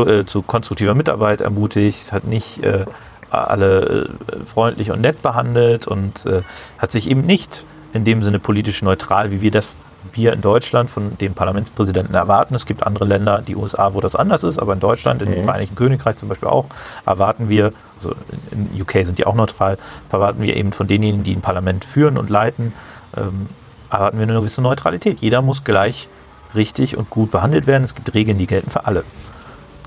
äh, 0.07 0.25
zu, 0.25 0.43
konstruktiver 0.43 0.95
Mitarbeit 0.95 1.41
ermutigt, 1.41 2.13
hat 2.13 2.25
nicht 2.25 2.63
äh, 2.63 2.85
alle 3.31 4.09
äh, 4.31 4.47
freundlich 4.47 4.91
und 4.91 5.01
nett 5.01 5.23
behandelt 5.23 5.87
und 5.87 6.27
äh, 6.27 6.43
hat 6.79 6.91
sich 6.93 7.11
eben 7.11 7.23
nicht 7.23 7.65
in 7.93 8.05
dem 8.05 8.23
Sinne 8.23 8.39
politisch 8.39 8.83
neutral, 8.83 9.31
wie 9.31 9.41
wir 9.41 9.51
das 9.51 9.77
wir 10.13 10.33
in 10.33 10.41
Deutschland 10.41 10.91
von 10.91 11.17
dem 11.19 11.35
Parlamentspräsidenten 11.35 12.15
erwarten. 12.15 12.55
Es 12.55 12.67
gibt 12.67 12.85
andere 12.85 13.05
Länder, 13.05 13.43
die 13.47 13.57
USA, 13.57 13.95
wo 13.95 14.01
das 14.01 14.17
anders 14.17 14.43
ist, 14.43 14.59
aber 14.59 14.73
in 14.73 14.81
Deutschland, 14.81 15.23
in 15.23 15.31
mhm. 15.31 15.35
dem 15.35 15.45
Vereinigten 15.45 15.77
Königreich 15.77 16.17
zum 16.17 16.29
Beispiel 16.29 16.49
auch, 16.49 16.67
erwarten 17.07 17.49
wir, 17.49 17.73
also 17.97 18.15
in 18.51 18.69
UK 18.81 19.07
sind 19.07 19.19
die 19.19 19.27
auch 19.27 19.35
neutral, 19.35 19.79
erwarten 20.11 20.43
wir 20.43 20.57
eben 20.57 20.73
von 20.73 20.87
denjenigen, 20.87 21.23
die 21.23 21.35
ein 21.35 21.41
Parlament 21.41 21.85
führen 21.85 22.19
und 22.19 22.31
leiten, 22.31 22.73
ähm, 23.17 23.47
erwarten 23.91 24.19
wir 24.19 24.25
eine 24.25 24.35
gewisse 24.35 24.63
Neutralität. 24.63 25.21
Jeder 25.21 25.43
muss 25.43 25.65
gleich 25.65 26.09
richtig 26.55 26.97
und 26.97 27.11
gut 27.11 27.31
behandelt 27.31 27.67
werden. 27.67 27.85
Es 27.85 27.95
gibt 27.95 28.15
Regeln, 28.15 28.39
die 28.39 28.47
gelten 28.47 28.71
für 28.71 28.87
alle. 28.87 29.05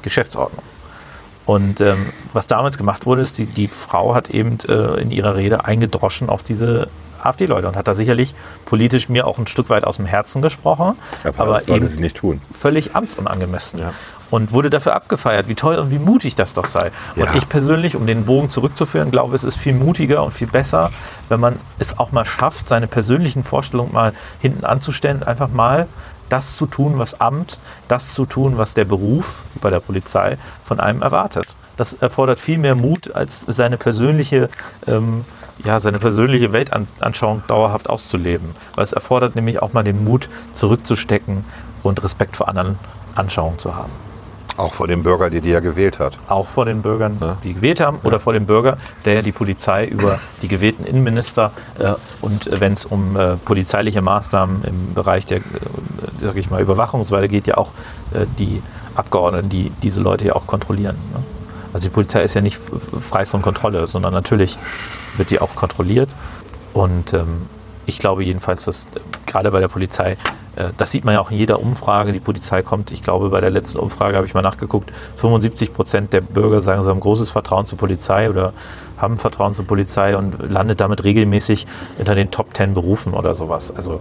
Geschäftsordnung. 0.01 0.63
Und 1.45 1.81
ähm, 1.81 2.07
was 2.33 2.47
damals 2.47 2.77
gemacht 2.77 3.05
wurde, 3.05 3.21
ist, 3.21 3.37
die, 3.37 3.45
die 3.45 3.67
Frau 3.67 4.15
hat 4.15 4.29
eben 4.29 4.57
äh, 4.67 4.99
in 4.99 5.11
ihrer 5.11 5.35
Rede 5.35 5.65
eingedroschen 5.65 6.29
auf 6.29 6.41
diese 6.41 6.87
AfD-Leute 7.21 7.67
und 7.67 7.75
hat 7.75 7.87
da 7.87 7.93
sicherlich 7.93 8.35
politisch 8.65 9.09
mir 9.09 9.27
auch 9.27 9.37
ein 9.37 9.47
Stück 9.47 9.69
weit 9.69 9.83
aus 9.83 9.97
dem 9.97 10.05
Herzen 10.05 10.41
gesprochen. 10.41 10.95
Ja, 11.23 11.31
aber 11.37 11.55
das 11.55 11.65
sollte 11.65 11.87
sie 11.87 12.01
nicht 12.01 12.17
tun. 12.17 12.41
Völlig 12.51 12.95
amtsunangemessen. 12.95 13.79
Ja. 13.79 13.93
Und 14.31 14.51
wurde 14.51 14.69
dafür 14.69 14.95
abgefeiert, 14.95 15.47
wie 15.47 15.55
toll 15.55 15.75
und 15.75 15.91
wie 15.91 15.99
mutig 15.99 16.35
das 16.35 16.53
doch 16.53 16.65
sei. 16.65 16.91
Ja. 17.15 17.25
Und 17.25 17.35
ich 17.35 17.47
persönlich, 17.47 17.95
um 17.95 18.05
den 18.07 18.25
Bogen 18.25 18.49
zurückzuführen, 18.49 19.11
glaube, 19.11 19.35
es 19.35 19.43
ist 19.43 19.55
viel 19.55 19.73
mutiger 19.73 20.23
und 20.23 20.31
viel 20.31 20.47
besser, 20.47 20.91
wenn 21.29 21.39
man 21.39 21.55
es 21.79 21.97
auch 21.97 22.11
mal 22.11 22.25
schafft, 22.25 22.67
seine 22.67 22.87
persönlichen 22.87 23.43
Vorstellungen 23.43 23.93
mal 23.93 24.13
hinten 24.39 24.65
anzustellen, 24.65 25.23
einfach 25.23 25.49
mal 25.49 25.87
das 26.29 26.57
zu 26.57 26.65
tun, 26.65 26.97
was 26.97 27.19
Amt, 27.21 27.59
das 27.87 28.13
zu 28.13 28.25
tun, 28.25 28.57
was 28.57 28.73
der 28.73 28.85
Beruf 28.85 29.43
bei 29.61 29.69
der 29.69 29.79
Polizei 29.79 30.37
von 30.63 30.79
einem 30.79 31.01
erwartet. 31.01 31.55
Das 31.77 31.93
erfordert 31.93 32.39
viel 32.39 32.57
mehr 32.57 32.75
Mut, 32.75 33.13
als 33.13 33.41
seine 33.41 33.77
persönliche, 33.77 34.49
ähm, 34.87 35.25
ja, 35.63 35.79
seine 35.79 35.99
persönliche 35.99 36.53
Weltanschauung 36.53 37.43
dauerhaft 37.47 37.89
auszuleben. 37.89 38.55
Weil 38.75 38.83
es 38.83 38.93
erfordert 38.93 39.35
nämlich 39.35 39.61
auch 39.61 39.73
mal 39.73 39.83
den 39.83 40.03
Mut, 40.03 40.29
zurückzustecken 40.53 41.43
und 41.83 42.03
Respekt 42.03 42.37
vor 42.37 42.47
anderen 42.47 42.79
Anschauungen 43.15 43.59
zu 43.59 43.75
haben. 43.75 44.04
Auch 44.57 44.73
vor 44.73 44.87
dem 44.87 45.03
Bürger, 45.03 45.29
der 45.29 45.41
die 45.41 45.49
ja 45.49 45.59
gewählt 45.59 45.99
hat. 45.99 46.17
Auch 46.27 46.47
vor 46.47 46.65
den 46.65 46.81
Bürgern, 46.81 47.17
ja. 47.19 47.37
die 47.43 47.53
gewählt 47.53 47.81
haben, 47.81 47.97
ja. 48.01 48.07
oder 48.07 48.19
vor 48.19 48.33
dem 48.33 48.45
Bürger, 48.45 48.77
der 49.03 49.15
ja 49.15 49.21
die 49.21 49.31
Polizei 49.33 49.85
über 49.85 50.19
die 50.41 50.47
gewählten 50.47 50.85
Innenminister 50.85 51.51
äh, 51.79 51.93
und 52.21 52.49
wenn 52.59 52.73
es 52.73 52.85
um 52.85 53.17
äh, 53.17 53.35
polizeiliche 53.37 54.01
Maßnahmen 54.01 54.63
im 54.63 54.93
Bereich 54.93 55.25
der, 55.25 55.39
äh, 55.39 55.41
sag 56.17 56.37
ich 56.37 56.49
mal, 56.49 56.61
Überwachung 56.61 57.01
und 57.01 57.05
so 57.05 57.15
weiter 57.15 57.27
geht, 57.27 57.47
ja 57.47 57.57
auch 57.57 57.71
äh, 58.13 58.25
die 58.39 58.61
Abgeordneten, 58.95 59.49
die 59.49 59.71
diese 59.83 60.01
Leute 60.01 60.27
ja 60.27 60.35
auch 60.35 60.47
kontrollieren. 60.47 60.95
Ne? 61.13 61.23
Also 61.73 61.89
die 61.89 61.93
Polizei 61.93 62.23
ist 62.23 62.33
ja 62.33 62.41
nicht 62.41 62.57
frei 62.57 63.25
von 63.25 63.41
Kontrolle, 63.41 63.89
sondern 63.89 64.13
natürlich 64.13 64.57
wird 65.17 65.31
die 65.31 65.41
auch 65.41 65.55
kontrolliert. 65.55 66.09
Und 66.73 67.13
ähm, 67.13 67.47
ich 67.85 67.99
glaube 67.99 68.23
jedenfalls, 68.23 68.65
dass 68.65 68.85
äh, 68.85 68.99
gerade 69.25 69.51
bei 69.51 69.59
der 69.59 69.67
Polizei 69.67 70.17
äh, 70.55 70.69
das 70.77 70.91
sieht 70.91 71.05
man 71.05 71.13
ja 71.13 71.21
auch 71.21 71.31
in 71.31 71.37
jeder 71.37 71.59
Umfrage. 71.59 72.11
Die 72.11 72.19
Polizei 72.19 72.61
kommt, 72.61 72.91
ich 72.91 73.03
glaube, 73.03 73.29
bei 73.29 73.41
der 73.41 73.49
letzten 73.49 73.79
Umfrage 73.79 74.17
habe 74.17 74.25
ich 74.25 74.33
mal 74.33 74.41
nachgeguckt, 74.41 74.91
75 75.15 75.73
Prozent 75.73 76.13
der 76.13 76.21
Bürger 76.21 76.61
sagen, 76.61 76.81
sie 76.83 76.89
haben 76.89 76.99
großes 76.99 77.29
Vertrauen 77.29 77.65
zur 77.65 77.77
Polizei 77.77 78.29
oder 78.29 78.53
haben 78.97 79.17
Vertrauen 79.17 79.53
zur 79.53 79.65
Polizei 79.65 80.15
und 80.15 80.49
landet 80.49 80.79
damit 80.79 81.03
regelmäßig 81.03 81.65
unter 81.99 82.15
den 82.15 82.31
Top 82.31 82.55
10 82.55 82.73
Berufen 82.73 83.13
oder 83.13 83.35
sowas. 83.35 83.75
Also 83.75 83.99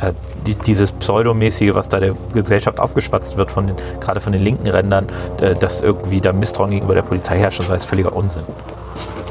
äh, 0.00 0.12
die, 0.46 0.56
dieses 0.56 0.92
Pseudomäßige, 0.92 1.74
was 1.74 1.88
da 1.88 2.00
der 2.00 2.14
Gesellschaft 2.34 2.80
aufgeschwatzt 2.80 3.36
wird, 3.36 3.50
von 3.50 3.68
den, 3.68 3.76
gerade 4.00 4.20
von 4.20 4.32
den 4.32 4.42
linken 4.42 4.66
Rändern, 4.66 5.08
dass 5.60 5.80
irgendwie 5.80 6.20
da 6.20 6.34
Misstrauen 6.34 6.70
gegenüber 6.70 6.94
der 6.94 7.02
Polizei 7.02 7.38
herrscht, 7.38 7.60
das 7.60 7.68
ist 7.68 7.84
völliger 7.86 8.14
Unsinn 8.14 8.42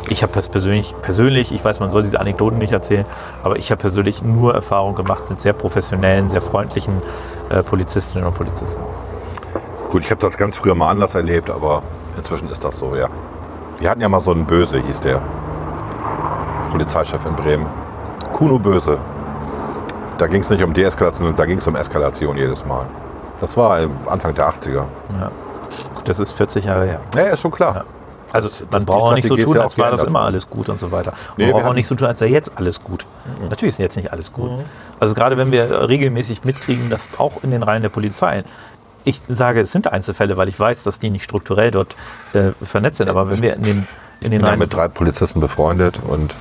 ich 0.10 0.24
habe 0.24 0.32
persönlich, 0.32 0.96
persönlich, 1.02 1.54
ich 1.54 1.63
weiß, 1.63 1.80
man 1.80 1.89
soll 1.89 2.04
diese 2.04 2.20
Anekdoten 2.20 2.58
nicht 2.58 2.74
erzählen, 2.74 3.06
aber 3.44 3.58
ich 3.58 3.72
habe 3.72 3.80
persönlich 3.80 4.24
nur 4.24 4.54
Erfahrung 4.54 4.96
gemacht 4.96 5.30
mit 5.30 5.39
sehr 5.39 5.54
professionellen, 5.54 6.30
sehr 6.30 6.42
freundlichen 6.42 7.02
äh, 7.50 7.63
Polizistinnen 7.63 8.28
und 8.28 8.34
Polizisten. 8.34 8.82
Gut, 9.89 10.04
ich 10.04 10.12
habe 10.12 10.22
das 10.22 10.38
ganz 10.38 10.58
früher 10.58 10.76
mal 10.76 10.89
anders 10.89 11.16
erlebt, 11.16 11.50
aber 11.50 11.84
inzwischen 12.18 12.50
ist 12.50 12.63
das 12.63 12.80
so, 12.80 12.96
ja. 12.96 13.08
Wir 13.80 13.89
hatten 13.89 14.02
ja 14.02 14.10
mal 14.10 14.20
so 14.20 14.32
einen 14.32 14.46
Böse, 14.46 14.80
hieß 14.80 15.02
der 15.02 15.22
Polizeichef 16.72 17.26
in 17.26 17.36
Bremen. 17.36 17.66
Kuno 18.34 18.58
Böse. 18.58 18.98
Da 20.18 20.28
ging 20.28 20.42
es 20.42 20.50
nicht 20.50 20.63
um 20.63 20.74
Deeskalation, 20.74 21.36
da 21.36 21.46
ging 21.46 21.58
es 21.58 21.68
um 21.68 21.76
Eskalation 21.76 22.38
jedes 22.38 22.66
Mal. 22.66 22.86
Das 23.42 23.58
war 23.58 23.88
Anfang 24.08 24.34
der 24.34 24.50
80er. 24.50 24.84
Ja. 25.20 25.32
Gut, 25.96 26.08
das 26.08 26.20
ist 26.20 26.32
40 26.34 26.66
Jahre 26.66 26.86
her. 26.86 27.00
Ja, 27.16 27.24
ist 27.24 27.42
schon 27.42 27.52
klar. 27.52 27.76
Ja. 27.76 27.84
Also 28.34 28.50
man 28.72 28.84
braucht 28.84 29.04
auch 29.04 29.13
nicht 29.13 29.28
so 29.28 29.38
tun, 29.38 29.58
als 29.60 29.78
war 29.78 29.91
das 29.91 30.04
immer 30.04 30.22
alles 30.22 30.50
gut 30.50 30.67
und 30.67 30.80
so 30.80 30.91
weiter. 30.91 31.13
Man 31.38 31.48
nee, 31.48 31.52
braucht 31.52 31.65
auch 31.65 31.74
nicht 31.74 31.88
so 31.88 31.93
tun, 31.93 32.08
als 32.08 32.19
sei 32.19 32.28
jetzt 32.28 32.58
alles 32.58 32.82
gut. 32.82 33.06
Mhm. 33.39 33.50
Natürlich 33.50 33.74
ist 33.74 33.78
jetzt 33.80 33.96
nicht 33.96 34.12
alles 34.12 34.34
gut. 34.34 34.52
Mhm. 34.52 34.65
Also 35.00 35.13
gerade 35.13 35.38
wenn 35.38 35.52
wir 35.52 35.88
regelmäßig 35.88 36.43
mitkriegen, 36.43 36.89
dass 36.89 37.10
auch 37.19 37.43
in 37.43 37.52
den 37.52 37.62
Reihen 37.62 37.84
der 37.84 37.89
Polizei 37.89 38.43
ich 39.06 39.22
sage, 39.28 39.62
es 39.62 39.72
sind 39.72 39.91
Einzelfälle, 39.91 40.38
weil 40.38 40.50
ich 40.50 40.60
weiß, 40.60 40.84
dass 40.84 41.00
die 41.00 41.10
nicht 41.10 41.24
strukturell 41.24 41.72
dort 41.72 41.96
äh, 42.34 42.52
vernetzt 42.63 42.98
sind. 42.98 43.10
Aber 43.10 43.30
wenn 43.30 43.41
wir 43.41 43.56
in 43.56 43.63
den, 43.63 43.88
in 44.22 44.32
den 44.32 44.34
ich 44.34 44.39
bin 44.39 44.46
ja 44.46 44.56
mit 44.56 44.74
drei 44.74 44.88
Polizisten 44.88 45.39
befreundet 45.39 46.00
und 46.08 46.34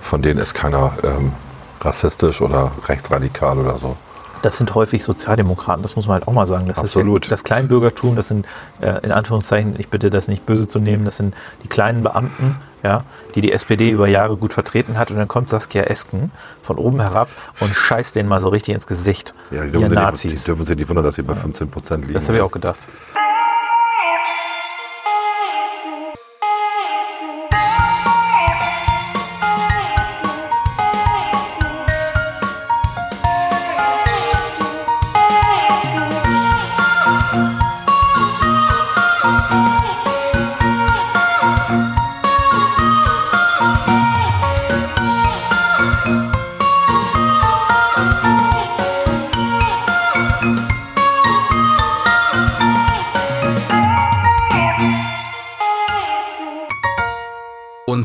von 0.00 0.22
denen 0.22 0.40
ist 0.40 0.54
keiner 0.54 0.92
ähm, 1.02 1.32
rassistisch 1.80 2.40
oder 2.40 2.70
rechtsradikal 2.86 3.58
oder 3.58 3.78
so. 3.78 3.96
Das 4.42 4.56
sind 4.56 4.74
häufig 4.74 5.02
Sozialdemokraten, 5.02 5.82
das 5.82 5.96
muss 5.96 6.06
man 6.06 6.14
halt 6.14 6.28
auch 6.28 6.32
mal 6.32 6.46
sagen. 6.46 6.66
Das 6.66 6.78
Absolut. 6.78 7.24
ist 7.24 7.30
der, 7.30 7.36
das 7.36 7.44
Kleinbürgertum, 7.44 8.16
das 8.16 8.28
sind 8.28 8.46
äh, 8.80 9.04
in 9.04 9.12
Anführungszeichen, 9.12 9.74
ich 9.78 9.88
bitte 9.88 10.10
das 10.10 10.28
nicht 10.28 10.46
böse 10.46 10.66
zu 10.66 10.78
nehmen, 10.78 11.04
das 11.04 11.16
sind 11.16 11.34
die 11.62 11.68
kleinen 11.68 12.02
Beamten, 12.02 12.56
ja, 12.82 13.04
die 13.34 13.40
die 13.40 13.52
SPD 13.52 13.90
über 13.90 14.08
Jahre 14.08 14.36
gut 14.36 14.52
vertreten 14.52 14.98
hat 14.98 15.10
und 15.10 15.16
dann 15.16 15.28
kommt 15.28 15.48
Saskia 15.48 15.84
Esken 15.84 16.30
von 16.62 16.78
oben 16.78 17.00
herab 17.00 17.28
und 17.60 17.70
scheißt 17.70 18.14
denen 18.16 18.28
mal 18.28 18.40
so 18.40 18.48
richtig 18.48 18.74
ins 18.74 18.86
Gesicht. 18.86 19.34
Ja, 19.50 19.64
die 19.64 19.72
dürfen, 19.72 19.94
Nazis. 19.94 20.30
nicht, 20.30 20.42
die 20.42 20.46
dürfen 20.50 20.66
sich 20.66 20.76
nicht 20.76 20.88
wundern, 20.88 21.04
dass 21.04 21.16
sie 21.16 21.22
bei 21.22 21.34
15 21.34 21.70
Prozent 21.70 22.02
liegen. 22.02 22.14
das 22.14 22.28
habe 22.28 22.38
ich 22.38 22.42
auch 22.42 22.50
gedacht. 22.50 22.78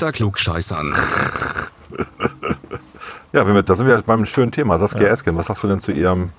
Unter 0.02 0.12
Klugscheißern. 0.14 0.96
Ja, 3.34 3.48
wenn 3.48 3.54
wir, 3.54 3.64
da 3.64 3.76
sind 3.76 3.88
wir 3.88 4.02
beim 4.02 4.26
schönen 4.26 4.52
Thema. 4.52 4.78
Saskia 4.78 5.08
Esken, 5.08 5.38
was 5.38 5.46
sagst 5.46 5.64
du 5.64 5.68
denn 5.70 5.80
zu 5.80 5.94
ihrem 5.94 6.32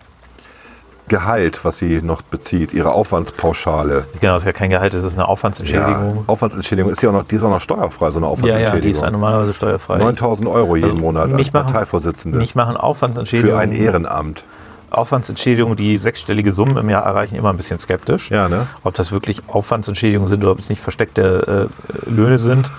Gehalt, 1.08 1.64
was 1.64 1.78
sie 1.78 2.02
noch 2.02 2.20
bezieht, 2.20 2.74
ihre 2.74 2.90
Aufwandspauschale? 2.92 4.04
Genau, 4.20 4.34
das 4.34 4.42
ist 4.42 4.46
ja 4.46 4.52
kein 4.52 4.68
Gehalt, 4.68 4.92
das 4.92 5.02
ist 5.02 5.14
eine 5.14 5.26
Aufwandsentschädigung. 5.26 6.16
Ja, 6.16 6.22
Aufwandsentschädigung 6.26 6.90
ist 6.92 7.00
ja 7.02 7.08
auch 7.08 7.14
noch, 7.14 7.24
die 7.26 7.36
ist 7.36 7.44
auch 7.44 7.50
noch 7.50 7.62
steuerfrei, 7.62 8.10
so 8.10 8.18
eine 8.18 8.26
Ja, 8.26 8.28
ja, 8.28 8.32
Aufwandsentschädigung. 8.34 8.80
die 8.82 8.90
ist 8.90 9.00
ja 9.02 9.10
normalerweise 9.10 9.54
steuerfrei. 9.54 9.96
9000 9.98 10.48
Euro 10.50 10.76
jeden 10.76 10.90
Also, 10.90 11.00
Monat 11.00 11.24
als 11.28 11.32
mich 11.34 11.52
machen- 11.54 11.66
Parteivorsitzende 11.72 12.36
Mich 12.38 12.54
machen 12.56 12.76
Aufwandsentschädigungen. 12.76 13.56
für 13.56 13.62
ein 13.62 13.72
Ehrenamt. 13.72 14.44
Aufwandsentschädigungen, 14.90 15.76
die 15.76 15.96
sechsstellige 15.96 16.52
Summen 16.52 16.76
im 16.76 16.90
Jahr 16.90 17.04
erreichen, 17.04 17.36
immer 17.36 17.48
ein 17.50 17.56
bisschen 17.56 17.78
skeptisch. 17.78 18.30
Ja, 18.30 18.50
ne? 18.50 18.66
Ob 18.84 18.92
das 18.94 19.12
wirklich 19.12 19.40
Aufwandsentschädigungen 19.48 20.28
sind 20.28 20.42
oder 20.42 20.52
ob 20.52 20.58
es 20.58 20.68
nicht 20.68 20.82
versteckte 20.82 21.68
äh, 22.06 22.10
Löhne 22.10 22.38
sind. 22.38 22.70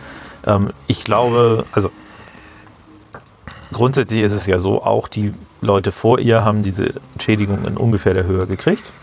Ähm, 0.45 0.71
ich 0.87 1.03
glaube, 1.03 1.65
also 1.71 1.89
grundsätzlich 3.71 4.21
ist 4.21 4.33
es 4.33 4.47
ja 4.47 4.59
so, 4.59 4.83
auch 4.83 5.07
die 5.07 5.33
Leute 5.61 5.91
vor 5.91 6.19
ihr 6.19 6.43
haben 6.43 6.63
diese 6.63 6.93
Entschädigung 7.13 7.65
in 7.65 7.77
ungefähr 7.77 8.13
der 8.13 8.25
Höhe 8.25 8.47
gekriegt. 8.47 8.93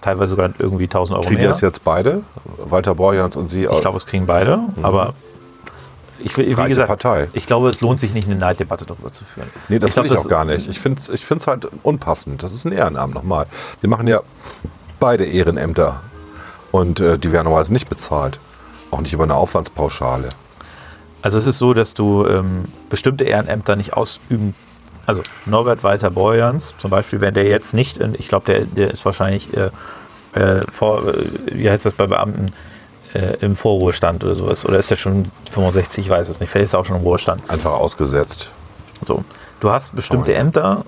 Teilweise 0.00 0.30
sogar 0.30 0.50
irgendwie 0.58 0.84
1000 0.84 1.18
Euro 1.18 1.28
Kriegen 1.28 1.40
mehr. 1.40 1.50
das 1.50 1.62
jetzt 1.62 1.82
beide? 1.82 2.22
Walter 2.58 2.94
Borjans 2.94 3.36
und 3.36 3.48
Sie? 3.48 3.64
Ich 3.64 3.80
glaube, 3.80 3.96
es 3.96 4.04
kriegen 4.04 4.26
beide, 4.26 4.60
aber 4.82 5.14
ich, 6.18 6.36
wie 6.36 6.52
Reiche 6.52 6.68
gesagt, 6.68 6.88
Partei. 6.88 7.28
ich 7.32 7.46
glaube, 7.46 7.70
es 7.70 7.80
lohnt 7.80 8.00
sich 8.00 8.12
nicht, 8.12 8.26
eine 8.28 8.36
Neiddebatte 8.36 8.84
darüber 8.84 9.12
zu 9.12 9.24
führen. 9.24 9.48
Nee, 9.68 9.78
das 9.78 9.96
will 9.96 10.06
ich 10.06 10.16
auch 10.16 10.28
gar 10.28 10.44
nicht. 10.44 10.68
Ich 10.68 10.78
finde 10.78 11.00
es 11.00 11.08
ich 11.08 11.24
find's 11.24 11.46
halt 11.46 11.68
unpassend. 11.82 12.42
Das 12.42 12.52
ist 12.52 12.64
ein 12.64 12.72
Ehrenamt 12.72 13.14
nochmal. 13.14 13.46
Wir 13.80 13.88
machen 13.88 14.06
ja 14.06 14.20
beide 15.00 15.24
Ehrenämter. 15.24 16.00
Und 16.70 17.00
äh, 17.00 17.18
die 17.18 17.30
werden 17.30 17.44
normalerweise 17.44 17.72
nicht 17.72 17.88
bezahlt. 17.88 18.40
Auch 18.90 19.00
nicht 19.00 19.12
über 19.12 19.24
eine 19.24 19.34
Aufwandspauschale. 19.34 20.28
Also 21.24 21.38
es 21.38 21.46
ist 21.46 21.56
so, 21.56 21.72
dass 21.72 21.94
du 21.94 22.26
ähm, 22.26 22.66
bestimmte 22.90 23.24
Ehrenämter 23.24 23.76
nicht 23.76 23.94
ausüben. 23.94 24.54
Also 25.06 25.22
Norbert 25.46 25.82
Walter 25.82 26.10
Borjans 26.10 26.74
zum 26.76 26.90
Beispiel, 26.90 27.22
wenn 27.22 27.32
der 27.32 27.44
jetzt 27.44 27.72
nicht, 27.72 27.96
in, 27.96 28.14
ich 28.14 28.28
glaube, 28.28 28.44
der, 28.44 28.66
der 28.66 28.90
ist 28.90 29.06
wahrscheinlich 29.06 29.48
äh, 29.56 29.70
äh, 30.38 30.66
vor, 30.70 31.08
äh, 31.08 31.24
wie 31.46 31.70
heißt 31.70 31.86
das 31.86 31.94
bei 31.94 32.06
Beamten, 32.06 32.52
äh, 33.14 33.38
im 33.40 33.56
Vorruhestand 33.56 34.22
oder 34.22 34.34
sowas. 34.34 34.66
Oder 34.66 34.78
ist 34.78 34.90
der 34.90 34.96
schon 34.96 35.30
65, 35.50 36.04
ich 36.04 36.10
weiß 36.10 36.28
es 36.28 36.40
nicht. 36.40 36.50
Vielleicht 36.50 36.64
ist 36.64 36.74
er 36.74 36.80
auch 36.80 36.84
schon 36.84 36.98
im 36.98 37.02
Ruhestand. 37.02 37.48
Einfach 37.48 37.72
ausgesetzt. 37.72 38.50
So. 39.02 39.24
Du 39.60 39.70
hast 39.70 39.96
bestimmte 39.96 40.32
Oh 40.32 40.34
ja. 40.34 40.40
Ämter 40.42 40.84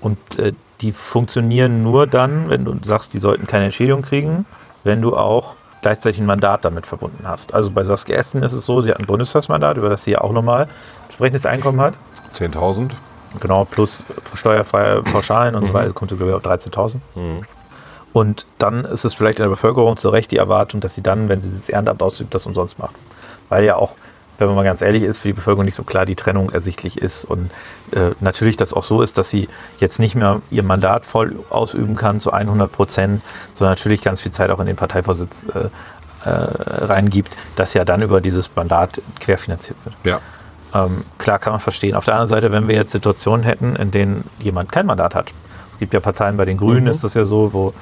und 0.00 0.38
äh, 0.38 0.54
die 0.80 0.92
funktionieren 0.92 1.82
nur 1.82 2.06
dann, 2.06 2.48
wenn 2.48 2.64
du 2.64 2.74
sagst, 2.80 3.12
die 3.12 3.18
sollten 3.18 3.46
keine 3.46 3.66
Entschädigung 3.66 4.00
kriegen, 4.00 4.46
wenn 4.82 5.02
du 5.02 5.14
auch 5.14 5.56
gleichzeitig 5.82 6.20
ein 6.20 6.26
Mandat 6.26 6.64
damit 6.64 6.86
verbunden 6.86 7.24
hast. 7.26 7.52
Also 7.52 7.70
bei 7.70 7.84
Saskia 7.84 8.16
Essen 8.16 8.42
ist 8.42 8.52
es 8.52 8.64
so, 8.64 8.80
sie 8.80 8.90
hat 8.90 9.00
ein 9.00 9.06
Bundestagsmandat, 9.06 9.76
über 9.76 9.90
das 9.90 10.04
sie 10.04 10.12
ja 10.12 10.20
auch 10.22 10.32
nochmal 10.32 10.68
entsprechendes 11.04 11.44
Einkommen 11.44 11.80
hat. 11.80 11.94
10.000. 12.34 12.92
Genau, 13.40 13.64
plus 13.64 14.04
steuerfreie 14.34 15.02
Pauschalen 15.02 15.54
und 15.54 15.66
so 15.66 15.74
weiter, 15.74 15.92
kommt 15.92 16.10
sie 16.10 16.16
glaube 16.16 16.32
ich 16.32 16.36
auf 16.36 16.44
13.000. 16.44 16.96
Und 18.12 18.46
dann 18.58 18.84
ist 18.84 19.04
es 19.04 19.14
vielleicht 19.14 19.38
in 19.38 19.44
der 19.44 19.50
Bevölkerung 19.50 19.96
zu 19.96 20.10
Recht 20.10 20.30
die 20.30 20.36
Erwartung, 20.36 20.80
dass 20.80 20.94
sie 20.94 21.02
dann, 21.02 21.28
wenn 21.28 21.40
sie 21.40 21.50
das 21.50 21.68
Ehrenamt 21.68 22.02
ausübt, 22.02 22.34
das 22.34 22.46
umsonst 22.46 22.78
macht. 22.78 22.94
Weil 23.48 23.64
ja 23.64 23.76
auch, 23.76 23.96
wenn 24.38 24.46
man 24.48 24.56
mal 24.56 24.64
ganz 24.64 24.82
ehrlich 24.82 25.02
ist, 25.02 25.18
für 25.18 25.28
die 25.28 25.34
Bevölkerung 25.34 25.64
nicht 25.64 25.74
so 25.74 25.84
klar 25.84 26.06
die 26.06 26.16
Trennung 26.16 26.50
ersichtlich 26.50 26.98
ist. 26.98 27.24
Und 27.24 27.50
äh, 27.92 28.10
natürlich 28.20 28.56
das 28.56 28.72
auch 28.72 28.82
so 28.82 29.02
ist, 29.02 29.18
dass 29.18 29.30
sie 29.30 29.48
jetzt 29.78 29.98
nicht 29.98 30.14
mehr 30.14 30.40
ihr 30.50 30.62
Mandat 30.62 31.06
voll 31.06 31.36
ausüben 31.50 31.96
kann 31.96 32.20
zu 32.20 32.32
100 32.32 32.70
Prozent, 32.70 33.22
sondern 33.52 33.72
natürlich 33.72 34.02
ganz 34.02 34.20
viel 34.20 34.32
Zeit 34.32 34.50
auch 34.50 34.60
in 34.60 34.66
den 34.66 34.76
Parteivorsitz 34.76 35.46
äh, 35.54 35.68
äh, 36.24 36.30
reingibt, 36.84 37.36
das 37.56 37.74
ja 37.74 37.84
dann 37.84 38.02
über 38.02 38.20
dieses 38.20 38.50
Mandat 38.54 39.00
querfinanziert 39.20 39.78
wird. 39.84 39.94
Ja. 40.04 40.20
Ähm, 40.74 41.04
klar 41.18 41.38
kann 41.38 41.52
man 41.52 41.60
verstehen. 41.60 41.94
Auf 41.94 42.04
der 42.04 42.14
anderen 42.14 42.28
Seite, 42.28 42.52
wenn 42.52 42.68
wir 42.68 42.76
jetzt 42.76 42.92
Situationen 42.92 43.44
hätten, 43.44 43.76
in 43.76 43.90
denen 43.90 44.24
jemand 44.38 44.72
kein 44.72 44.86
Mandat 44.86 45.14
hat. 45.14 45.32
Es 45.72 45.78
gibt 45.78 45.94
ja 45.94 46.00
Parteien, 46.00 46.36
bei 46.36 46.44
den 46.44 46.56
Grünen 46.56 46.86
ist 46.86 47.04
das 47.04 47.14
ja 47.14 47.24
so, 47.24 47.52
wo 47.52 47.74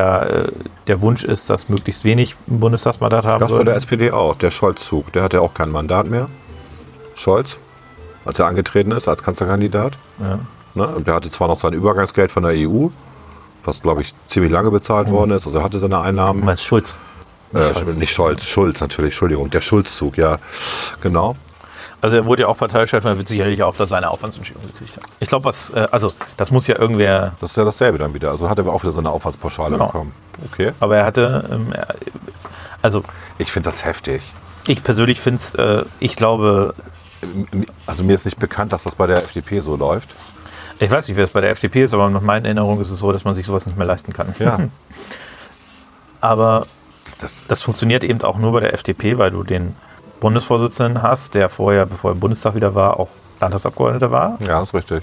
da 0.00 0.22
äh, 0.24 0.48
der 0.86 1.00
Wunsch 1.00 1.24
ist, 1.24 1.50
dass 1.50 1.68
möglichst 1.68 2.04
wenig 2.04 2.36
ein 2.48 2.60
Bundestagsmandat 2.60 3.24
haben 3.26 3.40
Das 3.40 3.50
war 3.50 3.64
der. 3.64 3.76
SPD 3.76 4.10
auch. 4.10 4.34
Der 4.36 4.50
Scholz-Zug. 4.50 5.12
Der 5.12 5.22
hat 5.22 5.32
ja 5.32 5.40
auch 5.40 5.54
kein 5.54 5.70
Mandat 5.70 6.06
mehr. 6.06 6.26
Scholz. 7.14 7.58
Als 8.24 8.38
er 8.38 8.46
angetreten 8.46 8.92
ist 8.92 9.08
als 9.08 9.22
Kanzlerkandidat. 9.22 9.92
Ja. 10.18 10.38
Ne? 10.74 10.86
Und 10.86 11.06
der 11.06 11.14
hatte 11.14 11.30
zwar 11.30 11.48
noch 11.48 11.58
sein 11.58 11.72
Übergangsgeld 11.72 12.30
von 12.30 12.42
der 12.42 12.52
EU, 12.54 12.88
was 13.64 13.82
glaube 13.82 14.02
ich 14.02 14.14
ziemlich 14.28 14.52
lange 14.52 14.70
bezahlt 14.70 15.10
worden 15.10 15.32
ist. 15.32 15.46
Also 15.46 15.58
er 15.58 15.64
hatte 15.64 15.78
seine 15.78 15.96
Du 15.96 16.00
Einnahmen. 16.00 16.44
meinst 16.44 16.64
Schulz? 16.64 16.96
Äh, 17.52 17.60
Scholz. 17.74 17.96
nicht 17.96 18.12
Scholz, 18.12 18.44
Schulz 18.46 18.80
natürlich, 18.80 19.12
Entschuldigung. 19.14 19.50
Der 19.50 19.60
Schulz-Zug, 19.60 20.16
ja. 20.16 20.38
Genau. 21.00 21.36
Also 22.02 22.16
er 22.16 22.24
wurde 22.24 22.42
ja 22.42 22.48
auch 22.48 22.56
Parteichef 22.56 23.04
und 23.04 23.10
er 23.10 23.18
wird 23.18 23.28
sicherlich 23.28 23.62
auch 23.62 23.76
da 23.76 23.86
seine 23.86 24.08
Aufwandsentschädigung 24.10 24.66
gekriegt 24.72 24.96
haben. 24.96 25.06
Ich 25.20 25.28
glaube, 25.28 25.44
was, 25.44 25.70
äh, 25.70 25.86
also 25.90 26.12
das 26.36 26.50
muss 26.50 26.66
ja 26.66 26.78
irgendwer, 26.78 27.32
Das 27.40 27.50
ist 27.50 27.56
ja 27.56 27.64
dasselbe 27.64 27.98
dann 27.98 28.14
wieder. 28.14 28.30
Also 28.30 28.48
hat 28.48 28.58
er 28.58 28.66
auch 28.68 28.82
wieder 28.82 28.92
so 28.92 29.00
eine 29.00 29.10
Aufwandspauschale 29.10 29.72
Genau. 29.72 29.86
bekommen. 29.86 30.12
Okay. 30.50 30.72
aber 30.80 30.96
er 30.96 31.04
hatte, 31.04 31.48
ähm, 31.52 31.72
er, 31.72 31.88
also 32.80 33.02
Ich 33.38 33.52
finde 33.52 33.68
das 33.68 33.84
heftig. 33.84 34.22
ich 34.66 34.82
persönlich 34.82 35.20
finde 35.20 35.36
es, 35.36 35.54
äh, 35.54 35.84
ich 35.98 36.16
glaube, 36.16 36.74
Also 37.86 38.02
mir 38.04 38.14
ist 38.14 38.24
nicht 38.24 38.38
bekannt, 38.38 38.72
dass 38.72 38.84
das 38.84 38.94
bei 38.94 39.06
der 39.06 39.18
FDP 39.18 39.60
so 39.60 39.76
läuft. 39.76 40.08
ich 40.78 40.90
weiß 40.90 41.06
nicht, 41.08 41.18
wer 41.18 41.24
es 41.24 41.32
bei 41.32 41.42
der 41.42 41.50
FDP 41.50 41.82
ist, 41.82 41.92
aber 41.92 42.08
nach 42.08 42.22
meinen 42.22 42.46
Erinnerungen 42.46 42.80
ist 42.80 42.90
es 42.90 42.98
so, 42.98 43.12
dass 43.12 43.24
man 43.24 43.34
sich 43.34 43.44
sowas 43.44 43.66
nicht 43.66 43.76
mehr 43.76 43.86
leisten 43.86 44.14
kann. 44.14 44.32
Ja. 44.38 44.58
Aber 46.22 46.66
Das, 47.18 47.44
das 47.48 47.62
funktioniert 47.62 48.04
eben 48.04 48.22
auch 48.22 48.38
nur 48.38 48.52
bei 48.52 48.60
der 48.60 48.72
FDP, 48.72 49.18
weil 49.18 49.30
du 49.30 49.42
den 49.42 49.74
Bundesvorsitzenden 50.20 51.02
hast, 51.02 51.34
der 51.34 51.48
vorher, 51.48 51.86
bevor 51.86 52.10
er 52.10 52.14
im 52.14 52.20
Bundestag 52.20 52.54
wieder 52.54 52.74
war, 52.74 53.00
auch 53.00 53.08
Landtagsabgeordneter 53.40 54.10
war, 54.10 54.38
ja, 54.46 54.62
ist 54.62 54.74
richtig. 54.74 55.02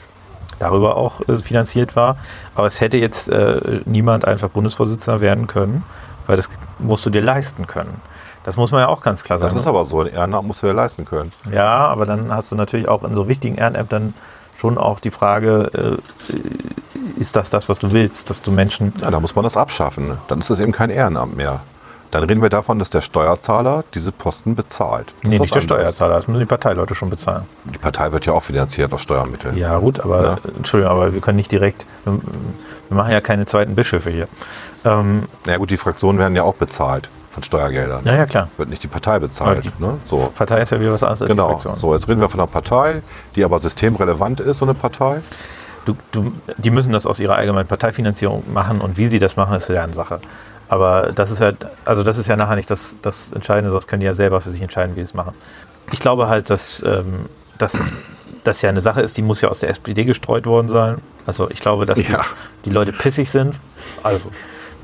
darüber 0.60 0.96
auch 0.96 1.22
äh, 1.28 1.38
finanziert 1.38 1.96
war. 1.96 2.18
Aber 2.56 2.68
es 2.68 2.80
hätte 2.82 2.98
jetzt 2.98 3.30
äh, 3.30 3.82
niemand 3.86 4.26
einfach 4.26 4.50
Bundesvorsitzender 4.50 5.22
werden 5.22 5.48
können, 5.48 5.84
weil 6.28 6.36
das 6.38 6.50
musst 6.80 7.06
du 7.06 7.10
dir 7.10 7.22
leisten 7.22 7.66
können. 7.68 8.00
Das 8.44 8.56
muss 8.56 8.72
man 8.72 8.82
ja 8.82 8.88
auch 8.88 9.02
ganz 9.02 9.24
klar 9.24 9.40
Das 9.40 9.50
sagen. 9.52 9.60
ist 9.60 9.68
aber 9.68 9.84
so. 9.86 10.02
Ein 10.02 10.08
Ehrenamt 10.08 10.48
musst 10.48 10.64
du 10.64 10.68
ja 10.68 10.74
leisten 10.74 11.04
können. 11.04 11.34
Ja, 11.52 11.88
aber 11.88 12.06
dann 12.06 12.32
hast 12.34 12.52
du 12.52 12.56
natürlich 12.56 12.88
auch 12.88 13.04
in 13.04 13.14
so 13.14 13.28
wichtigen 13.28 13.56
Ehrenämtern 13.56 14.14
schon 14.56 14.78
auch 14.78 15.00
die 15.00 15.12
Frage, 15.12 15.70
äh, 15.74 17.20
ist 17.20 17.36
das 17.36 17.50
das, 17.50 17.68
was 17.70 17.80
du 17.80 17.92
willst, 17.92 18.30
dass 18.30 18.42
du 18.42 18.52
Menschen 18.52 18.94
Ja, 19.02 19.12
da 19.12 19.20
muss 19.20 19.36
man 19.36 19.44
das 19.44 19.58
abschaffen. 19.58 20.18
Dann 20.28 20.40
ist 20.40 20.50
es 20.50 20.60
eben 20.60 20.72
kein 20.72 20.90
Ehrenamt 20.92 21.36
mehr. 21.36 21.60
Dann 22.12 22.24
reden 22.24 22.42
wir 22.42 22.50
davon, 22.50 22.80
dass 22.80 22.90
der 22.90 23.02
Steuerzahler 23.02 23.84
diese 23.94 24.12
Posten 24.12 24.56
bezahlt. 24.56 25.14
Das 25.22 25.32
Nee, 25.32 25.40
nicht 25.40 25.54
der. 25.54 25.62
Steuerzahler, 25.62 26.16
das 26.16 26.28
müssen 26.28 26.40
die 26.40 26.46
Parteileute 26.46 26.96
schon 26.96 27.10
bezahlen. 27.10 27.44
Die 27.66 27.78
Partei 27.78 28.12
wird 28.12 28.26
ja 28.26 28.34
auch 28.34 28.44
finanziert 28.44 28.94
aus 28.94 29.02
Steuermitteln. 29.02 29.58
Ja, 29.58 29.78
gut, 29.78 30.00
aber 30.00 30.24
Ja. 30.24 30.38
Entschuldigung, 30.56 30.92
aber 30.94 31.14
wir 31.14 31.20
können 31.22 31.36
nicht 31.36 31.52
direkt, 31.52 31.86
wir, 32.06 32.14
wir 32.14 32.96
machen 32.98 33.12
ja 33.12 33.20
keine 33.22 33.46
zweiten 33.46 33.76
Bischöfe 33.76 34.10
hier. 34.10 34.28
Ähm, 34.86 35.24
Na 35.46 35.52
ja, 35.54 35.58
gut, 35.58 35.70
die 35.70 35.78
Fraktionen 35.78 36.18
werden 36.18 36.36
ja 36.36 36.44
auch 36.44 36.56
bezahlt 36.56 37.10
von 37.30 37.44
Steuergeldern. 37.44 38.02
ja, 38.06 38.16
ja, 38.16 38.26
klar. 38.26 38.48
Wird 38.58 38.70
nicht 38.70 38.82
die 38.84 38.88
Partei 38.88 39.20
bezahlt. 39.20 39.66
Die- 39.66 39.84
Ne? 39.84 39.96
So. 40.06 40.32
Partei 40.36 40.62
ist 40.62 40.72
ja 40.72 40.80
wieder 40.80 40.94
was 40.94 41.04
anderes 41.04 41.22
als 41.22 41.30
die 41.30 41.36
Genau. 41.36 41.50
Fraktion. 41.50 41.76
So, 41.76 41.94
jetzt 41.94 42.08
reden 42.08 42.22
wir 42.22 42.30
von 42.30 42.40
einer 42.40 42.48
Partei, 42.48 43.02
die 43.36 43.44
aber 43.44 43.60
systemrelevant 43.60 44.40
ist, 44.40 44.60
so 44.60 44.66
eine 44.66 44.74
Partei. 44.74 45.20
Du, 45.86 45.96
du, 46.12 46.32
die 46.58 46.72
müssen 46.72 46.94
das 46.94 47.06
aus 47.06 47.20
ihrer 47.20 47.36
allgemeinen 47.36 47.68
Parteifinanzierung 47.68 48.44
machen 48.54 48.82
und 48.82 48.98
wie 48.98 49.06
sie 49.06 49.20
das 49.20 49.36
machen, 49.38 49.56
ist 49.58 49.70
deren 49.70 49.94
Sache. 49.94 50.20
Aber 50.70 51.12
das 51.14 51.32
ist 51.32 51.40
ja, 51.40 51.52
also 51.86 52.04
das 52.04 52.18
ist 52.18 52.28
ja 52.28 52.36
nachher 52.36 52.56
nicht 52.56 52.70
das, 52.70 52.98
das 53.02 53.32
Entscheidende, 53.32 53.72
das 53.72 53.88
können 53.88 54.02
die 54.02 54.06
ja 54.06 54.14
selber 54.14 54.42
für 54.42 54.50
sich 54.50 54.62
entscheiden, 54.62 54.96
wie 54.96 55.00
sie 55.00 55.04
es 55.06 55.14
machen. 55.14 55.34
Ich 55.92 56.00
glaube 56.00 56.28
halt, 56.28 56.50
dass, 56.50 56.84
ähm, 56.86 57.28
dass 57.58 57.80
das 58.44 58.62
ja 58.62 58.70
eine 58.70 58.82
Sache 58.82 59.02
ist, 59.02 59.18
die 59.18 59.22
muss 59.22 59.42
ja 59.42 59.50
aus 59.50 59.62
der 59.62 59.70
SPD 59.70 60.04
gestreut 60.04 60.46
worden 60.46 60.68
sein. 60.70 60.98
Also 61.26 61.50
ich 61.50 61.60
glaube, 61.62 61.86
dass 61.86 62.06
Ja. 62.08 62.24
die, 62.64 62.70
die 62.70 62.76
Leute 62.76 62.92
pissig 62.92 63.30
sind. 63.30 63.56
Also 64.04 64.30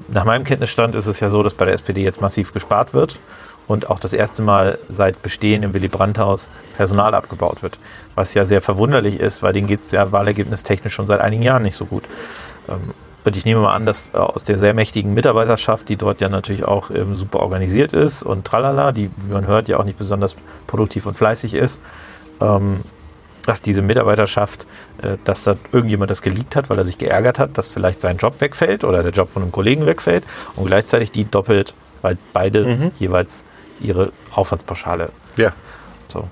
nach 0.08 0.26
meinem 0.26 0.44
Kenntnisstand 0.44 0.96
ist 0.96 1.08
es 1.08 1.20
ja 1.20 1.30
so, 1.30 1.44
dass 1.44 1.54
bei 1.54 1.66
der 1.66 1.74
SPD 1.74 2.04
jetzt 2.04 2.22
massiv 2.22 2.54
gespart 2.54 2.94
wird 2.94 3.20
und 3.68 3.90
auch 3.90 4.00
das 4.00 4.12
erste 4.14 4.42
Mal 4.42 4.78
seit 4.90 5.22
Bestehen 5.22 5.64
im 5.64 5.74
Willy 5.74 5.88
Brandt-Haus 5.88 6.50
Personal 6.76 7.14
abgebaut 7.16 7.64
wird. 7.64 7.80
Was 8.16 8.34
ja 8.34 8.44
sehr 8.46 8.60
verwunderlich 8.62 9.20
ist, 9.20 9.44
weil 9.44 9.54
denen 9.54 9.68
geht 9.68 9.84
es 9.86 9.92
ja 9.92 10.12
wahlergebnistechnisch 10.12 10.94
schon 10.94 11.08
seit 11.08 11.22
einigen 11.22 11.44
Jahren 11.44 11.64
nicht 11.64 11.76
so 11.76 11.86
gut. 11.86 12.04
Ähm, 12.70 12.94
Und 13.26 13.38
ich 13.38 13.46
nehme 13.46 13.62
mal 13.62 13.74
an, 13.74 13.86
dass 13.86 14.12
äh, 14.14 14.18
aus 14.18 14.44
der 14.44 14.58
sehr 14.58 14.74
mächtigen 14.74 15.14
Mitarbeiterschaft, 15.14 15.90
die 15.90 15.96
dort 15.96 16.22
ja 16.22 16.30
natürlich 16.30 16.66
auch 16.66 16.90
ähm, 16.92 17.16
super 17.16 17.40
organisiert 17.40 17.94
ist 17.94 18.24
und 18.24 18.46
tralala, 18.46 18.92
die, 18.92 19.10
wie 19.18 19.32
man 19.34 19.48
hört, 19.48 19.70
ja 19.70 19.78
auch 19.80 19.86
nicht 19.86 19.98
besonders 19.98 20.36
produktiv 20.68 21.06
und 21.06 21.18
fleißig 21.18 21.54
ist, 21.54 21.82
ähm, 22.42 22.82
dass 23.46 23.62
diese 23.62 23.82
Mitarbeiterschaft, 23.82 24.68
äh, 25.02 25.18
dass 25.24 25.44
da 25.44 25.56
irgendjemand 25.72 26.12
das 26.12 26.22
geleakt 26.22 26.56
hat, 26.56 26.70
weil 26.70 26.78
er 26.78 26.84
sich 26.86 26.98
geärgert 26.98 27.40
hat, 27.40 27.58
dass 27.58 27.70
vielleicht 27.70 28.02
sein 28.02 28.18
Job 28.18 28.40
wegfällt 28.42 28.84
oder 28.84 29.04
der 29.04 29.12
Job 29.12 29.30
von 29.30 29.42
einem 29.44 29.52
Kollegen 29.52 29.86
wegfällt 29.86 30.24
und 30.56 30.66
gleichzeitig 30.66 31.12
die 31.12 31.26
doppelt, 31.26 31.76
weil 32.02 32.18
beide 32.34 32.92
jeweils 33.00 33.46
ihre 33.80 34.12
Aufwandspauschale 34.34 35.10
Ja. 35.38 35.52
so. 36.08 36.28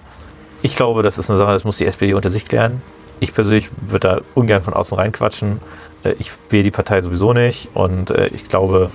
Ich 0.61 0.75
glaube, 0.75 1.01
das 1.03 1.17
ist 1.17 1.29
eine 1.29 1.37
Sache, 1.37 1.53
das 1.53 1.63
muss 1.63 1.77
die 1.77 1.85
SPD 1.85 2.13
unter 2.13 2.29
sich 2.29 2.45
klären. 2.45 2.81
Ich 3.19 3.33
persönlich 3.33 3.69
würde 3.81 4.07
da 4.07 4.21
ungern 4.35 4.61
von 4.61 4.73
außen 4.73 4.97
reinquatschen. 4.97 5.59
Äh, 6.03 6.15
Ich 6.19 6.31
wähle 6.49 6.63
die 6.63 6.71
Partei 6.71 7.01
sowieso 7.01 7.33
nicht 7.33 7.69
und 7.73 8.11
äh, 8.11 8.27
ich 8.27 8.49
glaube, 8.49 8.91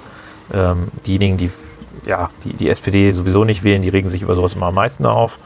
ähm, 0.52 0.88
diejenigen, 1.06 1.36
die 1.36 1.50
ja, 2.04 2.30
die, 2.44 2.52
die 2.52 2.68
SPD 2.68 3.10
sowieso 3.10 3.44
nicht 3.44 3.64
wählen, 3.64 3.82
die 3.82 3.88
regen 3.88 4.08
sich 4.08 4.22
über 4.22 4.34
sowas 4.34 4.54
immer 4.54 4.66
am 4.66 4.74
meisten 4.74 5.06
auf. 5.06 5.38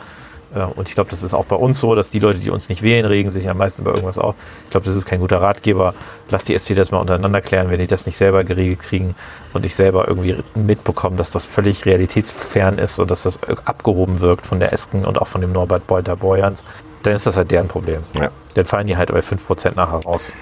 Äh, 0.55 0.61
Und 0.77 0.89
ich 0.89 0.95
glaube, 0.95 1.11
das 1.11 1.23
ist 1.23 1.33
auch 1.33 1.47
bei 1.47 1.57
uns 1.57 1.81
so, 1.81 1.95
dass 1.95 2.11
die 2.11 2.19
Leute, 2.19 2.39
die 2.39 2.51
uns 2.51 2.69
nicht 2.69 2.83
wählen, 2.83 3.07
regen 3.07 3.31
sich 3.31 3.49
am 3.49 3.57
meisten 3.57 3.83
über 3.83 3.93
irgendwas 3.93 4.19
auf. 4.19 4.35
Ich 4.65 4.71
glaube, 4.71 4.85
das 4.85 4.95
ist 4.95 5.07
kein 5.07 5.21
guter 5.21 5.41
Ratgeber. 5.41 5.95
Lass 6.29 6.45
die 6.45 6.55
SPD 6.55 6.79
das 6.79 6.91
mal 6.91 6.99
untereinander 6.99 7.41
klären, 7.41 7.71
wenn 7.71 7.79
die 7.79 7.87
das 7.87 8.05
nicht 8.05 8.17
selber 8.17 8.45
geregelt 8.45 8.81
kriegen 8.81 9.15
und 9.55 9.65
ich 9.65 9.75
selber 9.75 10.07
irgendwie 10.09 10.37
mitbekomme, 10.55 11.17
dass 11.17 11.31
das 11.31 11.47
völlig 11.47 11.87
realitätsfern 11.87 12.79
ist 12.79 12.99
und 12.99 13.11
dass 13.11 13.23
das 13.23 13.39
abgehoben 13.65 14.21
wirkt 14.21 14.45
von 14.45 14.61
der 14.61 14.73
Esken 14.73 15.05
und 15.05 15.19
auch 15.21 15.29
von 15.29 15.41
dem 15.41 15.53
Norbert 15.53 15.87
Beuter 15.87 16.17
Borjans, 16.17 16.65
dann 17.05 17.15
ist 17.15 17.27
das 17.27 17.37
halt 17.37 17.51
deren 17.51 17.69
Problem. 17.69 18.03
Ja. 18.21 18.31
Dann 18.55 18.65
fallen 18.67 18.87
die 18.87 18.97
halt 18.97 19.11
bei 19.13 19.21
5% 19.21 19.77
nachher 19.77 20.01
raus. 20.05 20.35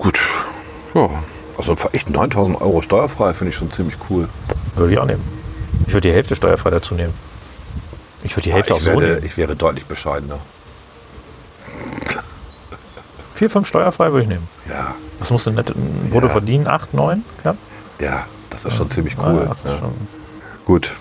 Gut. 0.00 0.18
Ja. 0.94 1.08
Also 1.58 1.74
echt 1.92 2.10
9000 2.10 2.60
Euro 2.60 2.82
steuerfrei 2.82 3.32
finde 3.34 3.50
ich 3.50 3.56
schon 3.56 3.72
ziemlich 3.72 3.96
cool. 4.10 4.28
Würde 4.76 4.92
ich 4.92 4.98
auch 4.98 5.06
nehmen. 5.06 5.22
Ich 5.86 5.94
würde 5.94 6.08
die 6.08 6.14
Hälfte 6.14 6.36
steuerfrei 6.36 6.70
dazu 6.70 6.94
nehmen. 6.94 7.14
Ich 8.22 8.32
würde 8.36 8.42
die 8.44 8.52
Hälfte 8.52 8.74
auch 8.74 8.78
ich, 8.78 8.84
so 8.84 8.90
werde, 8.90 9.14
nehmen. 9.14 9.26
ich 9.26 9.36
wäre 9.36 9.56
deutlich 9.56 9.86
bescheidener. 9.86 10.38
Vier, 13.34 13.50
fünf 13.50 13.66
steuerfrei 13.68 14.10
würde 14.12 14.22
ich 14.22 14.28
nehmen. 14.28 14.48
Ja. 14.68 14.94
Was 15.18 15.30
musst 15.30 15.46
du 15.46 15.50
net 15.50 15.70
ein 15.70 16.08
brutto 16.10 16.26
Ja. 16.26 16.32
verdienen? 16.32 16.66
Acht, 16.66 16.94
neun? 16.94 17.24
Ja. 17.44 17.54
Ja, 17.98 18.26
das 18.50 18.64
ist 18.64 18.76
schon 18.76 18.90
ziemlich 18.90 19.16
Ah, 19.18 19.32
cool. 19.32 19.46
das 19.48 19.64
ja. 19.64 19.76
schon, 19.78 19.94
Gut, 20.64 20.92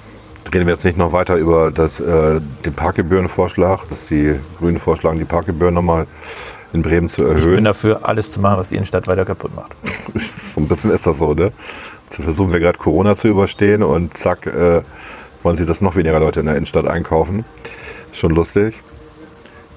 reden 0.54 0.66
wir 0.68 0.74
jetzt 0.74 0.86
nicht 0.86 0.98
noch 0.98 1.12
weiter 1.12 1.36
über 1.36 1.72
das, 1.72 2.00
äh, 2.00 2.40
den 2.66 2.74
Parkgebührenvorschlag, 2.74 3.82
dass 3.90 4.08
die 4.08 4.40
Grünen 4.60 4.78
vorschlagen, 4.78 5.18
die 5.20 5.26
Parkgebühren 5.26 5.74
nochmal 5.74 6.08
in 6.74 6.82
Bremen 6.82 7.10
zu 7.10 7.22
ich 7.24 7.28
bin 7.28 7.38
erhöhen. 7.38 7.64
dafür, 7.64 8.08
alles 8.08 8.32
zu 8.32 8.40
machen, 8.40 8.58
was 8.58 8.70
die 8.70 8.76
Innenstadt 8.76 9.08
weiter 9.08 9.26
kaputt 9.26 9.56
macht. 9.56 9.76
so 10.16 10.62
ein 10.62 10.68
bisschen 10.68 10.92
ist 10.92 11.08
das 11.08 11.20
so, 11.20 11.34
ne? 11.34 11.52
Jetzt 12.06 12.22
versuchen 12.22 12.52
wir 12.52 12.60
gerade 12.60 12.78
Corona 12.78 13.16
zu 13.16 13.28
überstehen 13.28 13.84
und 13.84 14.16
zack, 14.16 14.46
äh, 14.48 14.82
wollen 15.42 15.58
sie, 15.58 15.66
dass 15.66 15.82
noch 15.82 15.96
weniger 15.96 16.20
Leute 16.20 16.42
in 16.42 16.46
der 16.46 16.56
Innenstadt 16.56 16.88
einkaufen. 16.88 17.46
Ist 18.12 18.20
schon 18.20 18.34
lustig. 18.34 18.80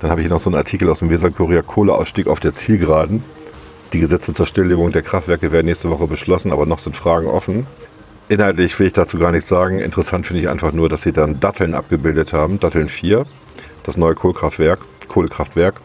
Dann 0.01 0.11
habe 0.11 0.20
ich 0.20 0.26
hier 0.26 0.34
noch 0.34 0.41
so 0.41 0.51
einen 0.51 0.57
Artikel 0.57 0.89
aus 0.89 1.01
dem 1.01 1.11
Weserkurier 1.11 1.62
Kohleausstieg 1.62 2.28
auf 2.28 2.41
der 2.41 2.55
Zielgeraden. 2.55 3.24
Die 3.93 4.01
Gesetze 4.01 4.34
zur 4.34 4.47
Stilllegung 4.47 4.93
der 4.93 5.03
Kraftwerke 5.03 5.51
werden 5.51 5.66
nächste 5.66 5.91
Woche 5.91 6.07
beschlossen, 6.07 6.53
aber 6.53 6.66
noch 6.66 6.78
sind 6.78 6.97
Fragen 6.97 7.26
offen. 7.26 7.66
Inhaltlich 8.28 8.78
will 8.78 8.89
ich 8.89 8.93
dazu 8.93 9.18
gar 9.18 9.32
nichts 9.32 9.49
sagen. 9.49 9.78
Interessant 9.78 10.26
finde 10.26 10.43
ich 10.43 10.49
einfach 10.51 10.72
nur, 10.72 10.91
dass 10.91 11.03
sie 11.03 11.12
dann 11.12 11.41
Datteln 11.41 11.74
abgebildet 11.74 12.34
haben. 12.34 12.61
Datteln 12.61 12.91
4, 12.91 13.24
das 13.82 13.97
neue 13.97 14.14
Kohlekraftwerk. 14.14 14.80
Kohlekraftwerk. 15.09 15.76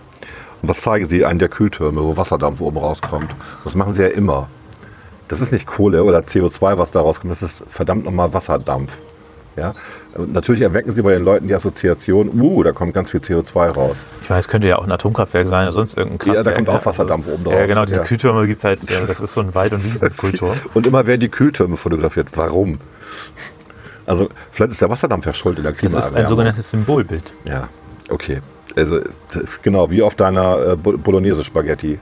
Und 0.64 0.70
was 0.70 0.82
zeigen 0.82 1.06
sie? 1.06 1.26
Einen 1.26 1.38
der 1.40 1.50
Kühltürme, 1.50 2.02
wo 2.02 2.18
Wasserdampf 2.18 2.60
oben 2.62 2.78
rauskommt. 2.78 3.30
Das 3.64 3.76
machen 3.76 3.94
sie 3.94 4.02
ja 4.02 4.08
immer. 4.08 4.48
Das 5.28 5.42
ist 5.42 5.52
nicht 5.52 5.68
Kohle 5.68 6.04
oder 6.04 6.20
CO2, 6.20 6.78
was 6.78 6.92
da 6.92 7.02
rauskommt. 7.02 7.32
Das 7.32 7.42
ist 7.44 7.64
verdammt 7.70 8.06
nochmal 8.06 8.34
Wasserdampf. 8.34 8.94
Ja? 9.56 9.76
Und 10.16 10.34
natürlich 10.34 10.62
erwecken 10.62 10.92
sie 10.92 11.02
bei 11.02 11.14
den 11.14 11.24
Leuten 11.24 11.48
die 11.48 11.54
Assoziation, 11.54 12.30
uh, 12.40 12.64
da 12.64 12.72
kommt 12.72 12.94
ganz 12.94 13.12
viel 13.12 13.20
CO2 13.20 13.72
raus. 13.72 13.98
Ich 14.24 14.30
weiß, 14.30 14.46
es 14.46 14.48
könnte 14.48 14.68
ja 14.68 14.78
auch 14.78 14.84
ein 14.84 14.92
Atomkraftwerk 14.92 15.48
sein 15.48 15.64
oder 15.64 15.74
sonst 15.74 15.98
irgendein 15.98 16.18
Kraftwerk. 16.20 16.46
Ja, 16.46 16.52
da 16.52 16.56
kommt 16.56 16.70
auch 16.70 16.86
Wasserdampf 16.86 17.28
oben 17.28 17.44
drauf. 17.44 17.54
Ja, 17.54 17.66
genau, 17.66 17.86
diese 17.86 17.98
Ja. 18.00 18.04
Kühltürme 18.04 18.48
gibt 18.48 18.60
es 18.60 18.64
halt, 18.64 18.80
das 19.08 19.20
ist 19.22 19.34
so 19.34 19.42
ein 19.42 19.54
Wald- 19.54 19.74
und 19.74 19.84
Wiesenkultur. 19.84 20.56
Und 20.74 20.88
immer 20.88 21.06
werden 21.06 21.20
die 21.22 21.30
Kühltürme 21.30 21.78
fotografiert. 21.78 22.30
Warum? 22.36 22.78
Also 24.06 24.30
vielleicht 24.52 24.72
ist 24.72 24.82
der 24.82 24.90
Wasserdampf 24.90 25.26
ja 25.26 25.34
schuld 25.34 25.58
in 25.58 25.64
der 25.64 25.74
Das 25.74 25.80
Klimaerwärmung. 25.80 26.18
ist 26.18 26.24
ein 26.24 26.28
sogenanntes 26.28 26.72
Symbolbild. 26.72 27.34
Ja, 27.46 27.68
okay. 28.10 28.42
Also 28.76 29.00
genau, 29.62 29.90
wie 29.92 30.02
auf 30.02 30.16
deiner 30.16 30.72
äh, 30.72 30.76
Bo- 30.76 30.98
Bolognese-Spaghetti. 30.98 32.00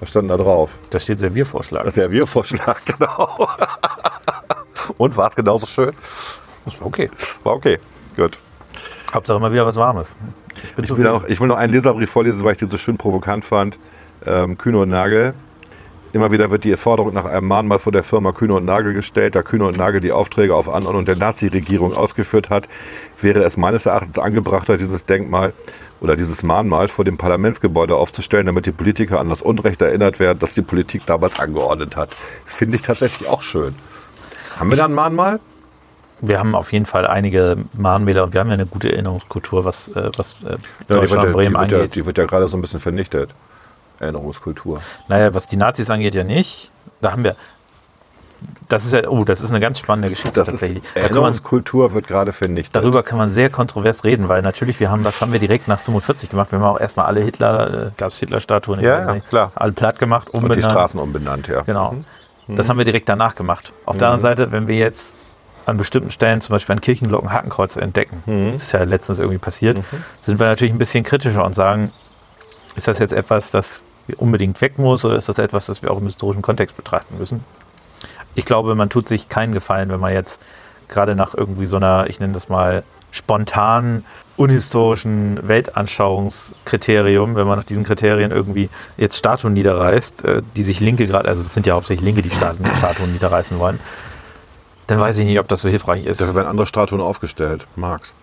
Was 0.00 0.10
stand 0.10 0.30
da 0.30 0.36
drauf? 0.36 0.70
Da 0.90 0.98
steht 0.98 1.18
Serviervorschlag. 1.18 1.86
Wir-Vorschlag, 2.10 2.78
genau. 2.84 3.48
Und 4.98 5.16
war 5.16 5.28
es 5.28 5.34
genauso 5.36 5.66
schön? 5.66 5.92
Das 6.64 6.80
war 6.80 6.86
okay. 6.88 7.10
War 7.44 7.54
okay. 7.54 7.78
Gut. 8.16 8.38
Hauptsache 9.14 9.38
mal 9.40 9.52
wieder 9.52 9.64
was 9.66 9.76
Warmes. 9.76 10.16
Ich 10.64 10.74
bin 10.74 10.84
Ich 10.84 10.96
will, 10.96 11.04
noch, 11.04 11.24
ich 11.24 11.40
will 11.40 11.48
noch 11.48 11.56
einen 11.56 11.72
Leserbrief 11.72 12.10
vorlesen, 12.10 12.44
weil 12.44 12.52
ich 12.52 12.58
den 12.58 12.70
so 12.70 12.76
schön 12.76 12.98
provokant 12.98 13.44
fand. 13.44 13.78
Ähm, 14.24 14.58
Kühne 14.58 14.78
und 14.80 14.88
Nagel. 14.90 15.34
Immer 16.12 16.30
wieder 16.30 16.50
wird 16.50 16.64
die 16.64 16.76
Forderung 16.76 17.12
nach 17.12 17.26
einem 17.26 17.46
Mahnmal 17.46 17.78
vor 17.78 17.92
der 17.92 18.02
Firma 18.02 18.32
Kühne 18.32 18.54
und 18.54 18.64
Nagel 18.64 18.94
gestellt. 18.94 19.34
Da 19.34 19.42
Kühne 19.42 19.64
und 19.66 19.76
Nagel 19.76 20.00
die 20.00 20.12
Aufträge 20.12 20.54
auf 20.54 20.68
Anordnung 20.68 21.04
der 21.04 21.16
Nazi-Regierung 21.16 21.94
ausgeführt 21.94 22.48
hat, 22.48 22.68
wäre 23.20 23.42
es 23.42 23.56
meines 23.56 23.86
Erachtens 23.86 24.18
angebrachter, 24.18 24.76
dieses 24.78 25.04
Denkmal 25.04 25.52
oder 26.00 26.16
dieses 26.16 26.42
Mahnmal 26.42 26.88
vor 26.88 27.04
dem 27.04 27.16
Parlamentsgebäude 27.18 27.96
aufzustellen, 27.96 28.46
damit 28.46 28.66
die 28.66 28.72
Politiker 28.72 29.18
an 29.20 29.28
das 29.28 29.42
Unrecht 29.42 29.80
erinnert 29.80 30.18
werden, 30.20 30.38
das 30.38 30.54
die 30.54 30.62
Politik 30.62 31.06
damals 31.06 31.38
angeordnet 31.40 31.96
hat. 31.96 32.10
Finde 32.44 32.76
ich 32.76 32.82
tatsächlich 32.82 33.28
auch 33.28 33.42
schön. 33.42 33.74
Haben 34.58 34.70
wir 34.70 34.76
da 34.76 34.84
ein 34.86 34.94
Mahnmal? 34.94 35.40
Wir 36.20 36.38
haben 36.38 36.54
auf 36.54 36.72
jeden 36.72 36.86
Fall 36.86 37.06
einige 37.06 37.56
Mahnmäler 37.74 38.24
und 38.24 38.32
wir 38.32 38.40
haben 38.40 38.48
ja 38.48 38.54
eine 38.54 38.64
gute 38.66 38.90
Erinnerungskultur, 38.90 39.64
was, 39.66 39.88
äh, 39.88 40.10
was 40.16 40.36
äh, 40.44 40.52
Ja, 40.52 40.56
Deutschland 40.96 41.24
ja- 41.28 41.32
Bremen 41.32 41.54
die, 41.54 41.60
wird 41.60 41.70
ja, 41.72 41.76
angeht. 41.78 41.94
die 41.94 42.06
wird 42.06 42.18
ja 42.18 42.24
gerade 42.24 42.48
so 42.48 42.56
ein 42.56 42.62
bisschen 42.62 42.80
vernichtet. 42.80 43.34
Erinnerungskultur. 43.98 44.80
Naja, 45.08 45.34
was 45.34 45.46
die 45.46 45.56
Nazis 45.56 45.90
angeht, 45.90 46.14
ja 46.14 46.24
nicht. 46.24 46.72
Da 47.00 47.12
haben 47.12 47.24
wir. 47.24 47.36
Das 48.68 48.84
ist 48.84 48.92
ja, 48.92 49.08
oh, 49.08 49.24
das 49.24 49.40
ist 49.42 49.50
eine 49.50 49.60
ganz 49.60 49.78
spannende 49.78 50.08
Geschichte 50.08 50.38
Das 50.38 50.48
ist, 50.48 50.52
tatsächlich. 50.60 50.82
Man, 50.94 51.04
Erinnerungskultur 51.04 51.92
wird 51.94 52.06
gerade 52.08 52.32
vernichtet. 52.32 52.74
darüber 52.74 53.02
kann 53.02 53.16
man 53.18 53.28
sehr 53.28 53.48
kontrovers 53.50 54.04
reden, 54.04 54.28
weil 54.28 54.42
natürlich, 54.42 54.80
wir 54.80 54.90
haben, 54.90 55.04
das 55.04 55.20
haben 55.22 55.32
wir 55.32 55.38
direkt 55.38 55.68
nach 55.68 55.78
45 55.78 56.28
gemacht. 56.30 56.50
Wir 56.52 56.58
haben 56.58 56.66
auch 56.66 56.80
erstmal 56.80 57.06
alle 57.06 57.20
Hitler, 57.20 57.86
äh, 57.86 57.90
gab 57.96 58.08
es 58.08 58.18
Hitler-Statuen, 58.18 58.80
ich 58.80 58.86
Ja, 58.86 58.98
ja, 59.00 59.14
nicht, 59.14 59.28
klar. 59.28 59.52
alle 59.54 59.72
platt 59.72 59.98
gemacht, 59.98 60.30
Und 60.30 60.40
die 60.42 60.46
umbenannt. 60.50 60.72
Straßen 60.72 60.98
umbenannt, 61.00 61.48
ja. 61.48 61.62
Genau. 61.62 61.92
Mhm. 62.48 62.56
Das 62.56 62.68
haben 62.68 62.78
wir 62.78 62.84
direkt 62.84 63.08
danach 63.08 63.34
gemacht. 63.34 63.72
Auf 63.84 63.96
der 63.98 64.08
anderen 64.08 64.20
Seite, 64.22 64.52
wenn 64.52 64.66
wir 64.68 64.76
jetzt 64.76 65.16
an 65.64 65.76
bestimmten 65.78 66.10
Stellen, 66.10 66.40
zum 66.40 66.52
Beispiel 66.52 66.74
an 66.74 66.80
Kirchenglocken, 66.80 67.32
Hakenkreuze 67.32 67.80
entdecken, 67.80 68.22
Mhm. 68.26 68.52
das 68.52 68.62
ist 68.64 68.72
ja 68.72 68.82
letztens 68.84 69.18
irgendwie 69.18 69.38
passiert, 69.38 69.78
sind 70.20 70.38
wir 70.38 70.46
natürlich 70.46 70.72
ein 70.74 70.78
bisschen 70.78 71.02
kritischer 71.04 71.44
und 71.44 71.54
sagen, 71.54 71.92
ist 72.76 72.86
das 72.88 72.98
jetzt 72.98 73.12
etwas, 73.12 73.50
das 73.50 73.82
unbedingt 74.18 74.60
weg 74.60 74.78
muss 74.78 75.04
oder 75.04 75.16
ist 75.16 75.28
das 75.28 75.38
etwas, 75.38 75.66
das 75.66 75.82
wir 75.82 75.90
auch 75.90 75.98
im 75.98 76.04
historischen 76.04 76.42
Kontext 76.42 76.76
betrachten 76.76 77.16
müssen? 77.18 77.44
Ich 78.36 78.44
glaube, 78.44 78.76
man 78.76 78.88
tut 78.88 79.08
sich 79.08 79.28
keinen 79.28 79.52
Gefallen, 79.52 79.88
wenn 79.88 79.98
man 79.98 80.12
jetzt 80.12 80.40
gerade 80.88 81.16
nach 81.16 81.34
irgendwie 81.34 81.66
so 81.66 81.76
einer, 81.76 82.06
ich 82.08 82.20
nenne 82.20 82.32
das 82.32 82.48
mal, 82.48 82.84
spontanen, 83.10 84.04
unhistorischen 84.36 85.38
Weltanschauungskriterium, 85.48 87.34
wenn 87.34 87.46
man 87.46 87.58
nach 87.58 87.64
diesen 87.64 87.84
Kriterien 87.84 88.30
irgendwie 88.30 88.68
jetzt 88.98 89.16
Statuen 89.16 89.54
niederreißt, 89.54 90.24
äh, 90.24 90.42
die 90.54 90.62
sich 90.62 90.80
Linke 90.80 91.06
gerade, 91.06 91.28
also 91.28 91.42
das 91.42 91.54
sind 91.54 91.66
ja 91.66 91.74
hauptsächlich 91.74 92.04
Linke, 92.04 92.22
die 92.22 92.30
Statuen, 92.30 92.70
Statuen 92.76 93.12
niederreißen 93.12 93.58
wollen, 93.58 93.80
dann 94.86 95.00
weiß 95.00 95.18
ich 95.18 95.24
nicht, 95.24 95.40
ob 95.40 95.48
das 95.48 95.62
so 95.62 95.68
hilfreich 95.68 96.04
ist. 96.04 96.20
Dafür 96.20 96.34
werden 96.36 96.48
andere 96.48 96.66
Statuen 96.66 97.00
aufgestellt. 97.00 97.66
Marx. 97.74 98.14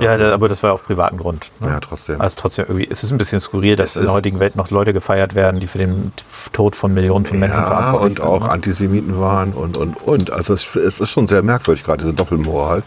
Ja, 0.00 0.16
da, 0.16 0.32
aber 0.32 0.48
das 0.48 0.62
war 0.62 0.72
auf 0.72 0.84
privaten 0.84 1.16
Grund. 1.16 1.50
Ne? 1.60 1.68
Ja, 1.68 1.80
trotzdem. 1.80 2.20
Also 2.20 2.36
trotzdem 2.38 2.66
irgendwie, 2.68 2.88
es 2.90 3.02
ist 3.02 3.10
ein 3.10 3.18
bisschen 3.18 3.40
skurril, 3.40 3.76
dass 3.76 3.96
in 3.96 4.04
der 4.04 4.12
heutigen 4.12 4.38
Welt 4.40 4.54
noch 4.56 4.70
Leute 4.70 4.92
gefeiert 4.92 5.34
werden, 5.34 5.60
die 5.60 5.66
für 5.66 5.78
den 5.78 6.12
Tod 6.52 6.76
von 6.76 6.94
Millionen 6.94 7.26
von 7.26 7.38
Menschen 7.38 7.58
ja, 7.58 7.66
verantwortlich 7.66 8.10
und 8.16 8.20
sind. 8.20 8.28
auch 8.28 8.44
ne? 8.44 8.50
Antisemiten 8.50 9.20
waren 9.20 9.52
und, 9.52 9.76
und, 9.76 10.02
und. 10.02 10.30
Also 10.30 10.54
es, 10.54 10.74
es 10.76 11.00
ist 11.00 11.10
schon 11.10 11.26
sehr 11.26 11.42
merkwürdig, 11.42 11.84
gerade 11.84 12.02
diese 12.04 12.14
Doppelmoral. 12.14 12.82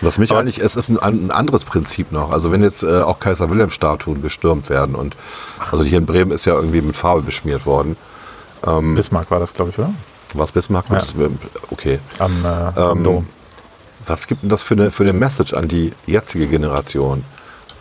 Was 0.00 0.18
mich 0.18 0.30
Aber- 0.30 0.40
eigentlich, 0.40 0.58
es 0.58 0.74
ist 0.74 0.88
ein, 0.88 0.98
ein 0.98 1.30
anderes 1.30 1.64
Prinzip 1.64 2.10
noch. 2.12 2.32
Also 2.32 2.50
wenn 2.50 2.62
jetzt 2.62 2.82
äh, 2.82 3.02
auch 3.02 3.20
Kaiser 3.20 3.50
Wilhelm-Statuen 3.50 4.20
gestürmt 4.22 4.68
werden 4.70 4.94
und 4.96 5.16
also 5.70 5.84
hier 5.84 5.98
in 5.98 6.06
Bremen 6.06 6.32
ist 6.32 6.44
ja 6.44 6.54
irgendwie 6.54 6.80
mit 6.80 6.96
Farbe 6.96 7.22
beschmiert 7.22 7.66
worden. 7.66 7.96
Bismarck 8.94 9.28
war 9.30 9.40
das, 9.40 9.54
glaube 9.54 9.70
ich, 9.70 9.78
oder? 9.78 9.92
Was 10.34 10.52
Bismarck? 10.52 10.84
Ja. 10.88 11.00
Okay. 11.70 11.98
Am, 12.20 12.32
äh, 12.44 12.48
am 12.80 12.98
Ähm, 12.98 13.04
Dom. 13.04 13.26
Was 14.06 14.26
gibt 14.26 14.42
denn 14.42 14.48
das 14.48 14.62
für 14.62 14.74
eine, 14.74 14.90
für 14.90 15.02
eine 15.04 15.12
Message 15.12 15.54
an 15.54 15.68
die 15.68 15.92
jetzige 16.06 16.46
Generation? 16.46 17.24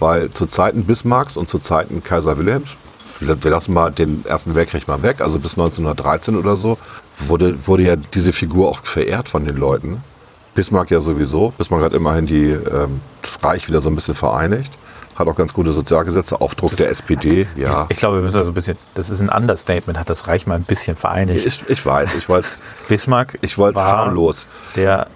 weil 0.02 0.32
zu 0.32 0.48
Zeiten 0.48 0.84
Bismarcks 0.86 1.38
und 1.38 1.48
zu 1.48 1.60
Zeiten 1.60 2.04
Kaiser 2.04 2.38
Wilhelms, 2.38 2.76
wir 3.20 3.52
lassen 3.52 3.74
mal 3.74 3.92
den 3.92 4.26
Ersten 4.26 4.56
Weltkrieg 4.56 4.88
mal 4.88 5.04
weg, 5.04 5.22
also 5.22 5.38
bis 5.38 5.52
1913 5.52 6.36
oder 6.36 6.56
so, 6.56 6.78
wurde, 7.20 7.68
wurde 7.68 7.84
ja 7.84 7.96
diese 7.96 8.34
Figur 8.34 8.70
auch 8.70 8.84
verehrt 8.84 9.30
von 9.30 9.46
den 9.46 9.58
Leuten. 9.58 10.04
Bismarck 10.56 10.90
ja 10.90 11.00
sowieso. 11.00 11.54
Bismarck 11.58 11.84
hat 11.84 11.94
immerhin 11.94 12.26
die, 12.26 12.50
ähm, 12.50 13.00
das 13.22 13.42
Reich 13.44 13.68
wieder 13.68 13.80
so 13.80 13.90
ein 13.90 13.96
bisschen 13.96 14.16
vereinigt. 14.16 14.74
Hat 15.16 15.28
auch 15.28 15.36
ganz 15.36 15.54
gute 15.54 15.72
Sozialgesetze, 15.72 16.42
Aufdruck 16.42 16.76
der 16.76 16.90
SPD. 16.90 17.48
Ja, 17.56 17.86
Ich 17.90 17.98
glaube, 17.98 18.18
wir 18.18 18.24
müssen 18.24 18.38
also 18.38 18.50
ein 18.52 18.54
bisschen, 18.56 18.78
das 18.96 19.10
ist 19.10 19.22
ein 19.22 19.30
Understatement, 19.30 20.00
hat 20.00 20.10
das 20.10 20.28
Reich 20.28 20.48
mal 20.48 20.56
ein 20.56 20.64
bisschen 20.64 20.96
vereinigt. 20.96 21.46
ich, 21.46 21.64
ich 21.70 21.86
weiß, 21.86 22.16
ich 22.16 22.28
wollte 22.28 22.48
Bismarck 22.88 23.38
ich 23.42 23.58
wollte 23.58 23.78
es 23.78 23.86
war 23.86 23.98
harmlos. 23.98 24.48
der 24.76 25.08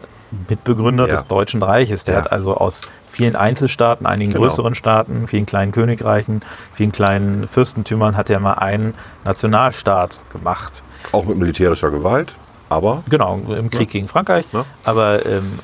Mitbegründer 0.50 1.08
Ja. 1.08 1.14
des 1.14 1.26
Deutschen 1.28 1.62
Reiches. 1.64 2.04
Der 2.04 2.16
Ja. 2.16 2.22
hat 2.22 2.32
also 2.32 2.56
aus 2.56 2.82
vielen 3.10 3.36
Einzelstaaten, 3.36 4.06
einigen 4.06 4.34
Genau. 4.34 4.46
größeren 4.46 4.76
Staaten, 4.76 5.28
vielen 5.28 5.46
kleinen 5.46 5.72
Königreichen, 5.72 6.42
vielen 6.74 6.92
kleinen 6.92 7.48
Fürstentümern, 7.48 8.18
hat 8.18 8.30
er 8.30 8.40
mal 8.40 8.54
einen 8.54 8.94
Nationalstaat 9.24 10.26
gemacht. 10.32 10.84
Auch 11.12 11.26
mit 11.26 11.38
militärischer 11.38 11.92
Gewalt, 11.92 12.36
aber 12.70 13.04
Genau, 13.10 13.40
im 13.58 13.70
Krieg 13.70 13.90
gegen 13.90 14.08
Frankreich. 14.08 14.46
Ja. 14.52 14.66
Aber 14.84 15.26
ähm, 15.26 15.60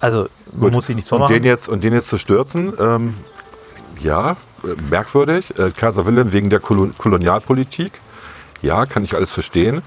also 0.00 0.28
man 0.52 0.60
Gut. 0.62 0.72
muss 0.72 0.86
sich 0.86 0.96
nichts 0.96 1.10
und 1.12 1.18
vormachen. 1.18 1.34
den 1.34 1.44
jetzt 1.44 1.68
und 1.68 1.84
den 1.84 1.92
jetzt 1.92 2.08
zu 2.08 2.18
stürzen, 2.18 2.72
ähm, 2.80 3.14
ja, 4.00 4.36
merkwürdig. 4.90 5.58
Äh, 5.58 5.70
Kaiser 5.70 6.06
Wilhelm 6.06 6.32
wegen 6.32 6.50
der 6.50 6.60
Kolon 6.60 6.94
Kolonialpolitik, 6.98 7.92
ja, 8.62 8.86
kann 8.86 9.04
ich 9.04 9.14
alles 9.14 9.30
verstehen. 9.32 9.82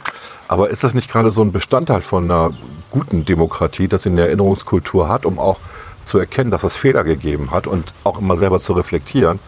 Aber 0.47 0.69
ist 0.69 0.83
das 0.83 0.93
nicht 0.93 1.11
gerade 1.11 1.31
so 1.31 1.41
ein 1.41 1.51
Bestandteil 1.51 2.01
von 2.01 2.25
einer 2.25 2.51
guten 2.93 3.25
Demokratie, 3.25 3.89
dass 3.89 4.03
sie 4.03 4.09
eine 4.09 4.21
Erinnerungskultur 4.21 5.09
hat, 5.09 5.25
um 5.25 5.37
auch 5.39 5.59
zu 6.05 6.19
erkennen, 6.19 6.51
dass 6.51 6.63
es 6.63 6.77
Fehler 6.77 7.03
gegeben 7.03 7.51
hat 7.51 7.67
und 7.67 7.93
auch 8.05 8.19
immer 8.19 8.37
selber 8.37 8.59
zu 8.59 8.71
reflektieren? 8.73 9.39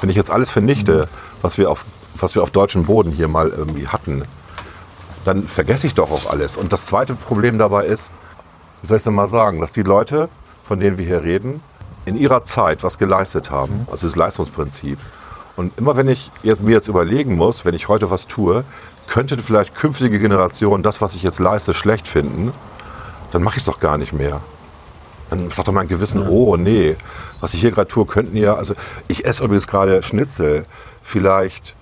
Wenn 0.00 0.08
ich 0.08 0.16
jetzt 0.16 0.30
alles 0.30 0.50
vernichte, 0.50 1.08
was 1.42 1.58
wir 1.58 1.70
auf 1.70 1.84
was 2.14 2.34
wir 2.34 2.42
auf 2.42 2.50
deutschem 2.50 2.84
Boden 2.84 3.12
hier 3.12 3.28
mal 3.28 3.48
irgendwie 3.48 3.88
hatten, 3.88 4.22
dann 5.24 5.44
vergesse 5.44 5.86
ich 5.86 5.94
doch 5.94 6.10
auch 6.10 6.30
alles. 6.30 6.56
Und 6.56 6.72
das 6.72 6.86
zweite 6.86 7.14
Problem 7.14 7.58
dabei 7.58 7.86
ist, 7.86 8.10
wie 8.80 8.86
soll 8.86 8.96
ich 8.96 9.00
es 9.00 9.04
denn 9.04 9.14
mal 9.14 9.28
sagen, 9.28 9.60
dass 9.60 9.72
die 9.72 9.82
Leute, 9.82 10.28
von 10.64 10.80
denen 10.80 10.98
wir 10.98 11.06
hier 11.06 11.22
reden, 11.22 11.62
in 12.04 12.16
ihrer 12.16 12.44
Zeit 12.44 12.82
was 12.82 12.98
geleistet 12.98 13.50
haben, 13.50 13.86
also 13.90 14.06
das 14.06 14.16
Leistungsprinzip. 14.16 14.98
Und 15.56 15.78
immer 15.78 15.96
wenn 15.96 16.08
ich 16.08 16.30
jetzt, 16.42 16.62
mir 16.62 16.72
jetzt 16.72 16.88
überlegen 16.88 17.36
muss, 17.36 17.64
wenn 17.64 17.74
ich 17.74 17.88
heute 17.88 18.10
was 18.10 18.26
tue, 18.26 18.64
könnte 19.06 19.38
vielleicht 19.38 19.74
künftige 19.74 20.18
Generationen 20.18 20.82
das, 20.82 21.00
was 21.00 21.14
ich 21.14 21.22
jetzt 21.22 21.38
leiste, 21.38 21.74
schlecht 21.74 22.08
finden, 22.08 22.52
dann 23.32 23.42
mache 23.42 23.56
ich 23.56 23.62
es 23.62 23.66
doch 23.66 23.80
gar 23.80 23.98
nicht 23.98 24.12
mehr. 24.12 24.40
Dann 25.30 25.50
sagt 25.50 25.66
doch 25.66 25.72
mein 25.72 25.88
Gewissen, 25.88 26.26
oh 26.28 26.56
nee, 26.56 26.96
was 27.40 27.54
ich 27.54 27.60
hier 27.60 27.70
gerade 27.70 27.88
tue, 27.88 28.04
könnten 28.06 28.36
ja, 28.36 28.54
also 28.54 28.74
ich 29.08 29.24
esse 29.24 29.42
übrigens 29.44 29.66
gerade 29.66 30.02
Schnitzel, 30.02 30.66
vielleicht 31.02 31.74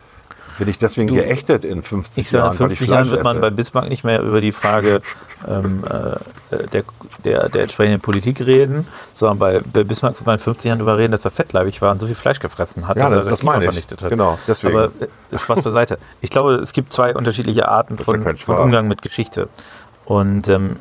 bin 0.59 0.69
ich 0.69 0.79
deswegen 0.79 1.09
geächtet 1.15 1.65
in 1.65 1.83
50 1.83 2.23
Ich 2.25 2.31
sage, 2.31 2.45
Jahren, 2.45 2.53
in 2.55 2.61
weil 2.61 2.73
ich 2.73 2.79
50 2.79 2.89
Jahren 2.95 3.11
wird 3.11 3.25
man 3.25 3.37
esse. 3.37 3.41
bei 3.41 3.51
Bismarck 3.51 3.89
nicht 3.89 4.05
mehr 4.05 4.21
über 4.21 4.41
die 4.43 4.53
Frage 4.53 5.01
ähm, 5.49 5.83
äh, 5.85 6.67
der, 6.69 6.85
der, 7.25 7.49
der 7.49 7.63
entsprechenden 7.63 8.01
Politik 8.03 8.41
reden, 8.43 8.87
sondern 9.15 9.39
bei, 9.39 9.61
bei 9.73 9.85
Bismarck 9.85 10.17
wird 10.17 10.27
man 10.27 10.35
in 10.37 10.43
50 10.43 10.69
Jahren 10.69 10.79
darüber 10.79 10.99
reden, 10.99 11.13
dass 11.13 11.25
er 11.25 11.31
fettleibig 11.31 11.81
war 11.81 11.93
und 11.93 11.99
so 12.01 12.07
viel 12.07 12.15
Fleisch 12.15 12.41
gefressen 12.41 12.87
hat, 12.87 12.99
Ja, 12.99 13.05
dass 13.05 13.13
er 13.15 13.25
das 13.25 13.39
Klima 13.39 13.53
meine 13.53 13.65
ich. 13.65 13.71
vernichtet 13.71 14.03
hat. 14.03 14.11
Genau, 14.11 14.39
deswegen. 14.47 14.77
Aber 14.77 14.91
äh, 15.33 15.39
Spaß 15.39 15.63
beiseite. 15.63 15.99
Ich 16.21 16.29
glaube, 16.31 16.57
es 16.57 16.73
gibt 16.75 16.93
zwei 16.93 17.15
unterschiedliche 17.17 17.67
Arten 17.69 17.97
ja 17.97 18.05
von, 18.05 18.37
von. 18.37 18.59
Umgang 18.59 18.87
mit 18.87 19.01
Geschichte. 19.01 19.49
Und 20.05 20.47
ähm, 20.49 20.77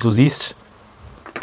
du 0.00 0.10
siehst, 0.10 0.56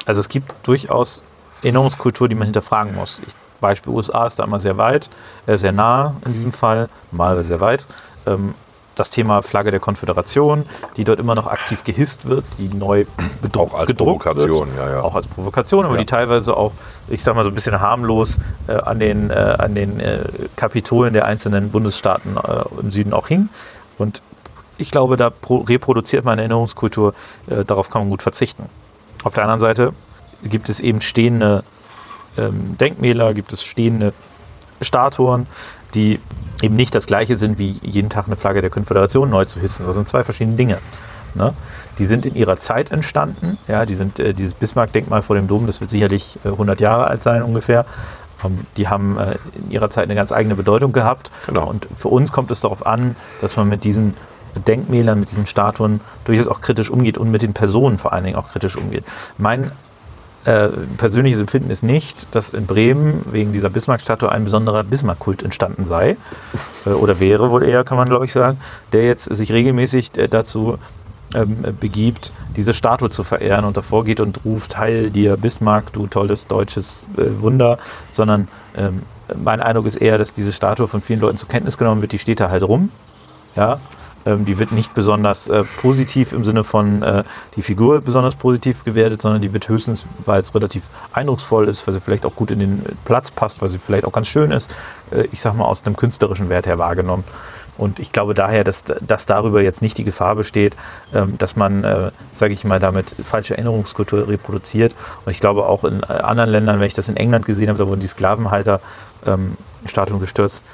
also 0.05 0.21
es 0.21 0.29
gibt 0.29 0.51
durchaus 0.63 1.23
Erinnerungskultur, 1.61 2.27
die 2.27 2.35
man 2.35 2.45
hinterfragen 2.45 2.95
muss. 2.95 3.21
Ich, 3.25 3.33
Beispiel 3.61 3.93
USA 3.93 4.27
ist 4.27 4.39
da 4.39 4.43
immer 4.43 4.59
sehr 4.59 4.77
weit, 4.77 5.09
äh, 5.45 5.55
sehr 5.55 5.71
nah 5.71 6.15
in 6.25 6.33
diesem 6.33 6.51
Fall, 6.51 6.89
mal 7.11 7.41
sehr 7.43 7.61
weit. 7.61 7.87
Ähm, 8.25 8.55
das 8.95 9.09
Thema 9.09 9.41
Flagge 9.41 9.71
der 9.71 9.79
Konföderation, 9.79 10.65
die 10.97 11.03
dort 11.03 11.17
immer 11.19 11.33
noch 11.33 11.47
aktiv 11.47 11.83
gehisst 11.83 12.27
wird, 12.27 12.43
die 12.59 12.67
neu 12.67 13.05
Auch 13.57 13.73
als 13.73 13.87
gedruckt 13.87 14.23
Provokation, 14.23 14.67
wird. 14.75 14.77
ja, 14.77 14.91
ja. 14.95 15.01
Auch 15.01 15.15
als 15.15 15.27
Provokation, 15.27 15.85
aber 15.85 15.95
Ja. 15.95 16.01
die 16.01 16.05
teilweise 16.05 16.55
auch, 16.55 16.73
ich 17.07 17.23
sag 17.23 17.35
mal 17.35 17.43
so 17.43 17.49
ein 17.49 17.55
bisschen 17.55 17.79
harmlos 17.79 18.37
äh, 18.67 18.73
an 18.73 18.99
den, 18.99 19.29
äh, 19.31 19.33
an 19.57 19.73
den 19.75 19.99
äh, 19.99 20.25
Kapitolen 20.57 21.13
der 21.13 21.25
einzelnen 21.25 21.71
Bundesstaaten 21.71 22.35
äh, 22.37 22.63
im 22.81 22.91
Süden 22.91 23.13
auch 23.13 23.29
hing. 23.29 23.49
Und 23.97 24.21
ich 24.77 24.91
glaube, 24.91 25.17
da 25.17 25.29
pro 25.29 25.57
reproduziert 25.57 26.25
man 26.25 26.33
eine 26.33 26.43
Erinnerungskultur, 26.43 27.13
äh, 27.47 27.63
darauf 27.65 27.89
kann 27.89 28.01
man 28.01 28.09
gut 28.09 28.21
verzichten. 28.21 28.69
Auf 29.23 29.33
der 29.33 29.43
anderen 29.43 29.59
Seite 29.59 29.93
gibt 30.43 30.69
es 30.69 30.79
eben 30.79 31.01
stehende 31.01 31.63
ähm, 32.37 32.77
Denkmäler, 32.77 33.33
gibt 33.33 33.53
es 33.53 33.63
stehende 33.63 34.13
Statuen, 34.81 35.47
die 35.95 36.19
eben 36.61 36.75
nicht 36.75 36.95
das 36.95 37.07
gleiche 37.07 37.35
sind, 37.35 37.57
wie 37.57 37.79
jeden 37.81 38.09
Tag 38.09 38.27
eine 38.27 38.35
Flagge 38.35 38.61
der 38.61 38.69
Konföderation 38.69 39.29
neu 39.29 39.45
zu 39.45 39.59
hissen. 39.59 39.85
Das 39.85 39.95
sind 39.95 40.07
zwei 40.07 40.23
verschiedene 40.23 40.55
Dinge. 40.55 40.79
Ne? 41.35 41.53
Die 41.97 42.05
sind 42.05 42.25
in 42.25 42.35
ihrer 42.35 42.59
Zeit 42.59 42.91
entstanden. 42.91 43.57
Ja, 43.67 43.85
die 43.85 43.95
sind, 43.95 44.19
äh, 44.19 44.33
dieses 44.33 44.53
Bismarck-Denkmal 44.53 45.21
vor 45.21 45.35
dem 45.35 45.47
Dom, 45.47 45.67
das 45.67 45.81
wird 45.81 45.89
sicherlich 45.89 46.39
äh, 46.43 46.49
100 46.49 46.79
Jahre 46.79 47.07
alt 47.07 47.23
sein 47.23 47.43
ungefähr. 47.43 47.85
Ähm, 48.43 48.65
die 48.77 48.87
haben 48.87 49.17
äh, 49.17 49.37
in 49.55 49.71
ihrer 49.71 49.89
Zeit 49.89 50.05
eine 50.05 50.15
ganz 50.15 50.31
eigene 50.31 50.55
Bedeutung 50.55 50.91
gehabt. 50.91 51.31
Genau. 51.47 51.67
Und 51.67 51.87
für 51.95 52.09
uns 52.09 52.31
kommt 52.31 52.51
es 52.51 52.61
darauf 52.61 52.85
an, 52.85 53.15
dass 53.41 53.57
man 53.57 53.67
mit 53.67 53.83
diesen 53.83 54.15
Denkmälern, 54.59 55.19
mit 55.19 55.29
diesen 55.29 55.45
Statuen 55.45 56.01
durchaus 56.25 56.47
auch 56.47 56.61
kritisch 56.61 56.89
umgeht 56.89 57.17
und 57.17 57.31
mit 57.31 57.41
den 57.41 57.53
Personen 57.53 57.97
vor 57.97 58.13
allen 58.13 58.23
Dingen 58.23 58.35
auch 58.37 58.49
kritisch 58.49 58.75
umgeht. 58.75 59.03
Mein 59.37 59.71
äh, 60.45 60.67
persönliches 60.97 61.39
Empfinden 61.39 61.69
ist 61.69 61.83
nicht, 61.83 62.33
dass 62.35 62.49
in 62.49 62.65
Bremen 62.65 63.21
wegen 63.31 63.53
dieser 63.53 63.69
Bismarck-Statue 63.69 64.29
ein 64.29 64.43
besonderer 64.43 64.83
Bismarck-Kult 64.83 65.41
entstanden 65.41 65.85
sei. 65.85 66.17
Äh, 66.85 66.89
oder 66.89 67.19
wäre 67.19 67.49
wohl 67.49 67.63
eher, 67.63 67.83
kann 67.83 67.97
man 67.97 68.09
glaube 68.09 68.25
ich 68.25 68.33
sagen, 68.33 68.59
der 68.91 69.05
jetzt 69.05 69.33
sich 69.33 69.53
regelmäßig 69.53 70.17
äh, 70.17 70.27
dazu 70.27 70.77
ähm, 71.33 71.63
begibt, 71.79 72.33
diese 72.55 72.73
Statue 72.73 73.09
zu 73.09 73.23
verehren 73.23 73.65
und 73.65 73.77
davor 73.77 74.03
geht 74.03 74.19
und 74.19 74.41
ruft, 74.45 74.77
Heil 74.77 75.09
dir 75.09 75.37
Bismarck, 75.37 75.93
du 75.93 76.07
tolles 76.07 76.47
deutsches 76.47 77.05
äh, 77.17 77.41
Wunder, 77.41 77.77
sondern 78.11 78.47
ähm, 78.75 79.03
mein 79.41 79.61
Eindruck 79.61 79.85
ist 79.85 79.95
eher, 79.95 80.17
dass 80.17 80.33
diese 80.33 80.51
Statue 80.51 80.87
von 80.87 81.01
vielen 81.01 81.21
Leuten 81.21 81.37
zur 81.37 81.47
Kenntnis 81.47 81.77
genommen 81.77 82.01
wird, 82.01 82.11
die 82.11 82.19
steht 82.19 82.39
da 82.39 82.49
halt 82.49 82.63
rum. 82.63 82.89
Ja, 83.55 83.79
ähm, 84.25 84.45
die 84.45 84.59
wird 84.59 84.71
nicht 84.71 84.93
besonders 84.93 85.47
äh, 85.47 85.63
positiv 85.81 86.33
im 86.33 86.43
Sinne 86.43 86.63
von 86.63 87.01
äh, 87.01 87.23
die 87.55 87.61
Figur 87.61 88.01
besonders 88.01 88.35
positiv 88.35 88.83
gewertet, 88.83 89.21
sondern 89.21 89.41
die 89.41 89.53
wird 89.53 89.67
höchstens, 89.67 90.05
weil 90.25 90.39
es 90.39 90.53
relativ 90.53 90.89
eindrucksvoll 91.11 91.67
ist, 91.67 91.85
weil 91.87 91.93
sie 91.93 92.01
vielleicht 92.01 92.25
auch 92.25 92.35
gut 92.35 92.51
in 92.51 92.59
den 92.59 92.83
Platz 93.05 93.31
passt, 93.31 93.61
weil 93.61 93.69
sie 93.69 93.79
vielleicht 93.79 94.05
auch 94.05 94.11
ganz 94.11 94.27
schön 94.27 94.51
ist, 94.51 94.73
äh, 95.11 95.27
ich 95.31 95.41
sag 95.41 95.55
mal 95.55 95.65
aus 95.65 95.85
einem 95.85 95.95
künstlerischen 95.95 96.49
Wert 96.49 96.67
her 96.67 96.77
wahrgenommen. 96.77 97.23
Und 97.77 97.99
ich 97.99 98.11
glaube 98.11 98.33
daher, 98.33 98.63
dass, 98.63 98.83
dass 98.83 99.25
darüber 99.25 99.61
jetzt 99.61 99.81
nicht 99.81 99.97
die 99.97 100.03
Gefahr 100.03 100.35
besteht, 100.35 100.75
ähm, 101.13 101.37
dass 101.37 101.55
man, 101.55 101.83
äh, 101.83 102.11
sage 102.31 102.53
ich 102.53 102.63
mal, 102.65 102.79
damit 102.79 103.15
falsche 103.23 103.55
Erinnerungskultur 103.55 104.27
reproduziert. 104.27 104.95
Und 105.25 105.31
ich 105.31 105.39
glaube 105.39 105.65
auch 105.65 105.83
in 105.83 106.01
äh, 106.03 106.05
anderen 106.05 106.51
Ländern, 106.51 106.79
wenn 106.79 106.87
ich 106.87 106.93
das 106.93 107.09
in 107.09 107.17
England 107.17 107.45
gesehen 107.45 107.69
habe, 107.69 107.79
da 107.79 107.87
wurden 107.87 108.01
die 108.01 108.07
Sklavenhalter 108.07 108.79
ähm, 109.25 109.57
Statuen 109.85 110.19
gestürzt. 110.19 110.65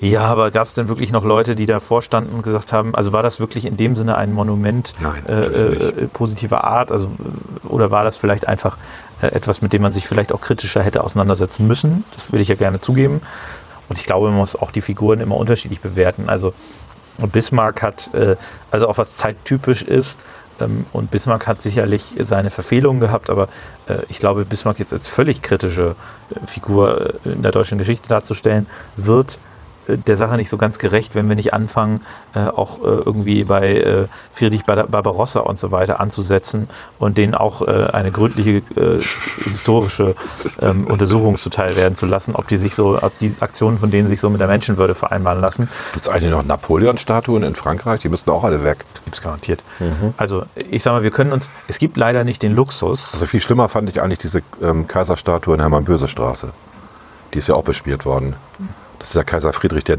Ja, 0.00 0.22
aber 0.22 0.50
gab 0.50 0.66
es 0.66 0.74
denn 0.74 0.88
wirklich 0.88 1.10
noch 1.10 1.24
Leute, 1.24 1.54
die 1.54 1.66
davor 1.66 2.02
standen 2.02 2.34
und 2.34 2.42
gesagt 2.42 2.72
haben, 2.72 2.94
also 2.94 3.12
war 3.12 3.22
das 3.22 3.40
wirklich 3.40 3.64
in 3.64 3.76
dem 3.76 3.96
Sinne 3.96 4.16
ein 4.16 4.32
Monument 4.32 4.94
Nein, 5.00 5.26
äh, 5.26 5.32
äh, 5.32 6.08
positiver 6.08 6.64
Art? 6.64 6.92
Also, 6.92 7.10
oder 7.68 7.90
war 7.90 8.04
das 8.04 8.16
vielleicht 8.16 8.46
einfach 8.46 8.76
äh, 9.22 9.28
etwas, 9.28 9.62
mit 9.62 9.72
dem 9.72 9.82
man 9.82 9.92
sich 9.92 10.06
vielleicht 10.06 10.32
auch 10.32 10.40
kritischer 10.40 10.82
hätte 10.82 11.02
auseinandersetzen 11.02 11.66
müssen? 11.66 12.04
Das 12.14 12.32
will 12.32 12.40
ich 12.40 12.48
ja 12.48 12.56
gerne 12.56 12.80
zugeben. 12.80 13.22
Und 13.88 13.98
ich 13.98 14.04
glaube, 14.04 14.28
man 14.28 14.38
muss 14.38 14.56
auch 14.56 14.70
die 14.70 14.82
Figuren 14.82 15.20
immer 15.20 15.36
unterschiedlich 15.36 15.80
bewerten. 15.80 16.28
Also 16.28 16.52
Bismarck 17.32 17.82
hat, 17.82 18.12
äh, 18.14 18.36
also 18.70 18.88
auch 18.88 18.98
was 18.98 19.16
zeittypisch 19.16 19.82
ist, 19.82 20.18
ähm, 20.60 20.86
und 20.92 21.10
Bismarck 21.10 21.46
hat 21.46 21.62
sicherlich 21.62 22.16
seine 22.24 22.50
Verfehlungen 22.50 23.00
gehabt, 23.00 23.30
aber 23.30 23.48
äh, 23.88 23.98
ich 24.08 24.18
glaube, 24.18 24.44
Bismarck 24.44 24.78
jetzt 24.78 24.92
als 24.92 25.08
völlig 25.08 25.42
kritische 25.42 25.96
äh, 26.30 26.46
Figur 26.46 27.14
äh, 27.24 27.30
in 27.30 27.42
der 27.42 27.52
deutschen 27.52 27.78
Geschichte 27.78 28.08
darzustellen, 28.08 28.66
wird 28.96 29.38
der 29.88 30.16
Sache 30.16 30.36
nicht 30.36 30.48
so 30.48 30.56
ganz 30.56 30.78
gerecht, 30.78 31.14
wenn 31.14 31.28
wir 31.28 31.36
nicht 31.36 31.52
anfangen, 31.54 32.00
äh, 32.34 32.40
auch 32.40 32.78
äh, 32.78 32.82
irgendwie 32.86 33.44
bei 33.44 33.76
äh, 33.76 34.04
Friedrich 34.32 34.64
Bar- 34.64 34.86
Barbarossa 34.88 35.40
und 35.40 35.58
so 35.58 35.70
weiter 35.70 36.00
anzusetzen 36.00 36.68
und 36.98 37.18
denen 37.18 37.34
auch 37.34 37.62
äh, 37.62 37.86
eine 37.92 38.10
gründliche 38.10 38.62
äh, 38.80 39.00
historische 39.44 40.14
ähm, 40.60 40.86
Untersuchung 40.86 41.36
zuteil 41.38 41.76
werden 41.76 41.94
zu 41.94 42.06
lassen, 42.06 42.34
ob 42.34 42.48
die 42.48 42.56
sich 42.56 42.74
so, 42.74 42.98
ob 43.00 43.18
die 43.18 43.32
Aktionen 43.40 43.78
von 43.78 43.90
denen 43.90 44.08
sich 44.08 44.20
so 44.20 44.30
mit 44.30 44.40
der 44.40 44.48
Menschenwürde 44.48 44.94
vereinbaren 44.94 45.40
lassen. 45.40 45.68
Gibt 45.92 46.06
es 46.06 46.08
eigentlich 46.08 46.30
noch 46.30 46.44
Napoleon-Statuen 46.44 47.42
in 47.42 47.54
Frankreich? 47.54 48.00
Die 48.00 48.08
müssten 48.08 48.30
auch 48.30 48.44
alle 48.44 48.64
weg. 48.64 48.84
Gibt 49.04 49.16
es 49.16 49.22
garantiert. 49.22 49.62
Also 50.16 50.44
ich 50.70 50.82
sag 50.82 50.92
mal, 50.92 51.02
wir 51.02 51.10
können 51.10 51.32
uns, 51.32 51.50
es 51.68 51.78
gibt 51.78 51.96
leider 51.96 52.24
nicht 52.24 52.42
den 52.42 52.54
Luxus, 52.54 53.12
Also 53.14 53.26
viel 53.26 53.40
schlimmer 53.40 53.68
fand 53.68 53.88
ich 53.88 54.00
eigentlich 54.02 54.18
diese 54.18 54.42
ähm, 54.62 54.86
Kaiserstatue 54.88 55.54
in 55.54 55.60
Hermann-Böse-Straße. 55.60 56.48
Die 57.34 57.38
ist 57.38 57.48
ja 57.48 57.54
auch 57.54 57.64
bespielt 57.64 58.04
worden. 58.04 58.34
Das 59.06 59.10
ist 59.10 59.18
der 59.18 59.24
Kaiser 59.24 59.52
Friedrich 59.52 59.88
III., 59.88 59.96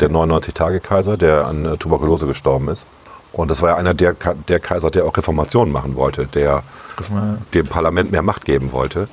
der 0.00 0.10
99-Tage-Kaiser, 0.10 1.16
der 1.16 1.46
an 1.46 1.64
äh, 1.64 1.76
Tuberkulose 1.76 2.26
gestorben 2.26 2.66
ist. 2.66 2.84
Und 3.32 3.48
das 3.48 3.62
war 3.62 3.68
ja 3.68 3.76
einer 3.76 3.94
der, 3.94 4.16
der 4.48 4.58
Kaiser, 4.58 4.90
der 4.90 5.04
auch 5.04 5.16
Reformationen 5.16 5.72
machen 5.72 5.94
wollte, 5.94 6.26
der 6.26 6.64
dem 7.54 7.68
Parlament 7.68 8.10
mehr 8.10 8.22
Macht 8.22 8.44
geben 8.44 8.72
wollte. 8.72 9.06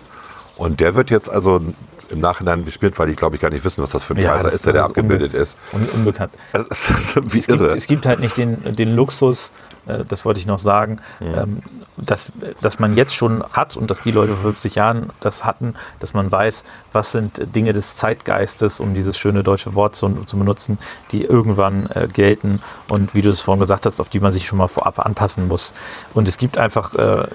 Und 0.55 0.79
der 0.79 0.95
wird 0.95 1.11
jetzt 1.11 1.29
also 1.29 1.61
im 2.09 2.19
Nachhinein 2.19 2.65
gespielt, 2.65 2.97
weil 2.99 3.07
die, 3.07 3.15
glaube 3.15 3.35
ich, 3.35 3.41
gar 3.41 3.49
nicht 3.51 3.63
wissen, 3.65 3.81
was 3.83 3.91
das 3.91 4.03
für 4.03 4.13
ein 4.15 4.19
Ja, 4.21 4.31
Kaiser 4.33 4.43
das- 4.45 4.55
ist, 4.55 4.65
der 4.65 4.73
da 4.73 4.79
ist 4.81 4.85
unbe- 4.85 4.89
abgebildet 4.99 5.33
ist. 5.33 5.57
Un 5.73 5.87
unbekannt. 5.93 6.31
Also, 6.53 6.67
Es 6.69 6.89
ist 6.89 7.33
wie 7.33 7.39
Es 7.39 7.47
gibt, 7.47 7.61
irre. 7.61 7.75
es 7.75 7.87
gibt 7.87 8.05
halt 8.05 8.19
nicht 8.19 8.37
den, 8.37 8.75
den 8.75 8.95
Luxus, 8.95 9.51
äh, 9.87 10.03
das 10.05 10.25
wollte 10.25 10.39
ich 10.39 10.45
noch 10.45 10.59
sagen, 10.59 10.99
Mhm. 11.19 11.27
ähm, 11.37 11.61
dass, 11.97 12.31
dass 12.61 12.77
man 12.79 12.95
jetzt 12.95 13.15
schon 13.15 13.43
hat 13.53 13.75
und 13.75 13.89
dass 13.89 14.01
die 14.01 14.11
Leute 14.11 14.33
vor 14.33 14.43
50 14.51 14.75
Jahren 14.75 15.09
das 15.19 15.43
hatten, 15.43 15.73
dass 15.99 16.13
man 16.13 16.31
weiß, 16.31 16.63
was 16.93 17.11
sind 17.11 17.55
Dinge 17.55 17.73
des 17.73 17.95
Zeitgeistes, 17.95 18.79
um 18.79 18.93
dieses 18.93 19.17
schöne 19.17 19.43
deutsche 19.43 19.73
Wort 19.75 19.95
zu, 19.95 20.09
zu 20.25 20.37
benutzen, 20.37 20.77
die 21.11 21.23
irgendwann 21.23 21.87
äh, 21.91 22.07
gelten 22.11 22.61
und 22.87 23.15
wie 23.15 23.21
du 23.23 23.29
es 23.29 23.41
vorhin 23.41 23.59
gesagt 23.59 23.85
hast, 23.85 23.99
auf 23.99 24.09
die 24.09 24.19
man 24.19 24.31
sich 24.31 24.45
schon 24.45 24.57
mal 24.59 24.67
vorab 24.67 25.03
anpassen 25.05 25.47
muss. 25.47 25.73
Und 26.13 26.27
es 26.27 26.37
gibt 26.37 26.57
einfach 26.59 26.93
äh, 26.93 27.25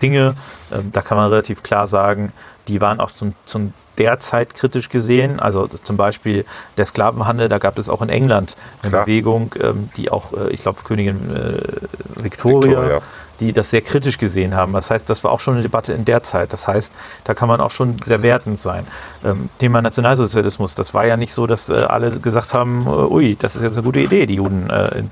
Dinge, 0.00 0.34
äh, 0.70 0.78
da 0.92 1.02
kann 1.02 1.16
man 1.16 1.28
relativ 1.30 1.62
klar 1.64 1.86
sagen, 1.88 2.32
die 2.68 2.80
waren 2.80 3.00
auch 3.00 3.10
zum, 3.10 3.34
zum 3.44 3.72
der 4.02 4.18
Zeit 4.18 4.54
kritisch 4.54 4.88
gesehen. 4.88 5.38
Also 5.38 5.68
zum 5.68 5.96
Beispiel 5.96 6.44
der 6.76 6.84
Sklavenhandel, 6.84 7.48
da 7.48 7.58
gab 7.58 7.78
es 7.78 7.88
auch 7.88 8.02
in 8.02 8.08
England 8.08 8.56
eine 8.82 8.90
Klar. 8.90 9.04
Bewegung, 9.04 9.54
ähm, 9.60 9.90
die 9.96 10.10
auch, 10.10 10.32
äh, 10.32 10.50
ich 10.50 10.62
glaube, 10.62 10.80
Königin 10.82 11.30
äh, 11.30 12.22
Victoria, 12.22 12.70
Victoria. 12.70 13.00
Die 13.42 13.52
das 13.52 13.70
sehr 13.70 13.80
kritisch 13.80 14.18
gesehen 14.18 14.54
haben. 14.54 14.72
Das 14.72 14.90
heißt, 14.90 15.08
das 15.10 15.24
war 15.24 15.32
auch 15.32 15.40
schon 15.40 15.54
eine 15.54 15.62
Debatte 15.62 15.92
in 15.92 16.04
der 16.04 16.22
Zeit. 16.22 16.52
Das 16.52 16.68
heißt, 16.68 16.92
da 17.24 17.34
kann 17.34 17.48
man 17.48 17.60
auch 17.60 17.70
schon 17.70 17.96
sehr 18.02 18.22
wertend 18.22 18.58
sein. 18.58 18.86
Ähm, 19.24 19.50
Thema 19.58 19.82
Nationalsozialismus, 19.82 20.74
das 20.74 20.94
war 20.94 21.06
ja 21.06 21.16
nicht 21.16 21.32
so, 21.32 21.46
dass 21.46 21.68
äh, 21.68 21.74
alle 21.74 22.12
gesagt 22.20 22.54
haben, 22.54 22.86
äh, 22.86 22.90
ui, 22.90 23.36
das 23.36 23.56
ist 23.56 23.62
jetzt 23.62 23.76
eine 23.76 23.82
gute 23.84 24.00
Idee, 24.00 24.26
die 24.26 24.36
Juden, 24.36 24.70
äh, 24.70 25.02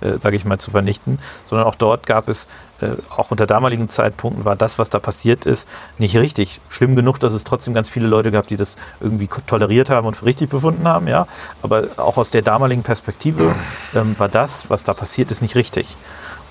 äh, 0.00 0.18
sage 0.18 0.36
ich 0.36 0.44
mal, 0.44 0.58
zu 0.58 0.70
vernichten, 0.70 1.18
sondern 1.44 1.66
auch 1.66 1.74
dort 1.74 2.06
gab 2.06 2.28
es, 2.28 2.48
äh, 2.80 2.88
auch 3.14 3.30
unter 3.30 3.46
damaligen 3.46 3.88
Zeitpunkten 3.88 4.44
war 4.44 4.56
das, 4.56 4.78
was 4.78 4.88
da 4.90 4.98
passiert 4.98 5.44
ist, 5.44 5.68
nicht 5.98 6.16
richtig. 6.16 6.60
Schlimm 6.68 6.96
genug, 6.96 7.20
dass 7.20 7.32
es 7.32 7.44
trotzdem 7.44 7.74
ganz 7.74 7.88
viele 7.88 8.06
Leute 8.06 8.30
gab, 8.30 8.48
die 8.48 8.56
das 8.56 8.76
irgendwie 9.00 9.28
toleriert 9.46 9.90
haben 9.90 10.06
und 10.06 10.16
für 10.16 10.24
richtig 10.24 10.48
befunden 10.48 10.88
haben, 10.88 11.06
ja. 11.06 11.26
Aber 11.62 11.88
auch 11.96 12.16
aus 12.16 12.30
der 12.30 12.42
damaligen 12.42 12.82
Perspektive 12.82 13.54
ähm, 13.94 14.18
war 14.18 14.28
das, 14.28 14.70
was 14.70 14.84
da 14.84 14.94
passiert 14.94 15.30
ist, 15.30 15.42
nicht 15.42 15.56
richtig. 15.56 15.96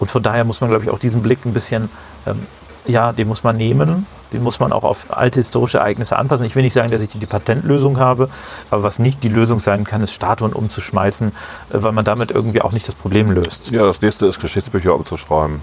Und 0.04 0.12
von 0.12 0.22
daher 0.22 0.44
muss 0.44 0.60
man, 0.60 0.70
glaube 0.70 0.84
ich, 0.84 0.90
auch 0.90 1.00
diesen 1.00 1.24
Blick 1.24 1.46
ein 1.46 1.54
bisschen, 1.54 1.88
ähm, 2.28 2.46
ja, 2.86 3.14
den 3.14 3.26
muss 3.26 3.46
man 3.46 3.56
nehmen, 3.56 4.06
den 4.34 4.44
muss 4.44 4.60
man 4.60 4.74
auch 4.74 4.84
auf 4.84 5.06
alte 5.16 5.40
historische 5.40 5.78
Ereignisse 5.78 6.18
anpassen. 6.18 6.46
Ich 6.46 6.58
will 6.58 6.64
nicht 6.64 6.74
sagen, 6.74 6.92
dass 6.92 7.02
ich 7.02 7.08
die, 7.08 7.20
die 7.20 7.26
Patentlösung 7.26 7.98
habe, 8.00 8.28
aber 8.70 8.84
was 8.84 9.00
nicht 9.00 9.24
die 9.24 9.30
Lösung 9.30 9.62
sein 9.62 9.86
kann, 9.86 10.02
ist 10.02 10.12
Statuen 10.12 10.52
umzuschmeißen, 10.52 11.30
äh, 11.30 11.32
weil 11.70 11.94
man 11.94 12.04
damit 12.04 12.32
irgendwie 12.32 12.62
auch 12.62 12.74
nicht 12.74 12.86
das 12.86 12.96
Problem 12.96 13.32
löst. 13.32 13.72
Ja, 13.72 13.86
das 13.86 14.02
nächste 14.02 14.26
ist 14.26 14.42
Geschichtsbücher 14.42 14.94
umzuschreiben. 14.94 15.62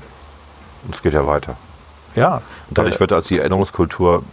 Und 0.86 0.94
es 0.94 1.02
geht 1.02 1.12
ja 1.12 1.26
weiter. 1.26 1.56
Ja, 2.14 2.36
Und 2.70 2.78
dadurch 2.78 2.98
wird 2.98 3.12
als 3.12 3.26
die 3.28 3.40
Erinnerungskultur 3.40 4.24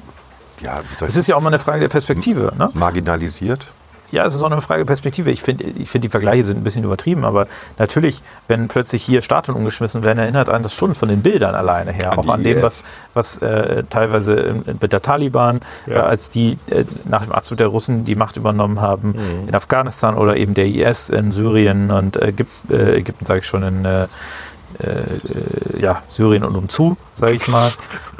ja, 0.61 0.79
wie 0.89 0.95
soll 0.95 1.09
ich 1.09 1.13
es 1.13 1.17
ist 1.17 1.27
ja 1.27 1.35
auch 1.35 1.41
mal 1.41 1.49
eine 1.49 1.59
Frage 1.59 1.81
der 1.81 1.89
Perspektive. 1.89 2.53
Ne? 2.57 2.69
marginalisiert. 2.73 3.67
Ja, 4.11 4.25
es 4.25 4.35
ist 4.35 4.41
auch 4.43 4.51
eine 4.51 4.61
Frage 4.61 4.81
der 4.81 4.85
Perspektive. 4.85 5.29
Ich 5.31 5.41
finde, 5.41 5.65
ich 5.65 5.89
finde, 5.89 6.07
die 6.07 6.11
Vergleiche 6.11 6.43
sind 6.43 6.57
ein 6.57 6.63
bisschen 6.63 6.83
übertrieben, 6.83 7.25
aber 7.25 7.47
natürlich, 7.77 8.23
wenn 8.47 8.67
plötzlich 8.69 9.03
hier 9.03 9.21
Statuen 9.21 9.55
umgeschmissen 9.57 10.03
werden, 10.03 10.19
erinnert 10.19 10.49
einen 10.49 10.63
das 10.63 10.73
schon 10.73 10.95
von 10.95 11.09
den 11.09 11.21
Bildern 11.21 11.55
alleine 11.55 11.91
her. 11.91 12.13
An 12.13 12.19
auch 12.19 12.29
an 12.29 12.43
dem, 12.43 12.61
was, 12.61 12.83
was 13.13 13.37
äh, 13.39 13.83
teilweise 13.89 14.33
in- 14.33 14.63
mit 14.79 14.93
der 14.93 15.01
Taliban, 15.01 15.59
Ja. 15.87 15.95
äh, 15.95 15.99
als 15.99 16.29
die 16.29 16.57
äh, 16.69 16.85
nach 17.05 17.23
dem 17.23 17.31
Abzug 17.33 17.57
der 17.57 17.67
Russen 17.67 18.05
die 18.05 18.15
Macht 18.15 18.37
übernommen 18.37 18.79
haben, 18.81 19.09
Mhm. 19.09 19.49
in 19.49 19.55
Afghanistan 19.55 20.15
oder 20.15 20.37
eben 20.37 20.53
der 20.53 20.67
IS 20.67 21.09
in 21.09 21.31
Syrien 21.31 21.91
und 21.91 22.15
äh, 22.17 22.27
Ägypten, 22.29 23.25
sage 23.25 23.39
ich 23.41 23.45
schon, 23.45 23.63
in 23.63 23.85
äh, 24.79 24.89
äh, 24.89 25.81
ja, 25.81 26.01
Syrien 26.07 26.43
und 26.43 26.55
umzu, 26.55 26.97
sage 27.07 27.33
ich 27.33 27.47
mal. 27.47 27.71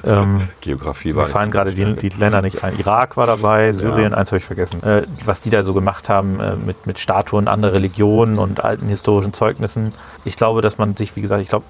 Ähm, 0.03 0.47
Geografie 0.61 1.15
war 1.15 1.25
fallen 1.25 1.49
nicht 1.49 1.53
gerade 1.53 1.73
die, 1.73 1.95
die 1.95 2.09
Länder 2.09 2.41
nicht 2.41 2.63
ein. 2.63 2.77
Irak 2.79 3.17
war 3.17 3.27
dabei, 3.27 3.71
Syrien, 3.71 4.13
eins 4.13 4.31
habe 4.31 4.37
ich 4.37 4.45
vergessen. 4.45 4.81
Äh, 4.83 5.03
was 5.25 5.41
die 5.41 5.49
da 5.49 5.63
so 5.63 5.73
gemacht 5.73 6.09
haben 6.09 6.39
äh, 6.39 6.55
mit, 6.55 6.87
mit 6.87 6.99
Statuen 6.99 7.47
anderer 7.47 7.73
Religionen 7.73 8.39
und 8.39 8.63
alten 8.63 8.87
historischen 8.87 9.33
Zeugnissen. 9.33 9.93
Ich 10.23 10.35
glaube, 10.35 10.61
dass 10.61 10.77
man 10.77 10.95
sich, 10.95 11.15
wie 11.15 11.21
gesagt, 11.21 11.41
ich 11.41 11.49
glaube, 11.49 11.65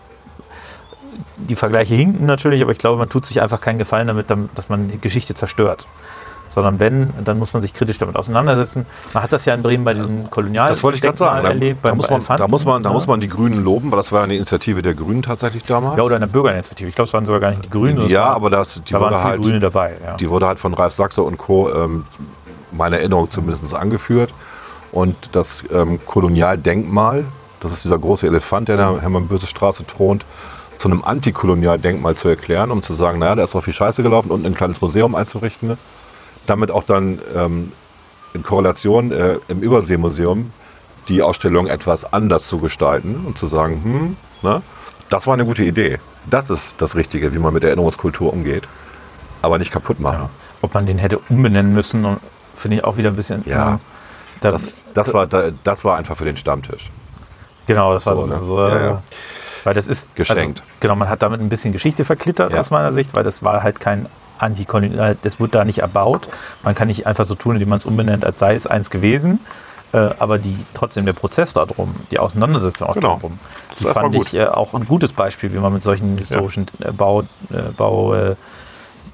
die 1.38 1.56
Vergleiche 1.56 1.96
hinken 1.96 2.26
natürlich, 2.26 2.62
aber 2.62 2.72
ich 2.72 2.78
glaube, 2.78 2.98
man 2.98 3.10
tut 3.10 3.26
sich 3.26 3.42
einfach 3.42 3.62
keinen 3.62 3.78
Gefallen 3.78 4.08
damit, 4.08 4.30
damit, 4.30 4.50
dass 4.56 4.70
man 4.70 4.90
die 4.90 5.00
Geschichte 5.00 5.34
zerstört. 5.34 5.88
Sondern 6.48 6.80
wenn, 6.80 7.10
dann 7.26 7.40
muss 7.40 7.54
man 7.54 7.62
sich 7.62 7.74
kritisch 7.74 7.98
damit 7.98 8.16
auseinandersetzen. 8.16 8.86
Man 9.14 9.24
hat 9.24 9.34
das 9.34 9.46
ja 9.46 9.54
in 9.54 9.64
Bremen 9.64 9.84
bei 9.84 9.94
diesem 9.94 10.30
Kolonial 10.30 10.70
Das 10.70 10.84
wollte 10.84 10.96
ich 10.98 11.02
gerade 11.02 11.18
sagen. 11.18 11.44
Da, 11.44 11.50
erlebt, 11.50 11.84
da, 11.84 11.94
muss 11.94 12.10
man, 12.10 12.20
Elefanten, 12.20 12.42
da, 12.42 12.48
muss 12.48 12.66
man, 12.66 12.84
da 12.84 12.90
ne? 12.90 12.96
muss 12.96 13.08
man 13.08 13.20
die 13.20 13.28
Grünen 13.28 13.64
loben, 13.64 13.92
weil 13.92 13.98
das 13.98 14.12
war 14.12 14.24
eine 14.24 14.36
Initiative 14.36 14.82
der 14.82 14.94
Grünen 14.94 15.22
tatsächlich 15.22 15.64
damals. 15.66 15.98
Ja, 15.98 16.04
oder 16.04 16.16
eine 16.16 16.28
Bürgerinitiative. 16.28 16.90
Ich 16.90 16.96
glaube, 16.96 17.08
es 17.08 17.14
waren 17.14 17.26
sogar 17.26 17.42
gar 17.42 17.50
nicht 17.52 17.66
die 17.66 17.70
Grünen. 17.70 18.08
Ja, 18.08 18.28
war- 18.28 18.36
aber 18.36 18.50
das, 18.50 18.82
die, 18.84 18.94
da 18.94 19.02
waren 19.02 19.24
halt, 19.24 19.42
Grüne 19.42 19.60
dabei. 19.60 19.96
Ja. 20.06 20.16
die 20.16 20.30
wurde 20.30 20.48
halt 20.48 20.60
von 20.60 20.74
Ralf 20.74 20.94
Sachse 20.94 21.22
und 21.24 21.38
Co. 21.38 21.70
Ähm, 21.74 22.06
meine 22.72 23.00
Erinnerung 23.00 23.30
zumindest 23.30 23.74
angeführt. 23.74 24.34
Und 24.92 25.16
das 25.34 25.64
ähm, 25.72 26.00
Kolonialdenkmal, 26.06 27.26
das 27.60 27.72
ist 27.72 27.84
dieser 27.84 27.98
große 28.00 28.28
Elefant, 28.28 28.68
der 28.68 28.76
in 28.76 28.82
der 28.94 29.02
Hermann-Böse-Straße 29.02 29.86
thront, 29.86 30.26
zu 30.78 30.88
einem 30.90 31.04
Antikolonialdenkmal 31.04 32.16
zu 32.16 32.30
erklären, 32.30 32.72
um 32.72 32.84
zu 32.84 32.94
sagen, 32.94 33.20
naja, 33.20 33.36
da 33.36 33.44
ist 33.44 33.56
doch 33.56 33.64
viel 33.64 33.74
Scheiße 33.74 34.04
gelaufen 34.04 34.32
und 34.32 34.46
ein 34.46 34.54
kleines 34.54 34.80
Museum 34.80 35.16
einzurichten. 35.16 35.78
Damit 36.48 36.72
auch 36.72 36.84
dann 36.84 37.20
ähm, 37.36 37.72
in 38.34 38.42
Korrelation 38.44 39.12
äh, 39.12 39.38
im 39.48 39.62
Überseemuseum 39.62 40.52
die 41.08 41.22
Ausstellung 41.22 41.68
etwas 41.68 42.12
anders 42.12 42.48
zu 42.48 42.58
gestalten 42.60 43.24
und 43.26 43.38
zu 43.38 43.46
sagen, 43.48 43.82
hm, 43.84 44.18
ne, 44.50 44.62
das 45.10 45.28
war 45.28 45.36
eine 45.36 45.46
gute 45.46 45.64
Idee. 45.64 46.00
Das 46.30 46.50
ist 46.50 46.76
das 46.82 46.96
Richtige, 46.96 47.34
wie 47.34 47.38
man 47.40 47.54
mit 47.54 47.64
Erinnerungskultur 47.64 48.34
umgeht. 48.34 48.64
Aber 49.42 49.58
nicht 49.60 49.72
kaputt 49.72 50.00
machen. 50.00 50.30
Ob 50.62 50.74
man 50.74 50.86
den 50.86 50.98
hätte 50.98 51.20
umbenennen 51.30 51.72
müssen, 51.74 52.18
finde 52.56 52.78
ich 52.78 52.84
auch 52.84 52.98
wieder 52.98 53.10
ein 53.12 53.16
bisschen. 53.16 53.44
Ja. 53.46 53.76
äh, 53.76 53.78
da, 54.42 54.52
Das, 54.52 54.84
das, 54.94 55.14
war, 55.14 55.28
da- 55.28 55.52
das 55.64 55.86
war 55.86 55.96
einfach 55.98 56.18
für 56.18 56.26
den 56.26 56.36
Stammtisch. 56.36 56.90
genau, 57.68 57.94
das 57.94 58.06
war 58.06 58.16
so. 58.16 58.26
So, 58.28 58.28
ne? 58.28 58.36
so 58.38 58.68
Ja, 58.68 58.86
ja. 58.86 59.04
Weil 59.64 59.74
das 59.74 59.88
ist. 59.88 60.14
Geschenkt. 60.16 60.60
Also, 60.60 60.72
genau, 60.82 60.96
man 60.96 61.10
hat 61.10 61.22
damit 61.22 61.40
ein 61.40 61.50
bisschen 61.50 61.72
Geschichte 61.72 62.04
verklittert 62.06 62.52
Ja. 62.54 62.60
aus 62.60 62.70
meiner 62.72 62.92
Sicht, 62.92 63.14
weil 63.14 63.24
das 63.24 63.44
war 63.44 63.64
halt 63.64 63.80
kein 63.80 64.08
Antikolonial, 64.40 65.18
das 65.22 65.40
wird 65.40 65.56
da 65.56 65.66
nicht 65.66 65.80
erbaut. 65.80 66.30
Man 66.64 66.76
kann 66.76 66.88
nicht 66.88 67.06
einfach 67.08 67.26
so 67.26 67.36
tun, 67.36 67.56
indem 67.56 67.70
man 67.70 67.78
es 67.78 67.86
umbenennt, 67.86 68.26
als 68.26 68.40
sei 68.40 68.54
es 68.56 68.68
eins 68.68 68.90
gewesen. 68.90 69.40
Äh, 69.94 70.10
aber 70.20 70.38
die, 70.38 70.56
trotzdem 70.74 71.06
der 71.06 71.14
Prozess 71.14 71.54
darum, 71.54 71.96
die 72.12 72.20
Auseinandersetzung 72.20 72.90
auch 72.90 72.94
Genau. 72.96 73.16
darum, 73.16 73.40
die 73.80 73.86
fand 73.86 74.16
ich 74.16 74.34
äh, 74.34 74.46
auch 74.46 74.74
ein 74.74 74.86
gutes 74.86 75.14
Beispiel, 75.14 75.54
wie 75.54 75.60
man 75.60 75.72
mit 75.74 75.82
solchen 75.84 76.18
historischen 76.18 76.66
äh, 76.80 76.92
Bau, 76.92 77.22
äh, 77.22 77.72
Bau, 77.76 78.14
äh, 78.14 78.36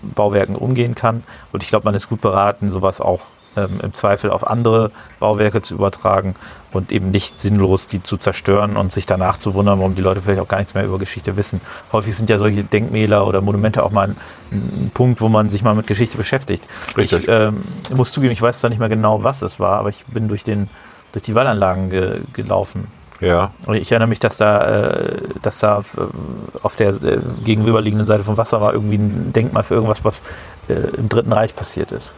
Bauwerken 0.01 0.55
umgehen 0.55 0.95
kann. 0.95 1.23
Und 1.51 1.61
ich 1.63 1.69
glaube, 1.69 1.85
man 1.85 1.93
ist 1.93 2.09
gut 2.09 2.21
beraten, 2.21 2.69
sowas 2.69 3.01
auch 3.01 3.21
ähm, 3.55 3.79
im 3.81 3.93
Zweifel 3.93 4.31
auf 4.31 4.47
andere 4.47 4.91
Bauwerke 5.19 5.61
zu 5.61 5.73
übertragen 5.75 6.35
und 6.71 6.91
eben 6.91 7.11
nicht 7.11 7.39
sinnlos 7.39 7.87
die 7.87 8.01
zu 8.01 8.17
zerstören 8.17 8.77
und 8.77 8.91
sich 8.91 9.05
danach 9.05 9.37
zu 9.37 9.53
wundern, 9.53 9.79
warum 9.79 9.95
die 9.95 10.01
Leute 10.01 10.21
vielleicht 10.21 10.41
auch 10.41 10.47
gar 10.47 10.57
nichts 10.57 10.73
mehr 10.73 10.85
über 10.85 10.97
Geschichte 10.97 11.37
wissen. 11.37 11.61
Häufig 11.91 12.15
sind 12.15 12.29
ja 12.29 12.37
solche 12.39 12.63
Denkmäler 12.63 13.27
oder 13.27 13.41
Monumente 13.41 13.83
auch 13.83 13.91
mal 13.91 14.09
ein, 14.09 14.17
ein 14.51 14.91
Punkt, 14.93 15.21
wo 15.21 15.29
man 15.29 15.49
sich 15.49 15.63
mal 15.63 15.75
mit 15.75 15.87
Geschichte 15.87 16.17
beschäftigt. 16.17 16.65
Richtig. 16.97 17.23
Ich 17.23 17.27
ähm, 17.27 17.63
muss 17.93 18.11
zugeben, 18.11 18.33
ich 18.33 18.41
weiß 18.41 18.59
zwar 18.59 18.69
nicht 18.69 18.79
mehr 18.79 18.89
genau, 18.89 19.23
was 19.23 19.41
es 19.41 19.59
war, 19.59 19.79
aber 19.79 19.89
ich 19.89 20.05
bin 20.07 20.27
durch, 20.27 20.43
den, 20.43 20.69
durch 21.11 21.23
die 21.23 21.35
Wallanlagen 21.35 21.89
ge 21.89 22.21
gelaufen. 22.33 22.87
Ja. 23.23 23.51
Ich 23.71 23.91
erinnere 23.91 24.09
mich, 24.09 24.19
dass 24.19 24.37
da, 24.37 24.61
äh, 24.61 25.17
dass 25.41 25.59
da 25.59 25.79
äh, 25.79 26.61
auf 26.61 26.75
der 26.75 26.89
äh, 26.89 27.19
gegenüberliegenden 27.43 28.05
Seite 28.05 28.23
vom 28.23 28.37
Wasser 28.37 28.59
war 28.59 28.73
irgendwie 28.73 28.97
ein 28.97 29.31
Denkmal 29.31 29.63
für 29.63 29.75
irgendwas, 29.75 30.03
was 30.03 30.21
äh, 30.67 30.73
im 30.97 31.07
Dritten 31.07 31.31
Reich 31.31 31.55
passiert 31.55 31.91
ist. 31.91 32.13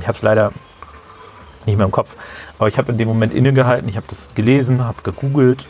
Ich 0.00 0.08
habe 0.08 0.16
es 0.16 0.22
leider 0.22 0.52
nicht 1.66 1.76
mehr 1.76 1.86
im 1.86 1.92
Kopf. 1.92 2.16
Aber 2.58 2.68
ich 2.68 2.78
habe 2.78 2.92
in 2.92 2.98
dem 2.98 3.08
Moment 3.08 3.34
innegehalten, 3.34 3.88
ich 3.88 3.96
habe 3.96 4.06
das 4.08 4.30
gelesen, 4.34 4.84
habe 4.84 5.02
gegoogelt, 5.02 5.66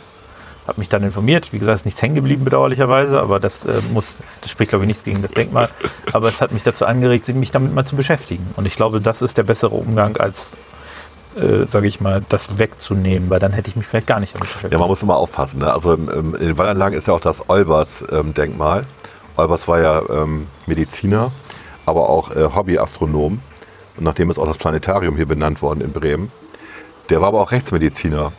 habe 0.67 0.79
mich 0.79 0.89
dann 0.89 1.03
informiert. 1.03 1.53
Wie 1.53 1.59
gesagt, 1.59 1.79
ist 1.79 1.85
nichts 1.85 2.01
hängen 2.01 2.15
geblieben, 2.15 2.43
bedauerlicherweise, 2.43 3.19
aber 3.19 3.39
das 3.39 3.65
äh, 3.65 3.81
muss, 3.93 4.17
das 4.41 4.51
spricht, 4.51 4.69
glaube 4.69 4.85
ich, 4.85 4.87
nichts 4.87 5.03
gegen 5.03 5.21
das 5.21 5.31
Denkmal. 5.31 5.69
Aber 6.13 6.29
es 6.29 6.41
hat 6.41 6.51
mich 6.51 6.63
dazu 6.63 6.85
angeregt, 6.85 7.27
mich 7.29 7.51
damit 7.51 7.73
mal 7.73 7.85
zu 7.85 7.95
beschäftigen. 7.95 8.47
Und 8.55 8.65
ich 8.65 8.75
glaube, 8.75 9.01
das 9.01 9.21
ist 9.21 9.37
der 9.37 9.43
bessere 9.43 9.75
Umgang, 9.75 10.17
als, 10.17 10.57
äh, 11.35 11.65
sage 11.65 11.87
ich 11.87 12.01
mal, 12.01 12.21
das 12.29 12.59
wegzunehmen, 12.59 13.29
weil 13.29 13.39
dann 13.39 13.53
hätte 13.53 13.69
ich 13.69 13.75
mich 13.75 13.87
vielleicht 13.87 14.07
gar 14.07 14.19
nicht 14.19 14.35
damit 14.35 14.47
beschäftigt. 14.47 14.73
Ja, 14.73 14.79
man 14.79 14.89
muss 14.89 15.01
immer 15.01 15.15
aufpassen. 15.15 15.59
Ne? 15.59 15.73
Also 15.73 15.93
im, 15.93 16.09
im, 16.09 16.35
in 16.35 16.47
den 16.47 16.57
Wallanlagen 16.57 16.97
ist 16.97 17.07
ja 17.07 17.13
auch 17.13 17.21
das 17.21 17.49
Olbers-Denkmal. 17.49 18.85
Olbers 19.37 19.67
war 19.67 19.79
ja 19.79 20.01
ähm, 20.09 20.47
Mediziner, 20.65 21.31
aber 21.85 22.09
auch 22.09 22.35
äh, 22.35 22.43
Hobbyastronom. 22.53 23.39
Und 23.97 24.03
nachdem 24.03 24.29
ist 24.29 24.37
auch 24.37 24.47
das 24.47 24.57
Planetarium 24.57 25.15
hier 25.15 25.25
benannt 25.25 25.61
worden 25.61 25.81
in 25.81 25.91
Bremen. 25.91 26.31
Der 27.09 27.21
war 27.21 27.29
aber 27.29 27.41
auch 27.41 27.51
Rechtsmediziner. 27.51 28.31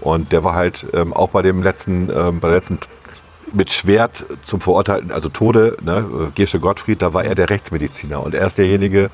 Und 0.00 0.32
der 0.32 0.42
war 0.42 0.54
halt 0.54 0.86
ähm, 0.94 1.12
auch 1.12 1.28
bei 1.30 1.42
dem 1.42 1.62
letzten, 1.62 2.10
ähm, 2.10 2.40
bei 2.40 2.48
der 2.48 2.56
letzten 2.56 2.78
mit 3.52 3.70
Schwert 3.70 4.24
zum 4.44 4.60
Verurteilten, 4.60 5.12
also 5.12 5.28
Tode, 5.28 5.76
ne, 5.82 6.32
Gesche 6.34 6.58
Gottfried, 6.58 7.02
da 7.02 7.12
war 7.12 7.24
er 7.24 7.34
der 7.34 7.50
Rechtsmediziner. 7.50 8.22
Und 8.22 8.34
er 8.34 8.46
ist 8.46 8.58
derjenige, 8.58 9.10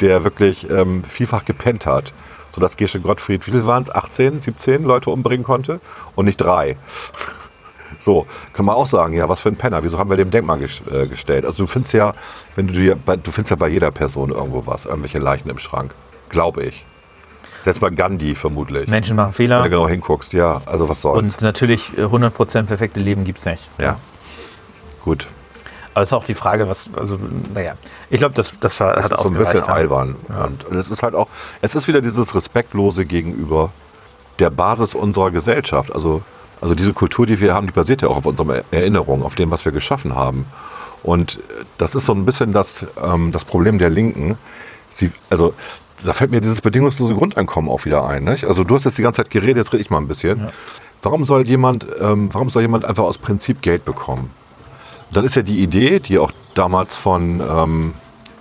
der 0.00 0.24
wirklich 0.24 0.68
ähm, 0.70 1.04
vielfach 1.04 1.44
gepennt 1.44 1.86
hat. 1.86 2.14
Sodass 2.54 2.76
Gesche 2.76 3.00
Gottfried, 3.00 3.46
wie 3.46 3.52
viel 3.52 3.66
waren 3.66 3.82
es? 3.82 3.90
18, 3.90 4.40
17 4.40 4.82
Leute 4.82 5.10
umbringen 5.10 5.44
konnte 5.44 5.80
und 6.14 6.24
nicht 6.24 6.38
drei. 6.38 6.76
So, 7.98 8.26
kann 8.52 8.64
man 8.64 8.74
auch 8.74 8.86
sagen, 8.86 9.14
ja, 9.14 9.28
was 9.28 9.40
für 9.40 9.48
ein 9.48 9.56
Penner, 9.56 9.82
wieso 9.82 9.98
haben 9.98 10.10
wir 10.10 10.16
dem 10.16 10.30
Denkmal 10.30 10.58
ges 10.58 10.80
äh, 10.90 11.06
gestellt? 11.06 11.44
Also 11.44 11.64
du 11.64 11.66
findest 11.66 11.94
ja, 11.94 12.12
wenn 12.56 12.66
du 12.68 12.74
dir, 12.74 12.96
bei, 12.96 13.16
du 13.16 13.30
findest 13.30 13.50
ja 13.50 13.56
bei 13.56 13.68
jeder 13.68 13.90
Person 13.90 14.30
irgendwo 14.30 14.66
was, 14.66 14.84
irgendwelche 14.84 15.18
Leichen 15.18 15.48
im 15.50 15.58
Schrank, 15.58 15.94
glaube 16.28 16.64
ich. 16.64 16.84
Selbst 17.64 17.80
bei 17.80 17.90
Gandhi 17.90 18.34
vermutlich. 18.34 18.88
Menschen 18.88 19.16
machen 19.16 19.28
Wenn 19.28 19.34
Fehler. 19.34 19.62
du 19.62 19.70
genau 19.70 19.88
hinguckst, 19.88 20.32
ja, 20.32 20.62
also 20.66 20.88
was 20.88 21.02
soll's. 21.02 21.18
Und 21.18 21.40
natürlich 21.42 21.96
äh, 21.98 22.02
100% 22.02 22.64
perfekte 22.64 23.00
Leben 23.00 23.24
gibt 23.24 23.38
es 23.38 23.46
nicht. 23.46 23.70
ja, 23.78 23.96
gut. 25.04 25.26
Aber 25.94 26.04
es 26.04 26.10
ist 26.10 26.12
auch 26.12 26.24
die 26.24 26.34
Frage, 26.34 26.68
was, 26.68 26.90
also, 26.96 27.18
naja, 27.54 27.72
ich 28.08 28.18
glaube, 28.20 28.34
das, 28.36 28.52
das 28.60 28.78
war, 28.78 28.94
Das 28.94 29.06
hat 29.06 29.12
ist 29.12 29.20
so 29.20 29.30
ein 29.30 29.34
bisschen 29.36 29.62
albern. 29.64 30.14
Und, 30.28 30.64
und 30.66 30.76
es 30.76 30.90
ist 30.90 31.02
halt 31.02 31.16
auch, 31.16 31.26
es 31.60 31.74
ist 31.74 31.88
wieder 31.88 32.00
dieses 32.00 32.36
Respektlose 32.36 33.04
gegenüber 33.04 33.70
der 34.38 34.50
Basis 34.50 34.94
unserer 34.94 35.32
Gesellschaft. 35.32 35.92
Also, 35.92 36.22
also 36.60 36.74
diese 36.74 36.92
Kultur, 36.92 37.26
die 37.26 37.40
wir 37.40 37.54
haben, 37.54 37.66
die 37.66 37.72
basiert 37.72 38.02
ja 38.02 38.08
auch 38.08 38.16
auf 38.16 38.26
unseren 38.26 38.62
Erinnerungen, 38.70 39.22
auf 39.22 39.34
dem, 39.34 39.50
was 39.50 39.64
wir 39.64 39.72
geschaffen 39.72 40.14
haben. 40.14 40.46
Und 41.02 41.38
das 41.78 41.94
ist 41.94 42.06
so 42.06 42.12
ein 42.12 42.24
bisschen 42.24 42.52
das, 42.52 42.86
ähm, 43.02 43.32
das 43.32 43.44
Problem 43.44 43.78
der 43.78 43.90
Linken. 43.90 44.36
Sie, 44.90 45.12
also 45.30 45.54
da 46.04 46.12
fällt 46.12 46.30
mir 46.30 46.40
dieses 46.40 46.60
bedingungslose 46.60 47.14
Grundeinkommen 47.14 47.70
auch 47.70 47.84
wieder 47.84 48.06
ein. 48.06 48.24
Nicht? 48.24 48.44
Also 48.44 48.64
du 48.64 48.74
hast 48.74 48.84
jetzt 48.84 48.98
die 48.98 49.02
ganze 49.02 49.22
Zeit 49.22 49.30
geredet, 49.30 49.58
jetzt 49.58 49.72
rede 49.72 49.82
ich 49.82 49.90
mal 49.90 49.98
ein 49.98 50.08
bisschen. 50.08 50.48
Warum 51.02 51.24
soll 51.24 51.46
jemand, 51.46 51.86
ähm, 52.00 52.30
warum 52.32 52.50
soll 52.50 52.62
jemand 52.62 52.84
einfach 52.84 53.04
aus 53.04 53.18
Prinzip 53.18 53.62
Geld 53.62 53.84
bekommen? 53.84 54.30
Dann 55.12 55.24
ist 55.24 55.36
ja 55.36 55.42
die 55.42 55.62
Idee, 55.62 56.00
die 56.00 56.18
auch 56.18 56.32
damals 56.54 56.94
von 56.94 57.40
ähm, 57.40 57.94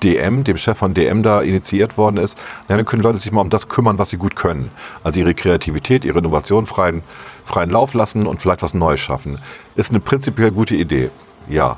DM, 0.03 0.43
dem 0.43 0.57
Chef 0.57 0.77
von 0.77 0.93
DM 0.93 1.23
da 1.23 1.41
initiiert 1.41 1.97
worden 1.97 2.17
ist, 2.17 2.37
dann 2.67 2.83
können 2.85 3.01
Leute 3.01 3.19
sich 3.19 3.31
mal 3.31 3.41
um 3.41 3.49
das 3.49 3.67
kümmern, 3.69 3.97
was 3.97 4.09
sie 4.09 4.17
gut 4.17 4.35
können. 4.35 4.71
Also 5.03 5.19
ihre 5.19 5.33
Kreativität, 5.33 6.05
ihre 6.05 6.19
Innovation 6.19 6.65
freien, 6.65 7.03
freien 7.45 7.69
Lauf 7.69 7.93
lassen 7.93 8.27
und 8.27 8.41
vielleicht 8.41 8.61
was 8.61 8.73
Neues 8.73 8.99
schaffen. 8.99 9.39
Ist 9.75 9.91
eine 9.91 9.99
prinzipiell 9.99 10.51
gute 10.51 10.75
Idee, 10.75 11.09
ja. 11.47 11.77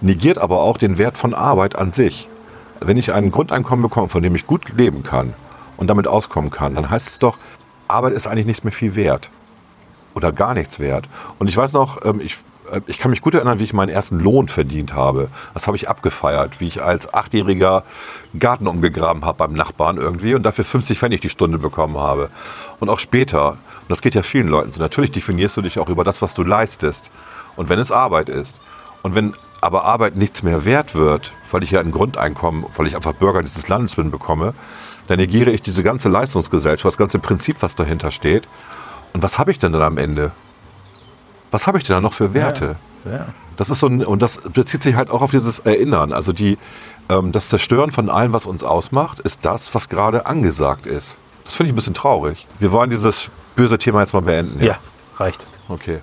Negiert 0.00 0.38
aber 0.38 0.60
auch 0.60 0.78
den 0.78 0.96
Wert 0.96 1.18
von 1.18 1.34
Arbeit 1.34 1.76
an 1.76 1.92
sich. 1.92 2.28
Wenn 2.80 2.96
ich 2.96 3.12
ein 3.12 3.30
Grundeinkommen 3.30 3.82
bekomme, 3.82 4.08
von 4.08 4.22
dem 4.22 4.34
ich 4.34 4.46
gut 4.46 4.70
leben 4.70 5.02
kann 5.02 5.34
und 5.76 5.88
damit 5.88 6.08
auskommen 6.08 6.50
kann, 6.50 6.74
dann 6.74 6.88
heißt 6.88 7.08
es 7.08 7.18
doch, 7.18 7.36
Arbeit 7.86 8.14
ist 8.14 8.26
eigentlich 8.26 8.46
nicht 8.46 8.64
mehr 8.64 8.72
viel 8.72 8.94
wert 8.94 9.30
oder 10.14 10.32
gar 10.32 10.54
nichts 10.54 10.78
wert. 10.78 11.04
Und 11.38 11.48
ich 11.48 11.56
weiß 11.56 11.72
noch, 11.72 12.04
ähm, 12.04 12.20
ich, 12.20 12.38
ich 12.86 12.98
kann 12.98 13.10
mich 13.10 13.20
gut 13.20 13.34
erinnern, 13.34 13.58
wie 13.58 13.64
ich 13.64 13.72
meinen 13.72 13.88
ersten 13.88 14.18
Lohn 14.18 14.48
verdient 14.48 14.94
habe. 14.94 15.28
Das 15.54 15.66
habe 15.66 15.76
ich 15.76 15.88
abgefeiert, 15.88 16.60
wie 16.60 16.68
ich 16.68 16.82
als 16.82 17.12
Achtjähriger 17.12 17.84
Garten 18.38 18.66
umgegraben 18.66 19.24
habe 19.24 19.38
beim 19.38 19.52
Nachbarn 19.52 19.96
irgendwie 19.96 20.34
und 20.34 20.44
dafür 20.44 20.64
50 20.64 20.98
Pfennig 20.98 21.20
die 21.20 21.30
Stunde 21.30 21.58
bekommen 21.58 21.98
habe. 21.98 22.30
Und 22.78 22.88
auch 22.88 22.98
später, 22.98 23.52
und 23.52 23.88
das 23.88 24.02
geht 24.02 24.14
ja 24.14 24.22
vielen 24.22 24.48
Leuten 24.48 24.72
so, 24.72 24.80
natürlich 24.80 25.12
definierst 25.12 25.56
du 25.56 25.62
dich 25.62 25.78
auch 25.78 25.88
über 25.88 26.04
das, 26.04 26.22
was 26.22 26.34
du 26.34 26.42
leistest. 26.42 27.10
Und 27.56 27.68
wenn 27.68 27.78
es 27.78 27.92
Arbeit 27.92 28.28
ist. 28.28 28.60
Und 29.02 29.14
wenn 29.14 29.34
aber 29.60 29.84
Arbeit 29.84 30.16
nichts 30.16 30.42
mehr 30.42 30.64
wert 30.64 30.94
wird, 30.94 31.32
weil 31.50 31.62
ich 31.62 31.70
ja 31.70 31.80
ein 31.80 31.90
Grundeinkommen, 31.90 32.64
weil 32.76 32.86
ich 32.86 32.96
einfach 32.96 33.12
Bürger 33.12 33.42
dieses 33.42 33.68
Landes 33.68 33.96
bin, 33.96 34.10
bekomme, 34.10 34.54
dann 35.08 35.18
negiere 35.18 35.50
ich 35.50 35.60
diese 35.60 35.82
ganze 35.82 36.08
Leistungsgesellschaft, 36.08 36.86
das 36.86 36.96
ganze 36.96 37.18
Prinzip, 37.18 37.56
was 37.60 37.74
dahinter 37.74 38.10
steht. 38.10 38.48
Und 39.12 39.22
was 39.22 39.38
habe 39.38 39.50
ich 39.50 39.58
denn 39.58 39.72
dann 39.72 39.82
am 39.82 39.98
Ende? 39.98 40.32
Was 41.50 41.66
habe 41.66 41.78
ich 41.78 41.84
denn 41.84 41.96
da 41.96 42.00
noch 42.00 42.12
für 42.12 42.34
Werte? 42.34 42.76
Ja. 43.04 43.26
Das 43.56 43.70
ist 43.70 43.80
so 43.80 43.86
ein, 43.88 44.04
und 44.04 44.22
das 44.22 44.40
bezieht 44.52 44.82
sich 44.82 44.94
halt 44.94 45.10
auch 45.10 45.22
auf 45.22 45.30
dieses 45.30 45.58
Erinnern. 45.60 46.12
Also 46.12 46.32
die, 46.32 46.58
ähm, 47.08 47.32
das 47.32 47.48
Zerstören 47.48 47.90
von 47.90 48.08
allem, 48.08 48.32
was 48.32 48.46
uns 48.46 48.62
ausmacht, 48.62 49.20
ist 49.20 49.40
das, 49.44 49.74
was 49.74 49.88
gerade 49.88 50.26
angesagt 50.26 50.86
ist. 50.86 51.16
Das 51.44 51.54
finde 51.56 51.68
ich 51.68 51.72
ein 51.72 51.76
bisschen 51.76 51.94
traurig. 51.94 52.46
Wir 52.58 52.72
wollen 52.72 52.90
dieses 52.90 53.28
böse 53.56 53.78
Thema 53.78 54.00
jetzt 54.00 54.14
mal 54.14 54.22
beenden. 54.22 54.62
ja, 54.62 54.78
reicht. 55.18 55.46
Okay. 55.68 55.98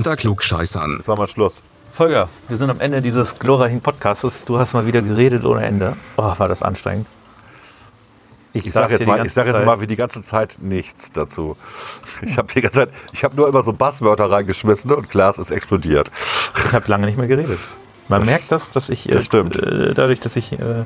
Unter 0.00 0.16
Klugscheißern. 0.16 0.94
Jetzt 0.96 1.08
machen 1.08 1.18
wir 1.18 1.26
Schluss. 1.26 1.60
Volker, 1.92 2.30
wir 2.48 2.56
sind 2.56 2.70
am 2.70 2.80
Ende 2.80 3.02
dieses 3.02 3.38
glorreichen 3.38 3.82
Podcasts. 3.82 4.46
Du 4.46 4.58
hast 4.58 4.72
mal 4.72 4.86
wieder 4.86 5.02
geredet 5.02 5.44
ohne 5.44 5.62
Ende. 5.62 5.94
Oh, 6.16 6.32
war 6.38 6.48
das 6.48 6.62
anstrengend. 6.62 7.06
Ich 8.54 8.62
sag's 8.62 8.72
sage 8.72 8.94
jetzt, 8.94 9.06
mal, 9.06 9.26
ich 9.26 9.34
sag 9.34 9.46
jetzt 9.46 9.62
mal 9.62 9.78
wie 9.82 9.86
die 9.86 9.96
ganze 9.96 10.22
Zeit 10.22 10.56
nichts 10.58 11.12
dazu. 11.12 11.54
Ich 12.22 12.38
habe 12.38 12.50
die 12.50 12.62
ganze 12.62 12.78
Zeit, 12.78 12.88
ich 13.12 13.24
habe 13.24 13.36
nur 13.36 13.46
immer 13.46 13.62
so 13.62 13.74
Basswörter 13.74 14.30
reingeschmissen 14.30 14.90
und 14.90 15.10
Klaas 15.10 15.38
ist 15.38 15.50
explodiert. 15.50 16.10
Ich 16.66 16.72
habe 16.72 16.88
lange 16.88 17.04
nicht 17.04 17.18
mehr 17.18 17.28
geredet. 17.28 17.58
Man 18.08 18.24
merkt 18.24 18.50
das, 18.50 18.70
dass 18.70 18.88
ich, 18.88 19.06
äh, 19.06 19.12
das 19.12 19.26
stimmt. 19.26 19.56
äh, 19.56 19.92
dadurch, 19.92 20.20
dass 20.20 20.34
ich 20.34 20.52
äh, 20.52 20.84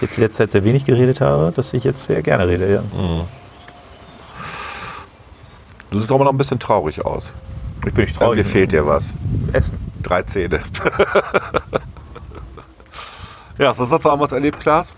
jetzt 0.00 0.16
die 0.16 0.22
letzte 0.22 0.38
Zeit 0.38 0.50
sehr 0.50 0.64
wenig 0.64 0.84
geredet 0.84 1.20
habe, 1.20 1.52
dass 1.54 1.72
ich 1.72 1.84
jetzt 1.84 2.04
sehr 2.04 2.20
gerne 2.20 2.48
rede. 2.48 2.68
Ja. 2.68 2.82
Du 5.92 6.00
siehst 6.00 6.10
auch 6.10 6.16
immer 6.16 6.24
noch 6.24 6.32
ein 6.32 6.38
bisschen 6.38 6.58
traurig 6.58 7.06
aus. 7.06 7.32
Ich 7.86 7.94
bin 7.94 8.04
nicht 8.04 8.20
Irgendwie 8.20 8.44
fehlt 8.44 8.72
dir 8.72 8.86
was. 8.86 9.14
Essen. 9.52 9.78
Drei 10.02 10.22
Zähne. 10.22 10.58
ja, 13.58 13.72
sonst 13.72 13.92
hast 13.92 14.04
du 14.04 14.10
auch 14.10 14.20
was 14.20 14.32
erlebt, 14.32 14.60
Klaas? 14.60 14.94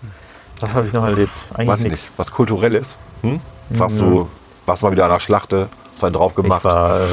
Was 0.61 0.75
habe 0.75 0.87
ich 0.87 0.93
noch 0.93 1.05
erlebt? 1.05 1.33
Eigentlich 1.55 1.81
ich 1.81 1.85
nichts. 1.85 2.09
nicht. 2.09 2.19
Was 2.19 2.31
Kulturelles? 2.31 2.97
Hm? 3.23 3.41
Warst 3.71 4.01
du 4.01 4.29
warst 4.69 4.83
mal 4.83 4.93
wieder 4.93 5.05
an 5.05 5.13
der 5.13 5.19
Schlachte? 5.19 5.69
Hast 5.95 6.05
einen 6.05 6.15
drauf 6.15 6.33
Ich 6.33 6.43
gemacht? 6.43 6.65
war 6.65 7.01
äh, 7.01 7.05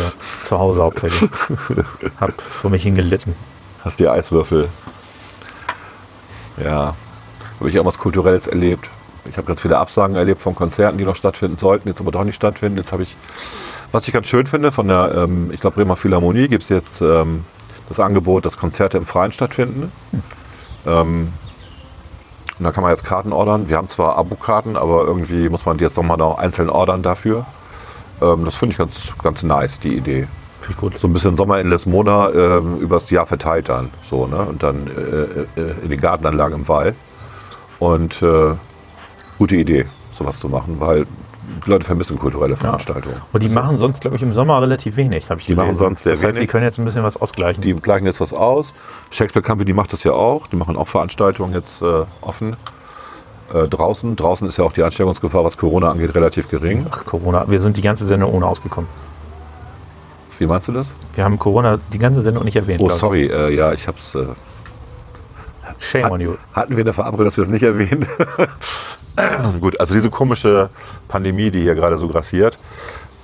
zu 0.43 0.59
Hause 0.59 0.83
hauptsächlich. 0.83 1.29
hab 2.19 2.39
vor 2.41 2.69
mich 2.69 2.83
hingelitten. 2.83 3.33
Hast 3.83 3.99
die 3.99 4.07
Eiswürfel? 4.07 4.67
Ja. 6.57 6.93
Habe 7.59 7.69
ich 7.69 7.79
auch 7.79 7.85
was 7.85 7.97
Kulturelles 7.97 8.47
erlebt? 8.47 8.89
Ich 9.29 9.37
habe 9.37 9.47
ganz 9.47 9.61
viele 9.61 9.77
Absagen 9.77 10.15
erlebt 10.15 10.41
von 10.41 10.53
Konzerten, 10.53 10.97
die 10.97 11.05
noch 11.05 11.15
stattfinden 11.15 11.57
sollten, 11.57 11.87
jetzt 11.87 11.99
aber 11.99 12.11
doch 12.11 12.23
nicht 12.23 12.35
stattfinden. 12.35 12.77
Jetzt 12.77 12.91
habe 12.91 13.03
ich, 13.03 13.15
was 13.95 14.05
ich 14.07 14.13
ganz 14.13 14.27
schön 14.27 14.45
finde, 14.45 14.73
von 14.73 14.89
der, 14.89 15.15
ähm, 15.15 15.51
ich 15.53 15.61
glaube, 15.61 15.77
Bremer 15.77 15.95
Philharmonie 15.95 16.49
gibt 16.49 16.63
es 16.63 16.69
jetzt 16.69 17.01
ähm, 17.01 17.45
das 17.87 18.01
Angebot, 18.01 18.45
dass 18.45 18.57
Konzerte 18.57 18.97
im 18.97 19.05
Freien 19.05 19.31
stattfinden. 19.31 19.89
Ähm, 20.85 21.31
und 22.59 22.63
da 22.63 22.71
kann 22.71 22.83
man 22.83 22.91
jetzt 22.91 23.05
Karten 23.05 23.31
ordern. 23.31 23.69
Wir 23.69 23.77
haben 23.77 23.87
zwar 23.87 24.17
Abo-Karten, 24.17 24.75
aber 24.75 25.05
irgendwie 25.05 25.47
muss 25.47 25.65
man 25.65 25.77
die 25.77 25.85
jetzt 25.85 25.95
nochmal 25.95 26.17
noch 26.17 26.37
einzeln 26.37 26.69
ordern 26.69 27.03
dafür. 27.03 27.45
Ähm, 28.21 28.43
das 28.43 28.55
finde 28.55 28.73
ich 28.73 28.77
ganz, 28.77 29.13
ganz 29.23 29.43
nice, 29.43 29.79
die 29.79 29.95
Idee. 29.95 30.27
Finde 30.59 30.71
ich 30.71 30.77
gut. 30.77 30.99
So 30.99 31.07
ein 31.07 31.13
bisschen 31.13 31.37
Sommer 31.37 31.59
in 31.59 31.69
Les 31.69 31.85
Mona 31.85 32.31
ähm, 32.31 32.77
übers 32.79 33.09
Jahr 33.09 33.25
verteilt 33.25 33.69
dann. 33.69 33.91
So, 34.01 34.27
ne? 34.27 34.39
Und 34.39 34.61
dann 34.61 34.87
äh, 34.87 35.59
äh, 35.59 35.75
in 35.83 35.89
den 35.89 35.99
Gartenanlagen 36.01 36.59
im 36.59 36.67
Wall. 36.67 36.95
Und 37.79 38.21
äh, 38.21 38.55
gute 39.37 39.55
Idee, 39.55 39.85
sowas 40.11 40.37
zu 40.39 40.49
machen, 40.49 40.75
weil 40.79 41.07
die 41.65 41.69
Leute 41.69 41.85
vermissen 41.85 42.17
kulturelle 42.19 42.57
Veranstaltungen. 42.57 43.15
Und 43.31 43.43
die 43.43 43.49
machen 43.49 43.77
sonst, 43.77 44.01
glaube 44.01 44.17
ich, 44.17 44.23
im 44.23 44.33
Sommer 44.33 44.61
relativ 44.61 44.97
wenig, 44.97 45.29
habe 45.29 45.39
ich 45.39 45.47
Die 45.47 45.55
machen 45.55 45.75
sonst 45.75 46.03
sehr 46.03 46.13
Das 46.13 46.23
heißt, 46.23 46.35
die 46.37 46.41
wenig. 46.41 46.51
können 46.51 46.63
jetzt 46.63 46.79
ein 46.79 46.85
bisschen 46.85 47.03
was 47.03 47.17
ausgleichen. 47.17 47.61
Die 47.61 47.73
gleichen 47.73 48.05
jetzt 48.05 48.21
was 48.21 48.33
aus. 48.33 48.73
Shakespeare 49.11 49.45
Company 49.45 49.73
macht 49.73 49.93
das 49.93 50.03
ja 50.03 50.11
auch. 50.13 50.47
Die 50.47 50.55
machen 50.55 50.75
auch 50.77 50.87
Veranstaltungen 50.87 51.53
jetzt 51.53 51.81
äh, 51.81 52.03
offen. 52.21 52.55
Äh, 53.53 53.67
draußen. 53.67 54.15
Draußen 54.15 54.47
ist 54.47 54.57
ja 54.57 54.63
auch 54.63 54.73
die 54.73 54.83
Ansteckungsgefahr, 54.83 55.43
was 55.43 55.57
Corona 55.57 55.91
angeht, 55.91 56.15
relativ 56.15 56.49
gering. 56.49 56.85
Ach, 56.89 57.05
Corona. 57.05 57.45
Wir 57.47 57.59
sind 57.59 57.77
die 57.77 57.81
ganze 57.81 58.05
Sendung 58.05 58.33
ohne 58.33 58.45
ausgekommen. 58.47 58.89
Wie 60.39 60.47
meinst 60.47 60.67
du 60.67 60.71
das? 60.71 60.93
Wir 61.13 61.23
haben 61.23 61.39
Corona 61.39 61.77
die 61.93 61.99
ganze 61.99 62.21
Sendung 62.21 62.43
nicht 62.43 62.55
erwähnt. 62.55 62.81
Oh, 62.81 62.89
sorry. 62.89 63.27
Äh, 63.27 63.55
ja, 63.55 63.71
ich 63.71 63.87
hab's. 63.87 64.15
Äh, 64.15 64.25
Shame 65.79 66.11
on 66.11 66.21
you. 66.21 66.35
Hatten 66.53 66.75
wir 66.75 66.83
eine 66.83 66.93
Verabredung, 66.93 67.25
dass 67.25 67.37
wir 67.37 67.43
es 67.43 67.49
nicht 67.49 67.63
erwähnen? 67.63 68.07
Gut, 69.61 69.79
also 69.79 69.93
diese 69.93 70.09
komische 70.09 70.69
Pandemie, 71.07 71.49
die 71.51 71.61
hier 71.61 71.75
gerade 71.75 71.97
so 71.97 72.07
grassiert, 72.07 72.57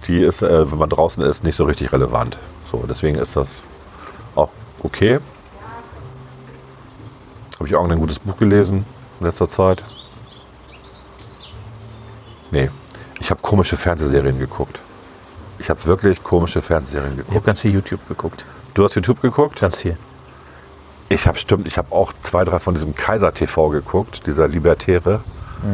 die 0.08 0.22
ist, 0.24 0.42
äh, 0.42 0.72
wenn 0.72 0.78
man 0.78 0.90
draußen 0.90 1.24
ist, 1.24 1.44
nicht 1.44 1.56
so 1.56 1.66
richtig 1.66 1.92
relevant. 1.92 2.38
So, 2.72 2.86
deswegen 2.88 3.18
ist 3.18 3.36
das 3.36 3.62
auch 4.36 4.50
okay. 4.82 5.20
Habe 7.60 7.68
ich 7.68 7.76
auch 7.76 7.88
ein 7.88 8.00
gutes 8.00 8.20
Buch 8.20 8.38
gelesen 8.38 8.86
in 9.20 9.26
letzter 9.26 9.48
Zeit? 9.48 9.84
Nee, 12.52 12.70
ich 13.20 13.30
habe 13.30 13.42
komische 13.42 13.78
Fernsehserien 13.78 14.40
geguckt. 14.40 14.80
Ich 15.60 15.70
habe 15.70 15.84
wirklich 15.86 16.24
komische 16.24 16.62
Fernsehserien 16.62 17.12
Ich 17.14 17.20
habe 17.20 17.28
geguckt. 17.28 17.46
ganz 17.46 17.60
viel 17.60 17.74
YouTube 17.74 18.08
geguckt. 18.08 18.46
Du 18.74 18.84
hast 18.84 18.96
YouTube 18.96 19.22
geguckt? 19.22 19.60
Ganz 19.60 19.78
viel. 19.78 19.98
Ich 21.12 21.28
habe 21.28 21.38
stimmt, 21.38 21.68
ich 21.68 21.78
habe 21.78 21.92
auch 21.92 22.14
zwei, 22.22 22.44
drei 22.44 22.60
von 22.60 22.74
diesem 22.74 22.96
Kaiser 22.96 23.34
TV 23.34 23.70
geguckt, 23.70 24.26
dieser 24.28 24.48
Libertäre. 24.48 25.22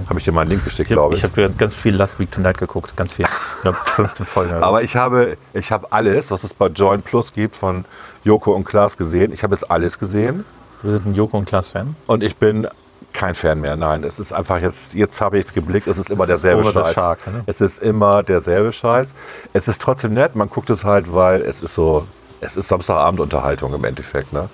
Habe 0.09 0.19
ich 0.19 0.25
dir 0.25 0.33
mal 0.33 0.41
einen 0.41 0.49
Link 0.49 0.65
geschickt, 0.65 0.91
Ich 0.91 0.97
habe 0.97 1.09
glaube 1.13 1.15
ich. 1.15 1.23
hab 1.51 1.57
ganz 1.57 1.73
viel 1.73 1.95
Last 1.95 2.19
Week 2.19 2.29
Tonight 2.29 2.57
geguckt. 2.57 2.97
Ganz 2.97 3.13
viel. 3.13 3.25
Ich 3.25 3.61
glaube 3.61 3.77
15 3.85 4.25
Folgen. 4.25 4.55
oder 4.57 4.65
Aber 4.65 4.81
ich 4.83 4.97
habe, 4.97 5.37
ich 5.53 5.71
habe 5.71 5.87
alles, 5.91 6.29
was 6.29 6.43
es 6.43 6.53
bei 6.53 6.67
Join 6.67 7.01
Plus 7.01 7.31
gibt, 7.31 7.55
von 7.55 7.85
Joko 8.25 8.51
und 8.53 8.65
Klaas 8.65 8.97
gesehen. 8.97 9.31
Ich 9.31 9.43
habe 9.43 9.55
jetzt 9.55 9.71
alles 9.71 9.97
gesehen. 9.97 10.43
Wir 10.83 10.91
sind 10.91 11.05
ein 11.05 11.13
Joko 11.15 11.37
und 11.37 11.45
Klaas-Fan. 11.45 11.95
und 12.07 12.21
ich 12.23 12.35
bin 12.35 12.67
kein 13.13 13.33
Fan 13.33 13.61
mehr. 13.61 13.77
Nein, 13.77 14.03
es 14.03 14.19
ist 14.19 14.33
einfach 14.33 14.59
jetzt, 14.61 14.93
jetzt 14.93 15.21
habe 15.21 15.39
ich 15.39 15.45
es 15.45 15.53
geblickt, 15.53 15.87
es 15.87 15.97
ist 15.97 16.09
immer 16.11 16.23
ist 16.23 16.27
derselbe 16.29 16.65
the 16.65 16.71
Scheiß. 16.73 16.93
shark, 16.93 17.27
ne? 17.27 17.43
Es 17.45 17.61
ist 17.61 17.81
immer 17.81 18.21
derselbe 18.23 18.73
Scheiß. 18.73 19.13
Es 19.53 19.67
ist 19.69 19.81
trotzdem 19.81 20.13
nett, 20.13 20.35
man 20.35 20.49
guckt 20.49 20.69
es 20.69 20.83
halt, 20.83 21.13
weil 21.13 21.41
es 21.41 21.61
ist 21.61 21.73
so, 21.75 22.05
es 22.41 22.57
ist 22.57 22.67
Samstagabendunterhaltung 22.67 23.73
im 23.73 23.83
Endeffekt. 23.85 24.33
Ne? 24.33 24.49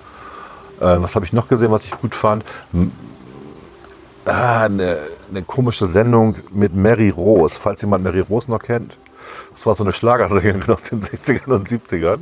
Äh, 0.80 0.96
was 1.00 1.14
habe 1.14 1.24
ich 1.24 1.32
noch 1.32 1.48
gesehen, 1.48 1.70
was 1.70 1.84
ich 1.84 1.92
gut 1.92 2.14
fand? 2.14 2.44
Ah, 4.24 4.64
eine, 4.64 4.98
eine 5.30 5.42
komische 5.42 5.86
Sendung 5.86 6.36
mit 6.52 6.74
Mary 6.74 7.10
Rose, 7.10 7.58
falls 7.60 7.82
jemand 7.82 8.04
Mary 8.04 8.20
Rose 8.20 8.50
noch 8.50 8.60
kennt. 8.60 8.96
Das 9.52 9.66
war 9.66 9.74
so 9.74 9.84
eine 9.84 9.92
Schlagersängerin 9.92 10.62
aus 10.74 10.84
den 10.84 11.02
60ern 11.02 11.52
und 11.52 11.68
70ern. 11.68 12.18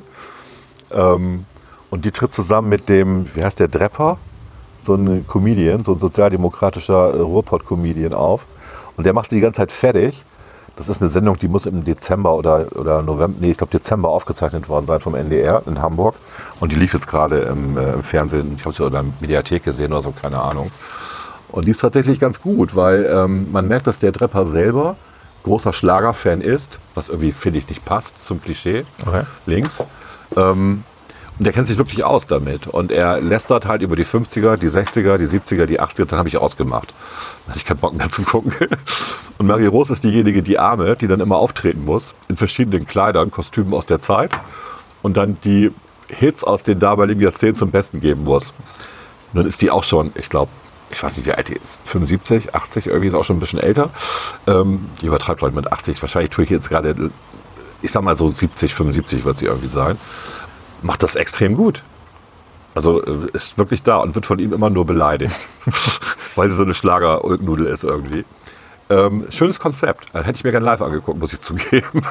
Ähm, 0.90 1.46
und 1.90 2.04
die 2.04 2.10
tritt 2.10 2.32
zusammen 2.32 2.68
mit 2.68 2.88
dem, 2.88 3.26
wie 3.34 3.44
heißt 3.44 3.60
der, 3.60 3.68
Drepper? 3.68 4.18
So 4.76 4.94
ein 4.94 5.26
Comedian, 5.26 5.84
so 5.84 5.92
ein 5.92 5.98
sozialdemokratischer 5.98 7.14
äh, 7.14 7.20
Ruhrpott-Comedian 7.20 8.14
auf. 8.14 8.48
Und 8.96 9.04
der 9.04 9.12
macht 9.12 9.30
sie 9.30 9.36
die 9.36 9.42
ganze 9.42 9.58
Zeit 9.58 9.72
fertig. 9.72 10.24
Das 10.76 10.88
ist 10.88 11.02
eine 11.02 11.10
Sendung, 11.10 11.38
die 11.38 11.48
muss 11.48 11.66
im 11.66 11.84
Dezember 11.84 12.34
oder, 12.34 12.66
oder 12.76 13.02
November, 13.02 13.36
nee, 13.40 13.50
ich 13.50 13.58
glaube 13.58 13.70
Dezember 13.72 14.08
aufgezeichnet 14.08 14.68
worden 14.68 14.86
sein 14.86 15.00
vom 15.00 15.14
NDR 15.14 15.62
in 15.66 15.80
Hamburg. 15.80 16.14
Und 16.60 16.72
die 16.72 16.76
lief 16.76 16.94
jetzt 16.94 17.06
gerade 17.06 17.40
im, 17.40 17.76
äh, 17.76 17.92
im 17.92 18.02
Fernsehen, 18.02 18.54
ich 18.56 18.64
habe 18.64 18.74
sie 18.74 18.84
in 18.84 18.92
der 18.92 19.04
Mediathek 19.20 19.64
gesehen 19.64 19.92
oder 19.92 20.02
so, 20.02 20.12
keine 20.12 20.40
Ahnung. 20.40 20.70
Und 21.50 21.66
die 21.66 21.72
ist 21.72 21.80
tatsächlich 21.80 22.18
ganz 22.18 22.40
gut, 22.40 22.74
weil 22.74 23.04
ähm, 23.04 23.52
man 23.52 23.68
merkt, 23.68 23.86
dass 23.86 23.98
der 23.98 24.12
Drepper 24.12 24.46
selber 24.46 24.96
großer 25.42 25.72
Schlagerfan 25.72 26.40
ist, 26.40 26.78
was 26.94 27.08
irgendwie, 27.08 27.32
finde 27.32 27.58
ich, 27.58 27.68
nicht 27.68 27.84
passt 27.84 28.18
zum 28.24 28.40
Klischee 28.40 28.84
Okay. 29.06 29.24
links. 29.46 29.84
Ähm, 30.36 30.84
und 31.42 31.46
der 31.46 31.52
kennt 31.52 31.66
sich 31.66 31.76
wirklich 31.76 32.04
aus 32.04 32.28
damit. 32.28 32.68
Und 32.68 32.92
er 32.92 33.20
lästert 33.20 33.66
halt 33.66 33.82
über 33.82 33.96
die 33.96 34.04
50er, 34.04 34.56
die 34.56 34.68
60er, 34.68 35.18
die 35.18 35.26
70er, 35.26 35.66
die 35.66 35.80
80er. 35.80 36.04
Dann 36.04 36.20
habe 36.20 36.28
ich 36.28 36.36
ausgemacht. 36.36 36.94
Dann 37.44 37.48
hatte 37.48 37.58
ich 37.58 37.64
keinen 37.64 37.78
Bock 37.78 37.94
mehr 37.94 38.08
zu 38.08 38.22
gucken. 38.22 38.54
Und 39.38 39.48
Marie 39.48 39.66
Rose 39.66 39.92
ist 39.92 40.04
diejenige, 40.04 40.44
die 40.44 40.60
Arme, 40.60 40.94
die 40.94 41.08
dann 41.08 41.18
immer 41.18 41.38
auftreten 41.38 41.84
muss, 41.84 42.14
in 42.28 42.36
verschiedenen 42.36 42.86
Kleidern, 42.86 43.32
Kostümen 43.32 43.74
aus 43.74 43.86
der 43.86 44.00
Zeit. 44.00 44.30
Und 45.02 45.16
dann 45.16 45.36
die 45.42 45.72
Hits 46.06 46.44
aus 46.44 46.62
den 46.62 46.78
damaligen 46.78 47.20
Jahrzehnten 47.20 47.56
zum 47.56 47.72
Besten 47.72 47.98
geben 47.98 48.22
muss. 48.22 48.52
Und 49.32 49.40
dann 49.40 49.46
ist 49.46 49.62
die 49.62 49.72
auch 49.72 49.82
schon, 49.82 50.12
ich 50.14 50.30
glaube, 50.30 50.52
ich 50.92 51.02
weiß 51.02 51.16
nicht, 51.16 51.26
wie 51.26 51.32
alt 51.32 51.48
die 51.48 51.54
ist. 51.54 51.80
75, 51.86 52.54
80, 52.54 52.86
irgendwie 52.86 53.08
ist 53.08 53.14
auch 53.14 53.24
schon 53.24 53.38
ein 53.38 53.40
bisschen 53.40 53.58
älter. 53.58 53.90
Ähm, 54.46 54.88
die 55.00 55.06
übertreibt, 55.06 55.42
ich, 55.42 55.52
mit 55.52 55.72
80. 55.72 56.00
Wahrscheinlich 56.02 56.30
tue 56.30 56.44
ich 56.44 56.50
jetzt 56.50 56.68
gerade, 56.68 57.10
ich 57.82 57.90
sag 57.90 58.04
mal 58.04 58.16
so 58.16 58.30
70, 58.30 58.72
75 58.72 59.24
wird 59.24 59.38
sie 59.38 59.46
irgendwie 59.46 59.66
sein. 59.66 59.98
Macht 60.82 61.02
das 61.02 61.14
extrem 61.14 61.56
gut. 61.56 61.82
Also 62.74 63.04
äh, 63.04 63.28
ist 63.32 63.58
wirklich 63.58 63.82
da 63.82 63.98
und 63.98 64.14
wird 64.14 64.26
von 64.26 64.38
ihm 64.38 64.52
immer 64.52 64.70
nur 64.70 64.86
beleidigt. 64.86 65.34
Weil 66.36 66.48
sie 66.48 66.56
so 66.56 66.62
eine 66.62 66.74
Schlager-Nudel 66.74 67.66
ist 67.66 67.84
irgendwie. 67.84 68.24
Ähm, 68.90 69.26
schönes 69.30 69.60
Konzept. 69.60 70.06
Also, 70.12 70.26
hätte 70.26 70.36
ich 70.36 70.44
mir 70.44 70.50
gerne 70.50 70.66
live 70.66 70.82
angeguckt, 70.82 71.18
muss 71.18 71.32
ich 71.32 71.40
zugeben. 71.40 72.02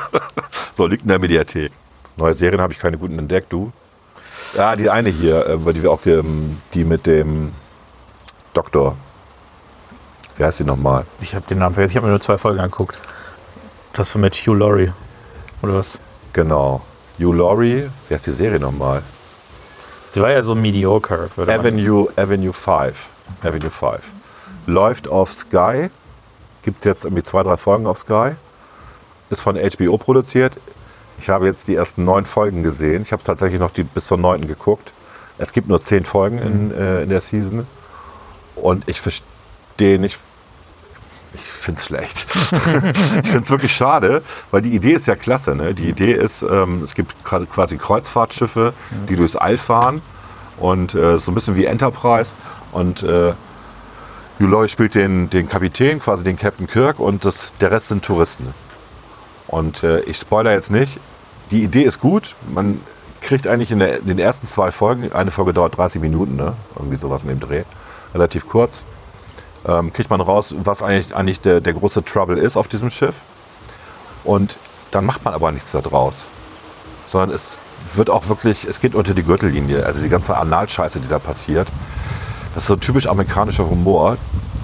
so, 0.74 0.86
liegt 0.86 1.02
in 1.02 1.08
der 1.08 1.18
Mediathek. 1.18 1.72
Neue 2.16 2.34
Serien 2.34 2.60
habe 2.60 2.72
ich 2.72 2.78
keine 2.78 2.98
guten 2.98 3.18
entdeckt, 3.18 3.52
du? 3.52 3.72
Ja, 4.56 4.74
die 4.74 4.90
eine 4.90 5.10
hier, 5.10 5.46
äh, 5.46 5.54
über 5.54 5.72
die 5.72 5.82
wir 5.82 5.90
auch, 5.90 6.04
ähm, 6.06 6.60
die 6.74 6.84
mit 6.84 7.06
dem 7.06 7.52
Doktor. 8.54 8.96
Wie 10.36 10.44
heißt 10.44 10.60
die 10.60 10.64
nochmal? 10.64 11.04
Ich 11.20 11.34
habe 11.34 11.46
den 11.46 11.58
Namen 11.58 11.74
vergessen. 11.74 11.92
Ich 11.92 11.96
habe 11.96 12.06
mir 12.06 12.12
nur 12.12 12.20
zwei 12.20 12.38
Folgen 12.38 12.60
angeguckt. 12.60 12.98
Das 13.92 14.14
war 14.14 14.20
mit 14.20 14.34
Hugh 14.34 14.54
Laurie. 14.54 14.92
Oder 15.62 15.74
was? 15.74 16.00
Genau. 16.32 16.82
Hugh 17.18 17.32
Laurie. 17.32 17.88
Wie 18.08 18.14
heißt 18.14 18.26
die 18.26 18.32
Serie 18.32 18.58
nochmal? 18.60 19.02
Sie 20.10 20.20
war 20.20 20.30
ja 20.30 20.42
so 20.42 20.54
mediocre. 20.54 21.28
Würde 21.36 21.50
man- 21.52 21.60
Avenue, 21.60 22.08
Avenue 22.16 22.52
5. 22.52 23.08
Avenue 23.42 23.70
5. 23.70 24.00
Läuft 24.66 25.08
auf 25.08 25.32
Sky. 25.32 25.90
Gibt 26.62 26.78
es 26.80 26.84
jetzt 26.84 27.04
irgendwie 27.04 27.22
zwei, 27.22 27.42
drei 27.42 27.56
Folgen 27.56 27.86
auf 27.86 27.98
Sky. 27.98 28.32
Ist 29.30 29.40
von 29.40 29.56
HBO 29.56 29.98
produziert. 29.98 30.52
Ich 31.18 31.28
habe 31.28 31.46
jetzt 31.46 31.68
die 31.68 31.74
ersten 31.74 32.04
neun 32.04 32.24
Folgen 32.26 32.62
gesehen. 32.62 33.02
Ich 33.02 33.12
habe 33.12 33.22
tatsächlich 33.22 33.60
noch 33.60 33.70
die 33.70 33.82
bis 33.84 34.06
zur 34.06 34.18
neunten 34.18 34.46
geguckt. 34.48 34.92
Es 35.38 35.52
gibt 35.52 35.68
nur 35.68 35.82
zehn 35.82 36.04
Folgen 36.04 36.38
in, 36.38 36.70
äh, 36.76 37.02
in 37.02 37.08
der 37.08 37.20
Season. 37.20 37.66
Und 38.54 38.88
ich 38.88 39.00
verstehe 39.00 39.98
nicht. 39.98 40.18
Ich 41.34 41.40
finde 41.40 41.80
es 41.80 41.86
schlecht. 41.86 42.26
ich 42.52 43.30
finde 43.30 43.40
es 43.42 43.50
wirklich 43.50 43.74
schade, 43.74 44.22
weil 44.50 44.62
die 44.62 44.74
Idee 44.74 44.92
ist 44.92 45.06
ja 45.06 45.16
klasse. 45.16 45.54
Ne? 45.54 45.74
Die 45.74 45.88
Idee 45.88 46.12
ist, 46.12 46.42
ähm, 46.42 46.82
es 46.82 46.94
gibt 46.94 47.14
quasi 47.24 47.76
Kreuzfahrtschiffe, 47.76 48.72
die 49.08 49.16
durchs 49.16 49.36
All 49.36 49.58
fahren. 49.58 50.02
Und 50.58 50.94
äh, 50.94 51.18
so 51.18 51.30
ein 51.30 51.34
bisschen 51.34 51.56
wie 51.56 51.66
Enterprise. 51.66 52.32
Und 52.72 53.02
äh, 53.02 53.32
Laurie 54.38 54.68
spielt 54.68 54.94
den, 54.94 55.28
den 55.28 55.48
Kapitän, 55.48 56.00
quasi 56.00 56.24
den 56.24 56.36
Captain 56.36 56.66
Kirk. 56.66 56.98
Und 56.98 57.24
das, 57.24 57.52
der 57.60 57.70
Rest 57.70 57.88
sind 57.88 58.04
Touristen. 58.04 58.54
Und 59.48 59.82
äh, 59.82 60.00
ich 60.00 60.16
spoiler 60.16 60.52
jetzt 60.52 60.70
nicht. 60.70 60.98
Die 61.50 61.62
Idee 61.62 61.82
ist 61.82 62.00
gut. 62.00 62.34
Man 62.52 62.80
kriegt 63.26 63.46
eigentlich 63.46 63.70
in, 63.70 63.80
der, 63.80 63.98
in 63.98 64.06
den 64.06 64.18
ersten 64.18 64.46
zwei 64.46 64.70
Folgen, 64.70 65.12
eine 65.12 65.30
Folge 65.30 65.52
dauert 65.52 65.76
30 65.76 66.00
Minuten, 66.00 66.36
ne? 66.36 66.54
irgendwie 66.76 66.96
sowas 66.96 67.22
in 67.22 67.28
dem 67.28 67.40
Dreh, 67.40 67.64
relativ 68.14 68.48
kurz, 68.48 68.84
ähm, 69.66 69.92
kriegt 69.92 70.10
man 70.10 70.20
raus, 70.20 70.54
was 70.58 70.82
eigentlich, 70.82 71.14
eigentlich 71.14 71.40
der, 71.40 71.60
der 71.60 71.72
große 71.72 72.04
Trouble 72.04 72.38
ist 72.38 72.56
auf 72.56 72.68
diesem 72.68 72.90
Schiff. 72.90 73.16
Und 74.24 74.58
dann 74.90 75.04
macht 75.04 75.24
man 75.24 75.34
aber 75.34 75.52
nichts 75.52 75.72
daraus. 75.72 76.24
Sondern 77.06 77.30
es 77.30 77.58
wird 77.94 78.10
auch 78.10 78.28
wirklich, 78.28 78.64
es 78.64 78.80
geht 78.80 78.94
unter 78.94 79.14
die 79.14 79.22
Gürtellinie. 79.22 79.84
Also 79.84 80.02
die 80.02 80.08
ganze 80.08 80.36
Analscheiße, 80.36 81.00
die 81.00 81.08
da 81.08 81.18
passiert. 81.18 81.68
Das 82.54 82.64
ist 82.64 82.68
so 82.68 82.74
ein 82.74 82.80
typisch 82.80 83.06
amerikanischer 83.06 83.68
Humor, 83.68 84.16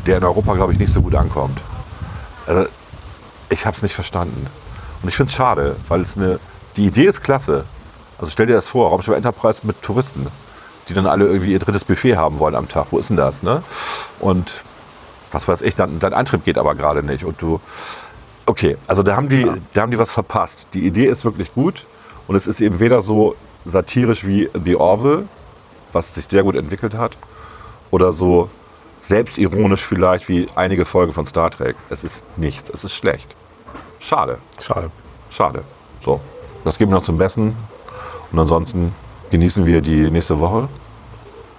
der 0.06 0.18
in 0.18 0.24
Europa, 0.24 0.54
glaube 0.54 0.72
ich, 0.72 0.78
nicht 0.78 0.92
so 0.92 1.02
gut 1.02 1.14
ankommt. 1.14 1.60
Also, 2.46 2.66
ich 3.50 3.66
habe 3.66 3.76
es 3.76 3.82
nicht 3.82 3.94
verstanden. 3.94 4.46
Und 5.02 5.08
ich 5.08 5.16
finde 5.16 5.30
es 5.30 5.36
schade, 5.36 5.76
weil 5.88 6.00
es 6.00 6.16
eine, 6.16 6.38
die 6.76 6.86
Idee 6.86 7.04
ist 7.04 7.22
klasse. 7.22 7.64
Also 8.18 8.30
stell 8.30 8.46
dir 8.46 8.54
das 8.54 8.68
vor, 8.68 8.90
Raumschiff 8.90 9.14
Enterprise 9.14 9.60
mit 9.64 9.82
Touristen, 9.82 10.28
die 10.88 10.94
dann 10.94 11.06
alle 11.06 11.26
irgendwie 11.26 11.52
ihr 11.52 11.58
drittes 11.58 11.84
Buffet 11.84 12.16
haben 12.16 12.38
wollen 12.38 12.54
am 12.54 12.68
Tag. 12.68 12.86
Wo 12.90 12.98
ist 12.98 13.10
denn 13.10 13.16
das, 13.16 13.42
ne? 13.42 13.62
Und 14.20 14.62
was 15.32 15.48
weiß 15.48 15.62
ich, 15.62 15.74
dann, 15.74 15.98
dein 15.98 16.14
Antrieb 16.14 16.44
geht 16.44 16.58
aber 16.58 16.74
gerade 16.74 17.02
nicht. 17.02 17.24
Und 17.24 17.40
du, 17.40 17.60
okay, 18.46 18.76
also 18.86 19.02
da 19.02 19.16
haben, 19.16 19.28
die, 19.28 19.50
da 19.72 19.82
haben 19.82 19.90
die 19.90 19.98
was 19.98 20.12
verpasst. 20.12 20.66
Die 20.74 20.86
Idee 20.86 21.06
ist 21.06 21.24
wirklich 21.24 21.52
gut 21.54 21.86
und 22.26 22.36
es 22.36 22.46
ist 22.46 22.60
eben 22.60 22.80
weder 22.80 23.00
so 23.02 23.34
satirisch 23.64 24.26
wie 24.26 24.48
The 24.52 24.76
Orville, 24.76 25.26
was 25.92 26.14
sich 26.14 26.26
sehr 26.28 26.42
gut 26.42 26.56
entwickelt 26.56 26.94
hat, 26.94 27.16
oder 27.90 28.12
so 28.12 28.48
selbstironisch 29.00 29.84
vielleicht 29.84 30.28
wie 30.28 30.46
einige 30.54 30.84
Folgen 30.84 31.12
von 31.12 31.26
Star 31.26 31.50
Trek. 31.50 31.76
Es 31.90 32.04
ist 32.04 32.24
nichts, 32.38 32.70
es 32.70 32.84
ist 32.84 32.94
schlecht. 32.94 33.34
Schade, 33.98 34.38
Schade. 34.60 34.90
schade. 35.30 35.62
So, 36.00 36.20
das 36.64 36.78
geben 36.78 36.90
wir 36.90 36.96
noch 36.96 37.04
zum 37.04 37.18
Besten. 37.18 37.56
Und 38.30 38.38
ansonsten 38.38 38.94
genießen 39.30 39.66
wir 39.66 39.80
die 39.80 40.10
nächste 40.10 40.40
Woche. 40.40 40.68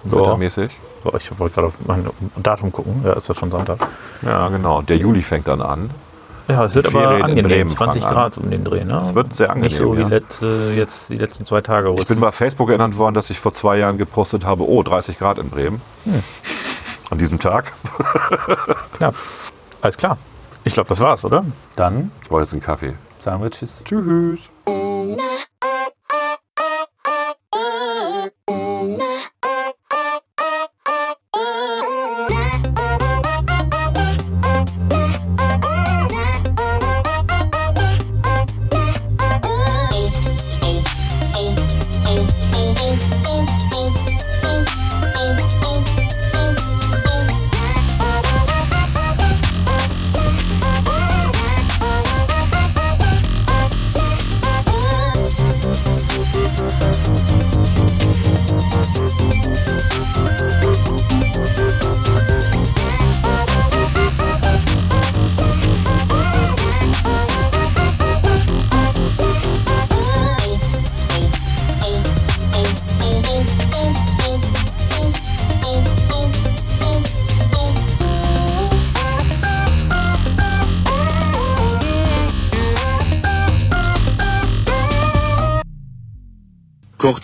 Ja. 0.04 0.12
Wettermäßig. 0.12 0.70
Boah, 1.04 1.14
Ich 1.16 1.38
wollte 1.38 1.54
gerade 1.54 1.66
auf 1.68 1.74
mein 1.86 2.08
Datum 2.36 2.72
gucken. 2.72 3.02
Ja, 3.04 3.12
ist 3.12 3.28
das 3.28 3.36
schon 3.38 3.50
Sonntag. 3.50 3.78
Ja, 4.22 4.48
genau. 4.48 4.82
Der 4.82 4.96
Juli 4.96 5.22
fängt 5.22 5.46
dann 5.46 5.60
an. 5.62 5.90
Ja, 6.48 6.64
es 6.64 6.74
wird 6.74 6.88
Ferien 6.88 7.08
aber 7.08 7.24
angenehm. 7.24 7.44
Bremen 7.46 7.70
20 7.70 8.02
fangen 8.02 8.16
an. 8.16 8.22
Grad 8.22 8.38
um 8.38 8.50
den 8.50 8.64
Dreh, 8.64 8.84
ne? 8.84 9.00
Es 9.02 9.14
wird 9.14 9.34
sehr 9.34 9.54
Nicht 9.54 9.76
so 9.76 9.84
angenehm, 9.92 9.96
wie 10.10 10.12
ja. 10.12 10.18
letzte, 10.18 10.72
jetzt 10.76 11.08
die 11.10 11.16
letzten 11.18 11.44
zwei 11.44 11.60
Tage. 11.62 11.94
Ich 11.98 12.06
bin 12.06 12.20
bei 12.20 12.32
Facebook 12.32 12.68
erinnert 12.68 12.96
worden, 12.98 13.14
dass 13.14 13.30
ich 13.30 13.38
vor 13.38 13.54
zwei 13.54 13.78
Jahren 13.78 13.96
gepostet 13.96 14.44
habe, 14.44 14.68
oh, 14.68 14.82
30 14.82 15.18
Grad 15.18 15.38
in 15.38 15.48
Bremen. 15.48 15.80
An 17.10 17.18
diesem 17.18 17.38
Tag. 17.38 17.72
knapp. 18.96 19.14
Alles 19.80 19.96
klar. 19.96 20.18
Ich 20.64 20.72
glaube, 20.74 20.88
das 20.88 21.00
war's, 21.00 21.24
oder? 21.24 21.44
Dann 21.76 22.10
Ich 22.22 22.28
brauche 22.28 22.40
jetzt 22.40 22.52
einen 22.52 22.62
Kaffee. 22.62 22.94
sagen 23.18 23.42
wir 23.42 23.50
Tschüss. 23.50 23.82
Tschüss. 23.84 24.40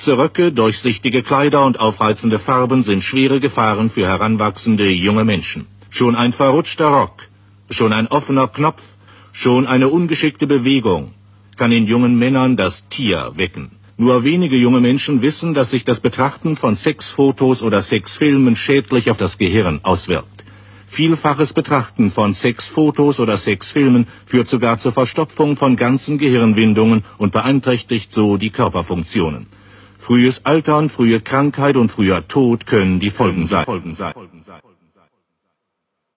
Kurze 0.01 0.17
Röcke, 0.17 0.51
durchsichtige 0.51 1.23
Kleider 1.23 1.67
und 1.67 1.79
aufreizende 1.79 2.39
Farben 2.39 2.85
sind 2.85 3.05
schwere 3.05 3.39
Gefahren 3.39 3.91
für 3.91 4.07
heranwachsende 4.07 4.89
junge 4.89 5.27
Menschen. 5.27 5.67
Schon 5.91 6.17
ein 6.17 6.33
verrutschter 6.33 6.87
Rock, 6.87 7.25
schon 7.69 7.93
ein 7.93 8.07
offener 8.07 8.49
Knopf, 8.49 8.81
schon 9.33 9.67
eine 9.67 9.91
ungeschickte 9.91 10.47
Bewegung 10.47 11.13
kann 11.59 11.71
in 11.71 11.87
jungen 11.87 12.19
Männern 12.19 12.57
das 12.57 12.89
Tier 12.89 13.33
wecken. 13.35 13.73
Nur 13.99 14.25
wenige 14.25 14.57
junge 14.57 14.81
Menschen 14.81 15.21
wissen, 15.21 15.53
dass 15.53 15.71
sich 15.71 15.85
das 15.85 16.01
Betrachten 16.01 16.57
von 16.57 16.77
Sexfotos 16.77 17.63
oder 17.63 17.83
Sexfilmen 17.83 18.57
schädlich 18.57 19.11
auf 19.11 19.19
das 19.19 19.37
Gehirn 19.37 19.81
auswirkt. 19.83 20.45
Vielfaches 20.87 21.53
Betrachten 21.53 22.11
von 22.11 22.33
Sexfotos 22.33 23.21
oder 23.21 23.37
Sexfilmen 23.37 24.07
führt 24.25 24.49
sogar 24.49 24.79
zur 24.79 24.93
Verstopfung 24.93 25.59
von 25.59 25.77
ganzen 25.77 26.17
Gehirnwindungen 26.17 27.05
und 27.19 27.35
beeinträchtigt 27.35 28.11
so 28.11 28.39
die 28.39 28.49
Körperfunktionen. 28.49 29.60
Frühes 30.01 30.45
Altern, 30.45 30.89
frühe 30.89 31.21
Krankheit 31.21 31.77
und 31.77 31.91
früher 31.91 32.27
Tod 32.27 32.67
können 32.67 33.01
die 33.01 33.11
Folgen 33.11 33.47
sein. 33.47 33.67